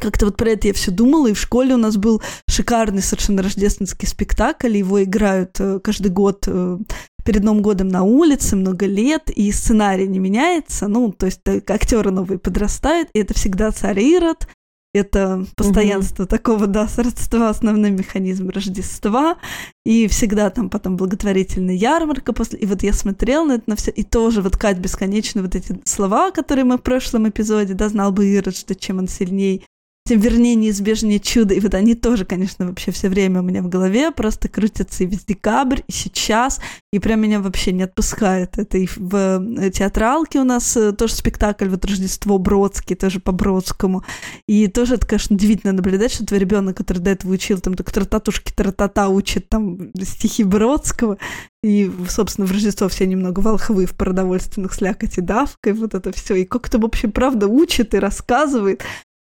как-то 0.00 0.26
вот 0.26 0.36
про 0.36 0.50
это 0.50 0.68
я 0.68 0.74
все 0.74 0.90
думала, 0.90 1.28
и 1.28 1.32
в 1.32 1.38
школе 1.38 1.74
у 1.74 1.78
нас 1.78 1.96
был 1.96 2.22
шикарный 2.48 3.02
совершенно 3.02 3.42
рождественский 3.42 4.08
спектакль, 4.08 4.76
его 4.76 5.02
играют 5.02 5.58
э, 5.60 5.80
каждый 5.80 6.10
год 6.10 6.44
э, 6.46 6.78
перед 7.24 7.42
Новым 7.42 7.62
годом 7.62 7.88
на 7.88 8.02
улице 8.02 8.56
много 8.56 8.86
лет, 8.86 9.30
и 9.30 9.50
сценарий 9.50 10.06
не 10.06 10.18
меняется, 10.18 10.88
ну, 10.88 11.12
то 11.12 11.26
есть 11.26 11.40
э, 11.46 11.60
актеры 11.68 12.10
новые 12.10 12.38
подрастают, 12.38 13.08
и 13.14 13.20
это 13.20 13.34
всегда 13.34 13.70
царь 13.72 14.00
Ирод, 14.00 14.46
это 14.94 15.44
постоянство 15.56 16.24
такого, 16.24 16.66
да, 16.68 16.86
сродства, 16.86 17.48
основной 17.48 17.90
механизм 17.90 18.48
Рождества, 18.50 19.36
и 19.84 20.06
всегда 20.06 20.50
там 20.50 20.70
потом 20.70 20.96
благотворительная 20.96 21.74
ярмарка 21.74 22.32
после, 22.32 22.60
и 22.60 22.66
вот 22.66 22.82
я 22.82 22.92
смотрела 22.92 23.44
на 23.44 23.52
это 23.54 23.64
на 23.66 23.76
все, 23.76 23.90
и 23.90 24.04
тоже 24.04 24.40
вот 24.40 24.56
Кать 24.56 24.78
бесконечно 24.78 25.42
вот 25.42 25.56
эти 25.56 25.80
слова, 25.84 26.30
которые 26.30 26.64
мы 26.64 26.78
в 26.78 26.82
прошлом 26.82 27.28
эпизоде, 27.28 27.74
да, 27.74 27.88
знал 27.88 28.12
бы 28.12 28.26
Ирод, 28.26 28.56
что 28.56 28.74
чем 28.76 28.98
он 28.98 29.08
сильней, 29.08 29.66
вернее 30.10 30.54
неизбежнее 30.54 31.18
чудо. 31.18 31.54
И 31.54 31.60
вот 31.60 31.74
они 31.74 31.94
тоже, 31.94 32.26
конечно, 32.26 32.66
вообще 32.66 32.90
все 32.90 33.08
время 33.08 33.40
у 33.40 33.42
меня 33.42 33.62
в 33.62 33.68
голове 33.68 34.10
просто 34.10 34.48
крутятся 34.48 35.04
и 35.04 35.06
весь 35.06 35.24
декабрь, 35.24 35.80
и 35.86 35.92
сейчас, 35.92 36.60
и 36.92 36.98
прям 36.98 37.22
меня 37.22 37.40
вообще 37.40 37.72
не 37.72 37.84
отпускает. 37.84 38.58
Это 38.58 38.76
и 38.76 38.86
в 38.86 39.14
э, 39.14 39.70
театралке 39.70 40.40
у 40.40 40.44
нас 40.44 40.76
э, 40.76 40.92
тоже 40.92 41.14
спектакль, 41.14 41.68
вот 41.68 41.86
Рождество 41.86 42.36
Бродский, 42.36 42.96
тоже 42.96 43.18
по 43.18 43.32
Бродскому. 43.32 44.04
И 44.46 44.66
тоже 44.68 44.96
это, 44.96 45.06
конечно, 45.06 45.36
удивительно 45.36 45.72
наблюдать, 45.72 46.12
что 46.12 46.26
твой 46.26 46.40
ребенок, 46.40 46.76
который 46.76 46.98
до 46.98 47.10
этого 47.10 47.32
учил, 47.32 47.58
там, 47.60 47.72
так 47.74 47.90
трататушки 47.90 48.52
тратата 48.52 49.08
учит 49.08 49.48
там 49.48 49.90
стихи 50.02 50.44
Бродского, 50.44 51.16
и, 51.62 51.90
собственно, 52.10 52.46
в 52.46 52.52
Рождество 52.52 52.90
все 52.90 53.06
немного 53.06 53.40
волхвы 53.40 53.86
в 53.86 53.94
продовольственных 53.94 54.74
слякоти 54.74 55.20
давкой, 55.20 55.72
вот 55.72 55.94
это 55.94 56.12
все. 56.12 56.34
И 56.34 56.44
как-то, 56.44 56.78
в 56.78 56.84
общем, 56.84 57.10
правда 57.10 57.46
учит 57.48 57.94
и 57.94 57.98
рассказывает. 57.98 58.82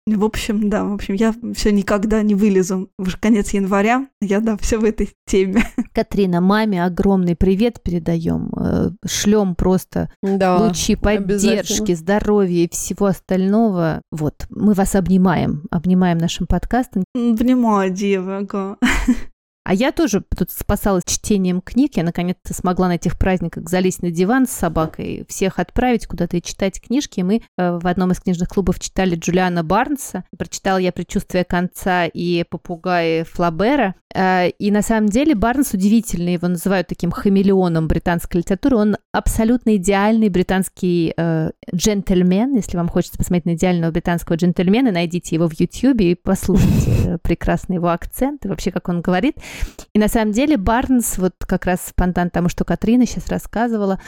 В 0.06 0.26
общем, 0.26 0.70
да, 0.70 0.84
в 0.84 0.94
общем, 0.94 1.14
я 1.14 1.34
все 1.56 1.72
никогда 1.72 2.22
не 2.24 2.36
вылезу. 2.36 2.90
Уже 2.98 3.18
конец 3.18 3.52
января, 3.54 4.08
я, 4.20 4.42
да, 4.42 4.58
все 4.58 4.78
в 4.78 4.84
этой 4.84 5.10
теме. 5.26 5.64
Катрина, 5.94 6.42
маме 6.42 6.84
огромный 6.84 7.38
привет 7.38 7.82
передаем. 7.82 8.52
Шлем 9.06 9.56
просто 9.56 10.12
Да. 10.22 10.58
лучи 10.58 10.96
поддержки, 10.98 11.94
здоровья 11.94 12.66
и 12.66 12.70
всего 12.70 13.06
остального. 13.06 14.02
Вот, 14.12 14.46
мы 14.50 14.74
вас 14.74 14.96
обнимаем, 14.96 15.64
обнимаем 15.72 16.18
нашим 16.18 16.48
подкастом. 16.48 17.06
Внимание, 17.16 17.94
дева, 17.94 18.38
ага. 18.40 18.78
А 19.66 19.74
я 19.74 19.92
тоже 19.92 20.24
тут 20.36 20.52
спасалась 20.52 21.04
чтением 21.06 21.62
книг. 21.62 21.96
Я 21.96 22.04
наконец-то 22.04 22.54
смогла 22.54 22.90
на 22.90 22.96
этих 22.96 23.18
праздниках 23.18 23.70
залезть 23.70 24.02
на 24.02 24.12
диван 24.12 24.46
с 24.46 24.52
собакой, 24.52 25.26
всех 25.30 25.60
отправить 25.60 26.06
куда-то 26.06 26.38
и 26.38 26.42
читать 26.42 26.82
книжки. 26.82 27.22
Мы 27.22 27.44
э, 27.58 27.78
в 27.78 27.88
одном 27.88 28.12
из 28.12 28.20
книжных 28.20 28.50
клубов 28.50 28.80
читали 28.80 29.16
Джулиана 29.16 29.64
Барнса. 29.64 30.26
Прочитала 30.38 30.78
я 30.78 30.92
«Предчувствие 30.92 31.46
конца» 31.46 32.06
и 32.06 32.44
«Попугаи 32.50 33.24
Флабера». 33.24 33.96
Э, 34.14 34.50
И 34.50 34.70
на 34.70 34.82
самом 34.82 35.08
деле 35.08 35.34
Барнс 35.34 35.74
удивительный. 35.74 36.34
Его 36.34 36.50
называют 36.50 36.88
таким 36.88 37.12
хамелеоном 37.12 37.88
британской 37.88 38.42
литературы. 38.42 38.76
Он 38.78 38.98
абсолютно 39.14 39.76
идеальный 39.76 40.30
британский 40.30 41.14
э, 41.16 41.52
джентльмен. 41.74 42.56
Если 42.56 42.76
вам 42.76 42.90
хочется 42.90 43.18
посмотреть 43.18 43.46
на 43.46 43.54
идеального 43.54 43.92
британского 43.92 44.36
джентльмена, 44.36 44.92
найдите 44.92 45.36
его 45.36 45.48
в 45.48 45.54
Ютьюбе 45.54 46.12
и 46.12 46.16
послушайте 46.16 46.92
э, 47.06 47.18
прекрасный 47.20 47.76
его 47.76 47.90
акцент 47.90 48.44
и 48.44 48.48
вообще, 48.48 48.72
как 48.72 48.90
он 48.90 49.02
говорит. 49.02 49.38
И 49.94 50.00
на 50.00 50.08
самом 50.08 50.32
деле 50.34 50.58
Барнс, 50.58 51.20
вот 51.20 51.34
как 51.40 51.68
раз 51.68 51.88
спонтан 51.88 52.32
тому, 52.32 52.50
что 52.50 52.66
Катрина 52.66 53.06
сейчас 53.06 53.30
рассказывала, 53.30 54.00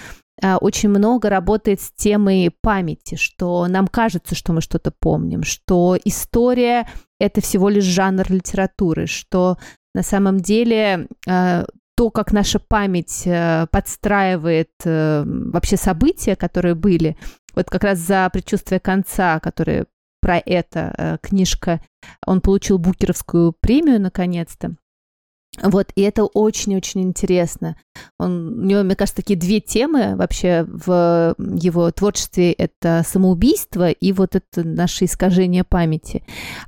а, 0.42 0.58
очень 0.58 0.90
много 0.90 1.30
работает 1.30 1.82
с 1.82 1.92
темой 1.92 2.52
памяти, 2.62 3.16
что 3.16 3.68
нам 3.68 3.88
кажется, 3.88 4.36
что 4.36 4.54
мы 4.54 4.62
что-то 4.62 4.92
помним, 4.92 5.44
что 5.44 5.98
история— 6.04 6.90
это 7.20 7.42
всего 7.42 7.70
лишь 7.70 7.86
жанр 7.86 8.26
литературы, 8.30 9.06
что 9.06 9.58
на 9.94 10.04
самом 10.04 10.40
деле 10.40 11.08
а, 11.28 11.66
то, 11.96 12.10
как 12.10 12.32
наша 12.32 12.60
память 12.60 13.24
э, 13.26 13.68
подстраивает 13.72 14.72
э, 14.84 15.24
вообще 15.26 15.78
события, 15.78 16.36
которые 16.36 16.76
были, 16.76 17.18
вот 17.56 17.70
как 17.70 17.84
раз 17.84 18.00
за 18.00 18.30
предчувствие 18.32 18.80
конца, 18.80 19.40
которые 19.40 19.86
про 20.22 20.38
это 20.38 20.94
э, 20.98 21.18
книжка, 21.22 21.82
он 22.26 22.42
получил 22.42 22.78
Букеровскую 22.80 23.54
премию 23.54 24.02
наконец-то. 24.02 24.76
Вот, 25.62 25.92
и 25.96 26.02
это 26.02 26.26
очень-очень 26.26 27.02
интересно. 27.02 27.76
Он, 28.20 28.60
у 28.60 28.66
него, 28.66 28.84
мне 28.84 28.96
кажется, 28.96 29.22
такие 29.22 29.40
две 29.40 29.60
темы 29.60 30.16
вообще 30.16 30.66
в 30.68 31.36
его 31.38 31.92
творчестве. 31.92 32.52
Это 32.52 33.04
самоубийство 33.06 33.90
и 33.90 34.12
вот 34.12 34.36
это 34.36 34.68
наше 34.68 35.06
искажение 35.06 35.64
памяти. 35.64 36.24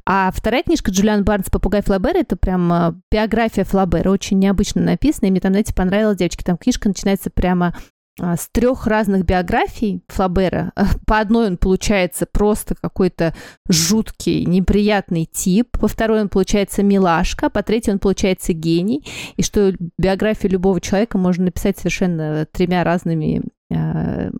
А 0.06 0.32
вторая 0.34 0.64
книжка 0.64 0.92
Джулиан 0.92 1.24
Барнс 1.24 1.50
«Попугай 1.50 1.82
Флабера»— 1.82 2.18
это 2.20 2.36
прям 2.38 2.72
а, 2.72 2.96
биография 3.12 3.66
Флабера. 3.66 4.10
Очень 4.10 4.40
необычно 4.40 4.82
написана. 4.82 5.28
И 5.28 5.32
мне 5.32 5.42
там, 5.42 5.52
знаете, 5.52 5.74
понравилось, 5.74 6.18
девочки, 6.18 6.44
там 6.44 6.58
книжка 6.58 6.88
начинается 6.88 7.30
прямо 7.30 7.76
с 8.20 8.49
трех 8.51 8.88
разных 8.88 9.26
биографий 9.26 10.01
Флабера. 10.07 10.74
По 11.05 11.20
одной 11.20 11.47
он 11.47 11.57
получается 11.57 12.26
просто 12.26 12.76
какой-то 12.76 13.34
жуткий, 13.70 14.45
неприятный 14.45 15.26
тип. 15.26 15.78
По 15.80 15.88
второй 15.88 16.22
он 16.22 16.30
получается 16.30 16.84
милашка. 16.84 17.49
По 17.49 17.63
третьей 17.63 17.93
он 17.93 17.99
получается 17.99 18.53
гений. 18.53 19.05
И 19.36 19.43
что 19.43 19.74
биографию 19.97 20.51
любого 20.53 20.82
человека 20.82 21.18
можно 21.18 21.45
написать 21.45 21.78
совершенно 21.78 22.47
тремя 22.51 22.84
разными 22.84 23.43
эм, 23.70 24.39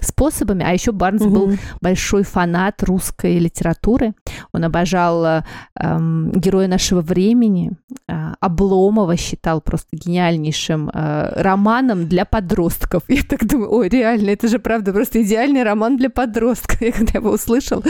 способами. 0.00 0.64
А 0.64 0.72
еще 0.72 0.92
Барнс 0.92 1.22
был 1.22 1.48
Мгм. 1.48 1.58
большой 1.80 2.22
фанат 2.22 2.82
русской 2.82 3.38
литературы. 3.38 4.14
Он 4.52 4.64
обожал 4.64 5.42
эм, 5.74 6.32
героя 6.32 6.68
нашего 6.68 7.00
времени. 7.00 7.72
Э, 8.08 8.34
Обломова 8.40 9.16
считал 9.16 9.60
просто 9.60 9.96
гениальнейшим 9.96 10.88
э, 10.88 11.42
романом 11.42 12.08
для 12.08 12.24
подростков. 12.24 13.02
Я 13.08 13.22
так 13.22 13.46
думаю, 13.46 13.70
ой, 13.72 13.88
реально, 13.88 14.30
это 14.30 14.48
же 14.48 14.58
правда 14.58 14.92
просто 14.92 15.22
идеальный 15.22 15.62
роман 15.62 15.96
для 15.96 16.10
подростка. 16.10 16.76
Я 16.84 16.92
когда 16.92 17.18
его 17.18 17.30
услышал, 17.30 17.82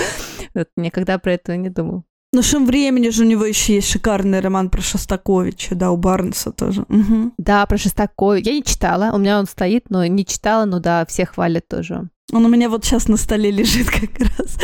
вот, 0.55 0.68
никогда 0.76 1.18
про 1.18 1.32
это 1.32 1.57
не 1.57 1.70
думал. 1.70 2.05
Нашем 2.33 2.66
времени 2.66 3.09
же 3.09 3.24
у 3.24 3.26
него 3.26 3.47
еще 3.47 3.76
есть 3.76 3.91
шикарный 3.91 4.41
роман 4.41 4.68
про 4.68 4.83
Шостаковича, 4.83 5.74
да, 5.74 5.91
у 5.91 5.97
Барнса 5.97 6.53
тоже. 6.53 6.85
Мгм. 6.89 7.33
Да, 7.39 7.64
про 7.64 7.79
Шестаковича. 7.79 8.51
Я 8.51 8.57
не 8.57 8.62
читала, 8.62 9.12
у 9.14 9.18
меня 9.18 9.39
он 9.39 9.47
стоит, 9.47 9.89
но 9.89 10.05
не 10.05 10.26
читала, 10.26 10.66
но 10.66 10.79
да, 10.79 11.07
все 11.07 11.24
хвалят 11.24 11.66
тоже. 11.68 12.09
Он 12.33 12.45
у 12.45 12.49
меня 12.49 12.68
вот 12.68 12.85
сейчас 12.85 13.09
на 13.09 13.16
столе 13.16 13.51
лежит 13.51 13.87
как 13.91 14.18
раз. 14.18 14.59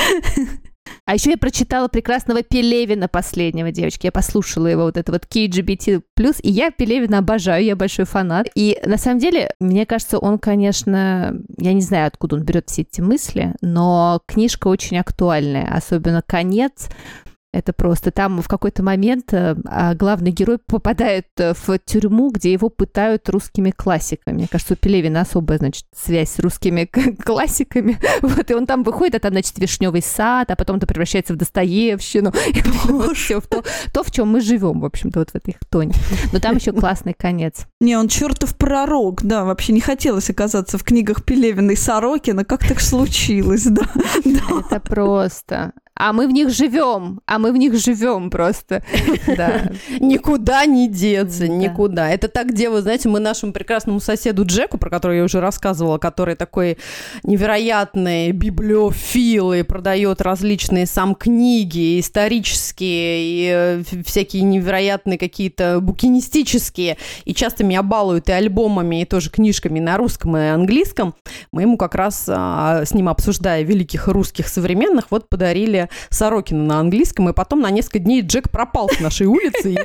А 1.07 1.15
еще 1.15 1.31
я 1.31 1.39
прочитала 1.39 1.89
прекрасного 1.89 2.43
Пелевина 2.43 3.09
последнего, 3.09 3.71
девочки. 3.71 4.07
Я 4.07 4.13
послушала 4.13 4.67
его 4.67 4.83
вот 4.83 4.97
это 4.97 5.13
вот 5.13 5.25
KGBT+, 5.25 6.03
и 6.43 6.51
я 6.51 6.71
Пелевина 6.71 7.19
обожаю, 7.19 7.65
я 7.65 7.77
большой 7.77 8.05
фанат. 8.05 8.49
И 8.55 8.79
на 8.85 8.99
самом 8.99 9.19
деле, 9.19 9.51
мне 9.61 9.87
кажется, 9.87 10.19
он, 10.19 10.39
конечно, 10.39 11.35
я 11.59 11.73
не 11.73 11.81
знаю, 11.83 12.07
откуда 12.07 12.37
он 12.37 12.43
берет 12.43 12.69
все 12.69 12.83
эти 12.83 13.01
мысли, 13.01 13.55
но 13.61 14.21
книжка 14.27 14.69
очень 14.69 14.99
актуальная, 14.99 15.75
особенно 15.75 16.23
конец, 16.23 16.89
это 17.55 17.73
просто 17.73 18.11
там 18.11 18.43
в 18.43 18.49
какой-то 18.49 18.83
момент 18.83 19.33
э, 19.33 19.55
а, 19.67 19.95
главный 19.95 20.33
герой 20.33 20.59
попадает 20.59 21.29
э, 21.39 21.55
в 21.55 21.79
тюрьму, 21.79 22.31
где 22.31 22.53
его 22.53 22.69
пытают 22.69 23.29
русскими 23.29 23.71
классиками. 23.71 24.35
Мне 24.35 24.49
кажется, 24.51 24.75
у 24.75 24.77
Пелевина 24.77 25.21
особая, 25.21 25.59
значит, 25.59 25.85
связь 25.95 26.31
с 26.31 26.39
русскими 26.41 26.85
классиками. 27.25 27.99
Вот, 28.23 28.51
и 28.51 28.55
он 28.55 28.67
там 28.67 28.83
выходит, 28.83 29.15
а 29.15 29.21
там, 29.21 29.33
значит, 29.33 29.59
вишневый 29.59 30.03
сад, 30.03 30.51
а 30.51 30.57
потом 30.57 30.77
это 30.77 30.87
превращается 30.87 31.35
в 31.35 31.37
Достоевщину. 31.37 32.33
И 32.55 32.63
вот 32.91 33.17
все 33.17 33.41
в 33.41 33.47
то, 33.47 33.63
то, 33.93 34.03
в 34.03 34.11
чем 34.11 34.29
мы 34.29 34.41
живем, 34.41 34.81
в 34.81 34.85
общем-то, 34.85 35.21
вот 35.21 35.31
в 35.31 35.35
этой 35.35 35.57
тоне. 35.71 35.95
Но 36.33 36.41
там 36.41 36.57
еще 36.57 36.73
классный 36.73 37.15
конец. 37.15 37.67
Не, 37.81 37.97
он 37.97 38.09
чертов 38.09 38.57
пророк, 38.57 39.23
да, 39.23 39.45
вообще 39.45 39.73
не 39.73 39.81
хотелось 39.81 40.31
оказаться 40.31 40.79
в 40.79 40.85
книгах 40.85 41.25
Пелевина 41.25 41.73
и 41.73 41.77
Сорокина, 41.77 42.45
как 42.45 42.67
так 42.67 42.81
случилось, 42.81 43.65
да. 43.65 43.85
Это 44.25 44.81
просто 44.81 45.73
а 45.97 46.13
мы 46.13 46.27
в 46.27 46.33
них 46.33 46.51
живем, 46.51 47.21
а 47.27 47.39
мы 47.39 47.53
в 47.53 47.57
них 47.57 47.75
живем 47.77 48.31
просто. 48.31 48.83
Да. 49.37 49.71
Никуда 50.01 50.67
не 50.67 50.89
деться, 50.89 51.49
никуда. 51.49 52.11
Это 52.11 52.29
так, 52.29 52.49
где, 52.49 52.69
вы 52.69 52.83
знаете, 52.83 53.09
мы 53.09 53.21
нашему 53.21 53.53
прекрасному 53.53 54.01
соседу 54.01 54.45
Джеку, 54.45 54.79
про 54.79 54.91
которого 54.91 55.17
я 55.17 55.25
уже 55.25 55.41
рассказывала, 55.41 55.99
который 55.99 56.37
такой 56.37 56.79
невероятный 57.23 58.33
библиофил 58.33 59.53
и 59.53 59.63
продает 59.63 60.21
различные 60.21 60.87
сам 60.87 61.15
книги 61.15 61.99
исторические 61.99 63.23
и 63.23 63.51
э, 63.53 63.83
всякие 64.05 64.43
невероятные 64.43 65.19
какие-то 65.19 65.79
букинистические, 65.81 66.99
и 67.25 67.35
часто 67.35 67.65
меня 67.65 67.83
балуют 67.83 68.29
и 68.29 68.33
альбомами, 68.33 69.03
и 69.03 69.05
тоже 69.05 69.31
книжками 69.31 69.81
на 69.81 69.97
русском 69.97 70.37
и 70.37 70.41
английском. 70.41 71.15
Мы 71.51 71.63
ему 71.63 71.77
как 71.77 71.95
раз 71.95 72.27
а, 72.29 72.85
с 72.85 72.93
ним 72.95 73.09
обсуждая 73.09 73.63
великих 73.63 74.09
русских 74.09 74.49
современных, 74.49 75.07
вот 75.11 75.29
подарили 75.29 75.84
Сорокина 76.11 76.65
на 76.65 76.81
английском, 76.81 77.29
и 77.29 77.33
потом 77.33 77.61
на 77.61 77.71
несколько 77.71 77.99
дней 77.99 78.23
Джек 78.23 78.51
пропал 78.51 78.89
с 78.91 79.01
нашей 79.01 79.27
улицы. 79.27 79.77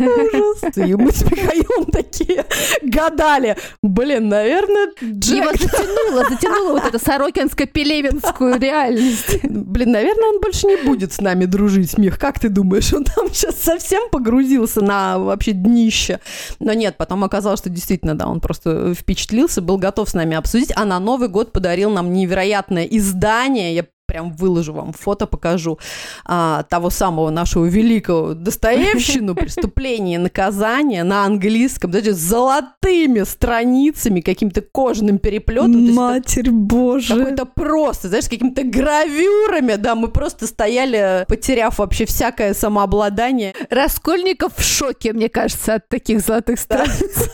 Ужас. 0.00 0.76
И 0.76 0.94
мы 0.94 1.12
с 1.12 1.22
Михаилом 1.22 1.86
такие 1.86 2.44
гадали. 2.82 3.56
Блин, 3.82 4.28
наверное, 4.28 4.88
Джек... 5.00 5.44
Его 5.44 5.52
затянуло, 5.52 6.24
затянуло 6.28 6.72
вот 6.72 6.84
эту 6.86 6.98
сорокинско-пелевинскую 6.98 8.58
реальность. 8.58 9.44
Блин, 9.44 9.92
наверное, 9.92 10.30
он 10.30 10.40
больше 10.40 10.66
не 10.66 10.76
будет 10.76 11.12
с 11.12 11.20
нами 11.20 11.44
дружить, 11.44 11.96
Мих. 11.98 12.18
Как 12.18 12.40
ты 12.40 12.48
думаешь? 12.48 12.92
Он 12.92 13.04
там 13.04 13.32
сейчас 13.32 13.60
совсем 13.60 14.08
погрузился 14.10 14.80
на 14.80 15.18
вообще 15.18 15.52
днище. 15.52 16.20
Но 16.58 16.72
нет, 16.72 16.96
потом 16.96 17.22
оказалось, 17.24 17.60
что 17.60 17.70
действительно, 17.70 18.16
да, 18.16 18.26
он 18.26 18.40
просто 18.40 18.94
впечатлился, 18.94 19.62
был 19.62 19.78
готов 19.78 20.08
с 20.08 20.14
нами 20.14 20.36
обсудить, 20.36 20.72
а 20.74 20.84
на 20.84 20.98
Новый 20.98 21.28
год 21.28 21.52
подарил 21.52 21.90
нам 21.90 22.12
невероятное 22.12 22.84
издание. 22.84 23.74
Я 23.74 23.84
прям 24.08 24.32
выложу 24.32 24.72
вам 24.72 24.92
фото, 24.92 25.26
покажу 25.26 25.78
а, 26.24 26.62
того 26.64 26.90
самого 26.90 27.30
нашего 27.30 27.66
великого 27.66 28.32
Достоевщину 28.34 29.34
«Преступление 29.34 30.16
и 30.16 30.18
наказание» 30.18 31.04
на 31.04 31.24
английском, 31.24 31.90
даже 31.90 32.14
с 32.14 32.16
золотыми 32.16 33.22
страницами, 33.24 34.22
каким-то 34.22 34.62
кожаным 34.62 35.18
переплетом. 35.18 35.92
Матерь 35.92 36.50
Божия! 36.50 37.18
Какой-то 37.18 37.44
просто, 37.44 38.08
знаешь, 38.08 38.28
какими-то 38.28 38.62
гравюрами, 38.62 39.74
да, 39.74 39.94
мы 39.94 40.08
просто 40.08 40.46
стояли, 40.46 41.26
потеряв 41.28 41.78
вообще 41.78 42.06
всякое 42.06 42.54
самообладание. 42.54 43.54
Раскольников 43.68 44.56
в 44.56 44.64
шоке, 44.64 45.12
мне 45.12 45.28
кажется, 45.28 45.74
от 45.74 45.88
таких 45.88 46.20
золотых 46.20 46.58
страниц. 46.58 47.30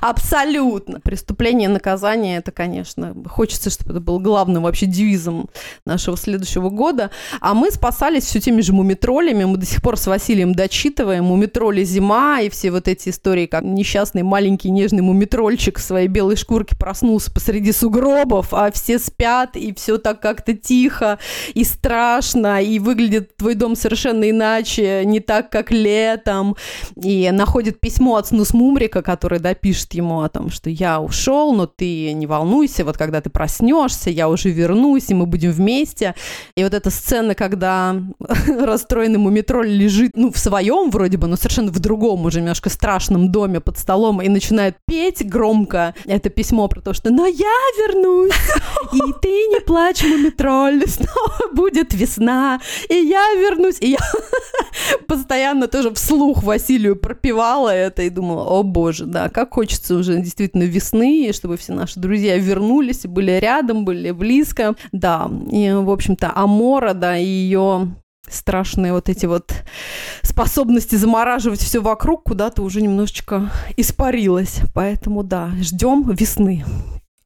Абсолютно. 0.00 1.00
Преступление 1.00 1.68
наказание, 1.68 2.38
это, 2.38 2.52
конечно, 2.52 3.14
хочется, 3.28 3.70
чтобы 3.70 3.92
это 3.92 4.00
был 4.00 4.18
главным 4.18 4.62
вообще 4.62 4.86
девизом 4.86 5.48
нашего 5.84 6.16
следующего 6.16 6.70
года. 6.70 7.10
А 7.40 7.54
мы 7.54 7.70
спасались 7.70 8.24
все 8.24 8.40
теми 8.40 8.60
же 8.60 8.72
мумитролями. 8.72 9.44
Мы 9.44 9.56
до 9.56 9.66
сих 9.66 9.82
пор 9.82 9.96
с 9.96 10.06
Василием 10.06 10.54
дочитываем. 10.54 11.24
Мумитроли 11.24 11.84
зима 11.84 12.40
и 12.40 12.48
все 12.48 12.70
вот 12.70 12.88
эти 12.88 13.08
истории, 13.08 13.46
как 13.46 13.62
несчастный 13.62 14.22
маленький 14.22 14.70
нежный 14.70 15.02
мумитрольчик 15.02 15.78
в 15.78 15.82
своей 15.82 16.08
белой 16.08 16.36
шкурке 16.36 16.76
проснулся 16.76 17.30
посреди 17.32 17.72
сугробов, 17.72 18.52
а 18.52 18.70
все 18.72 18.98
спят, 18.98 19.56
и 19.56 19.74
все 19.74 19.98
так 19.98 20.20
как-то 20.20 20.54
тихо 20.54 21.18
и 21.54 21.64
страшно, 21.64 22.62
и 22.62 22.78
выглядит 22.78 23.36
твой 23.36 23.54
дом 23.54 23.76
совершенно 23.76 24.28
иначе, 24.28 25.04
не 25.04 25.20
так, 25.20 25.50
как 25.50 25.70
летом. 25.70 26.56
И 26.96 27.30
находит 27.30 27.80
письмо 27.80 28.16
от 28.16 28.28
Снус 28.28 28.54
Мумрика, 28.54 29.02
который 29.02 29.38
допишет 29.84 29.94
ему 29.94 30.22
о 30.22 30.28
том, 30.28 30.50
что 30.50 30.70
я 30.70 31.00
ушел, 31.00 31.54
но 31.54 31.66
ты 31.66 32.12
не 32.12 32.26
волнуйся, 32.26 32.84
вот 32.84 32.96
когда 32.96 33.20
ты 33.20 33.30
проснешься, 33.30 34.10
я 34.10 34.28
уже 34.28 34.50
вернусь, 34.50 35.10
и 35.10 35.14
мы 35.14 35.26
будем 35.26 35.52
вместе. 35.52 36.14
И 36.56 36.64
вот 36.64 36.74
эта 36.74 36.90
сцена, 36.90 37.34
когда 37.34 37.96
расстроенный 38.48 39.18
мумитроль 39.18 39.68
лежит, 39.68 40.12
ну, 40.16 40.30
в 40.32 40.38
своем 40.38 40.90
вроде 40.90 41.18
бы, 41.18 41.26
но 41.26 41.36
совершенно 41.36 41.70
в 41.70 41.78
другом 41.78 42.24
уже 42.24 42.40
немножко 42.40 42.70
страшном 42.70 43.30
доме 43.30 43.60
под 43.60 43.78
столом 43.78 44.22
и 44.22 44.28
начинает 44.28 44.76
петь 44.86 45.28
громко 45.28 45.94
это 46.06 46.30
письмо 46.30 46.68
про 46.68 46.80
то, 46.80 46.94
что 46.94 47.10
«но 47.10 47.26
я 47.26 47.56
вернусь, 47.78 48.32
и 48.92 49.12
ты 49.22 49.28
не 49.28 49.60
плачь, 49.60 50.02
мумитроль, 50.02 50.82
снова 50.88 51.54
будет 51.54 51.94
весна, 51.94 52.60
и 52.88 52.94
я 52.94 53.34
вернусь». 53.34 53.76
И 53.80 53.90
я 53.90 53.98
постоянно 55.08 55.66
тоже 55.66 55.90
вслух 55.94 56.42
Василию 56.42 56.96
пропевала 56.96 57.70
это 57.70 58.02
и 58.02 58.10
думала, 58.10 58.44
о 58.44 58.62
боже, 58.62 59.06
да, 59.06 59.28
как 59.28 59.54
хочется 59.54 59.73
уже 59.90 60.20
действительно 60.20 60.64
весны, 60.64 61.30
чтобы 61.32 61.56
все 61.56 61.72
наши 61.72 62.00
друзья 62.00 62.36
вернулись 62.38 63.04
и 63.04 63.08
были 63.08 63.32
рядом, 63.32 63.84
были 63.84 64.10
близко. 64.10 64.74
Да, 64.92 65.30
и, 65.50 65.72
в 65.72 65.90
общем-то, 65.90 66.32
Амора, 66.34 66.94
да, 66.94 67.16
и 67.16 67.24
ее 67.24 67.94
страшные 68.28 68.92
вот 68.92 69.08
эти 69.08 69.26
вот 69.26 69.52
способности 70.22 70.96
замораживать 70.96 71.60
все 71.60 71.80
вокруг 71.80 72.24
куда-то 72.24 72.62
уже 72.62 72.80
немножечко 72.80 73.50
испарилась. 73.76 74.60
Поэтому, 74.74 75.22
да, 75.22 75.50
ждем 75.60 76.10
весны. 76.10 76.64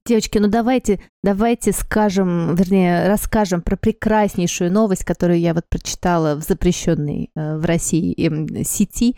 Девочки, 0.09 0.38
ну 0.38 0.48
давайте, 0.48 1.00
давайте 1.22 1.70
скажем, 1.72 2.54
вернее, 2.54 3.09
расскажем 3.09 3.61
про 3.61 3.76
прекраснейшую 3.76 4.72
новость, 4.72 5.04
которую 5.04 5.38
я 5.38 5.52
вот 5.52 5.68
прочитала 5.68 6.34
в 6.34 6.42
запрещенной 6.42 7.30
э, 7.36 7.59
в 7.59 7.66
России 7.66 8.14
э, 8.16 8.64
сети. 8.64 9.16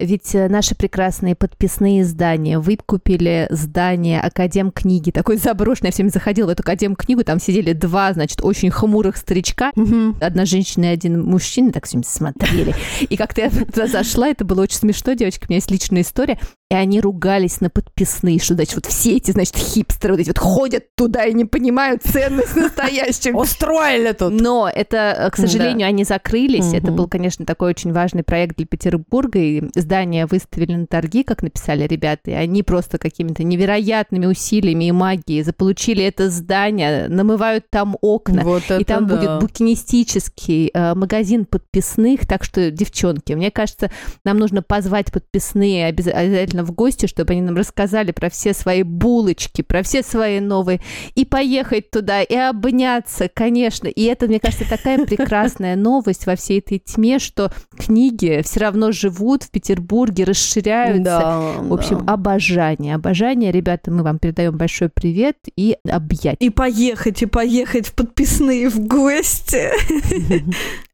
Ведь 0.00 0.34
э, 0.34 0.48
наши 0.48 0.74
прекрасные 0.74 1.36
подписные 1.36 2.02
издания 2.02 2.58
выкупили 2.58 3.46
здание 3.50 4.20
Академ 4.20 4.72
книги, 4.72 5.12
такой 5.12 5.36
заброшенный. 5.36 5.90
Я 5.90 5.92
всеми 5.92 6.08
заходила 6.08 6.48
в 6.48 6.50
эту 6.50 6.64
Академ 6.64 6.96
книгу, 6.96 7.22
там 7.22 7.38
сидели 7.38 7.72
два, 7.72 8.12
значит, 8.12 8.40
очень 8.42 8.72
хмурых 8.72 9.16
старичка, 9.16 9.70
угу. 9.76 10.16
одна 10.20 10.46
женщина 10.46 10.86
и 10.86 10.88
один 10.88 11.22
мужчина, 11.22 11.70
так 11.70 11.86
всеми 11.86 12.02
смотрели. 12.02 12.74
И 13.08 13.16
как-то 13.16 13.42
я 13.42 13.50
туда 13.72 13.86
зашла, 13.86 14.30
это 14.30 14.44
было 14.44 14.62
очень 14.62 14.78
смешно, 14.78 15.12
девочки, 15.12 15.44
у 15.44 15.46
меня 15.48 15.58
есть 15.58 15.70
личная 15.70 16.02
история 16.02 16.40
и 16.70 16.74
они 16.74 17.00
ругались 17.00 17.60
на 17.60 17.68
подписные, 17.68 18.40
что, 18.40 18.54
значит, 18.54 18.74
вот 18.74 18.86
все 18.86 19.16
эти, 19.16 19.30
значит, 19.30 19.56
хипстеры 19.56 20.14
вот 20.14 20.20
эти 20.20 20.28
вот 20.28 20.38
ходят 20.38 20.84
туда 20.96 21.24
и 21.24 21.34
не 21.34 21.44
понимают 21.44 22.02
ценность 22.02 22.56
настоящего. 22.56 23.38
Устроили 23.42 24.12
тут. 24.12 24.40
Но 24.40 24.70
это, 24.74 25.28
к 25.30 25.36
сожалению, 25.36 25.86
они 25.88 26.04
закрылись. 26.04 26.72
Это 26.72 26.90
был, 26.90 27.06
конечно, 27.06 27.44
такой 27.44 27.70
очень 27.70 27.92
важный 27.92 28.22
проект 28.22 28.56
для 28.56 28.66
Петербурга, 28.66 29.38
и 29.38 29.62
здание 29.74 30.26
выставили 30.26 30.74
на 30.74 30.86
торги, 30.86 31.22
как 31.22 31.42
написали 31.42 31.86
ребята, 31.86 32.30
и 32.30 32.34
они 32.34 32.62
просто 32.62 32.98
какими-то 32.98 33.44
невероятными 33.44 34.26
усилиями 34.26 34.86
и 34.86 34.92
магией 34.92 35.42
заполучили 35.42 36.02
это 36.02 36.30
здание, 36.30 37.08
намывают 37.08 37.68
там 37.70 37.96
окна, 38.00 38.42
вот 38.42 38.62
и 38.70 38.84
там 38.84 39.06
будет 39.06 39.40
букинистический 39.40 40.70
э, 40.72 40.94
магазин 40.94 41.44
подписных, 41.44 42.26
так 42.26 42.42
что, 42.42 42.70
девчонки, 42.70 43.32
мне 43.34 43.50
кажется, 43.50 43.90
нам 44.24 44.38
нужно 44.38 44.62
позвать 44.62 45.12
подписные 45.12 45.86
обязательно 45.86 46.53
обязательно 46.54 46.64
в 46.64 46.72
гости, 46.72 47.06
чтобы 47.06 47.32
они 47.32 47.42
нам 47.42 47.56
рассказали 47.56 48.12
про 48.12 48.30
все 48.30 48.54
свои 48.54 48.82
булочки, 48.82 49.62
про 49.62 49.82
все 49.82 50.02
свои 50.02 50.40
новые, 50.40 50.80
и 51.14 51.24
поехать 51.24 51.90
туда, 51.90 52.22
и 52.22 52.34
обняться, 52.34 53.28
конечно. 53.32 53.88
И 53.88 54.02
это, 54.04 54.26
мне 54.26 54.40
кажется, 54.40 54.68
такая 54.68 55.04
прекрасная 55.04 55.76
новость 55.76 56.26
во 56.26 56.36
всей 56.36 56.60
этой 56.60 56.78
тьме, 56.78 57.18
что 57.18 57.52
книги 57.76 58.42
все 58.44 58.60
равно 58.60 58.92
живут 58.92 59.42
в 59.44 59.50
Петербурге, 59.50 60.24
расширяются. 60.24 61.02
Да, 61.04 61.40
в 61.60 61.72
общем, 61.72 62.04
да. 62.04 62.14
обожание. 62.14 62.94
Обожание, 62.94 63.50
ребята, 63.52 63.90
мы 63.90 64.02
вам 64.02 64.18
передаем 64.18 64.56
большой 64.56 64.88
привет 64.88 65.36
и 65.56 65.76
объять. 65.88 66.36
И 66.40 66.50
поехать, 66.50 67.22
и 67.22 67.26
поехать 67.26 67.88
в 67.88 67.94
подписные 67.94 68.68
в 68.68 68.80
гости. 68.86 69.70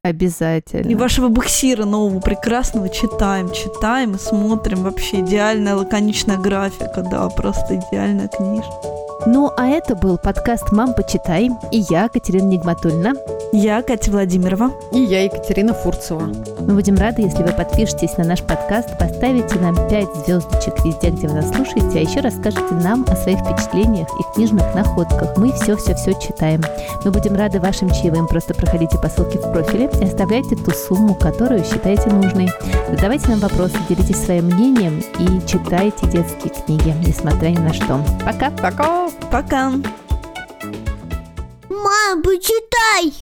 Обязательно. 0.03 0.89
И 0.89 0.95
вашего 0.95 1.29
буксира 1.29 1.85
нового 1.85 2.21
прекрасного 2.21 2.89
читаем, 2.89 3.53
читаем 3.53 4.15
и 4.15 4.19
смотрим. 4.19 4.83
Вообще 4.83 5.21
идеальная 5.51 5.75
лаконичная 5.75 6.37
графика, 6.37 7.03
да, 7.03 7.29
просто 7.29 7.77
идеальная 7.77 8.29
книжка. 8.29 8.71
Ну, 9.27 9.51
а 9.57 9.67
это 9.67 9.97
был 9.97 10.17
подкаст 10.17 10.71
«Мам, 10.71 10.95
почитай» 10.95 11.51
и 11.73 11.85
я, 11.91 12.09
Катерина 12.09 12.47
Нигматульна. 12.47 13.15
Я 13.53 13.83
Катя 13.83 14.13
Владимирова. 14.13 14.71
И 14.93 15.01
я 15.01 15.25
Екатерина 15.25 15.75
Фурцева. 15.75 16.31
Мы 16.61 16.75
будем 16.75 16.95
рады, 16.95 17.23
если 17.23 17.43
вы 17.43 17.53
подпишетесь 17.53 18.17
на 18.17 18.23
наш 18.23 18.43
подкаст, 18.43 18.97
поставите 18.97 19.59
нам 19.59 19.75
5 19.89 20.09
звездочек 20.25 20.85
везде, 20.85 21.11
где 21.11 21.27
вы 21.27 21.35
нас 21.35 21.49
слушаете, 21.49 21.99
а 21.99 22.01
еще 22.01 22.21
расскажете 22.21 22.75
нам 22.75 23.05
о 23.09 23.17
своих 23.17 23.41
впечатлениях 23.41 24.09
и 24.21 24.35
книжных 24.35 24.73
находках. 24.75 25.37
Мы 25.37 25.53
все-все-все 25.53 26.13
читаем. 26.21 26.63
Мы 27.05 27.11
будем 27.11 27.35
рады 27.35 27.59
вашим 27.59 27.91
чаевым. 27.91 28.29
Просто 28.29 28.55
проходите 28.55 28.97
по 28.99 29.09
ссылке 29.09 29.39
в 29.39 29.51
профиле 29.51 29.91
и 30.01 30.05
оставляйте 30.05 30.55
ту 30.55 30.71
сумму, 30.71 31.15
которую 31.17 31.65
считаете 31.65 32.09
нужной. 32.09 32.49
Задавайте 32.89 33.29
нам 33.29 33.41
вопросы, 33.41 33.75
делитесь 33.89 34.25
своим 34.25 34.45
мнением 34.45 35.03
и 35.19 35.39
читайте 35.47 36.07
детские 36.07 36.53
книги, 36.53 36.95
несмотря 37.07 37.49
ни 37.49 37.59
на 37.59 37.72
что. 37.72 38.01
Пока! 38.24 38.51
Пока! 38.51 39.11
Пока. 39.30 39.70
Мам, 41.68 42.22
почитай! 42.22 43.20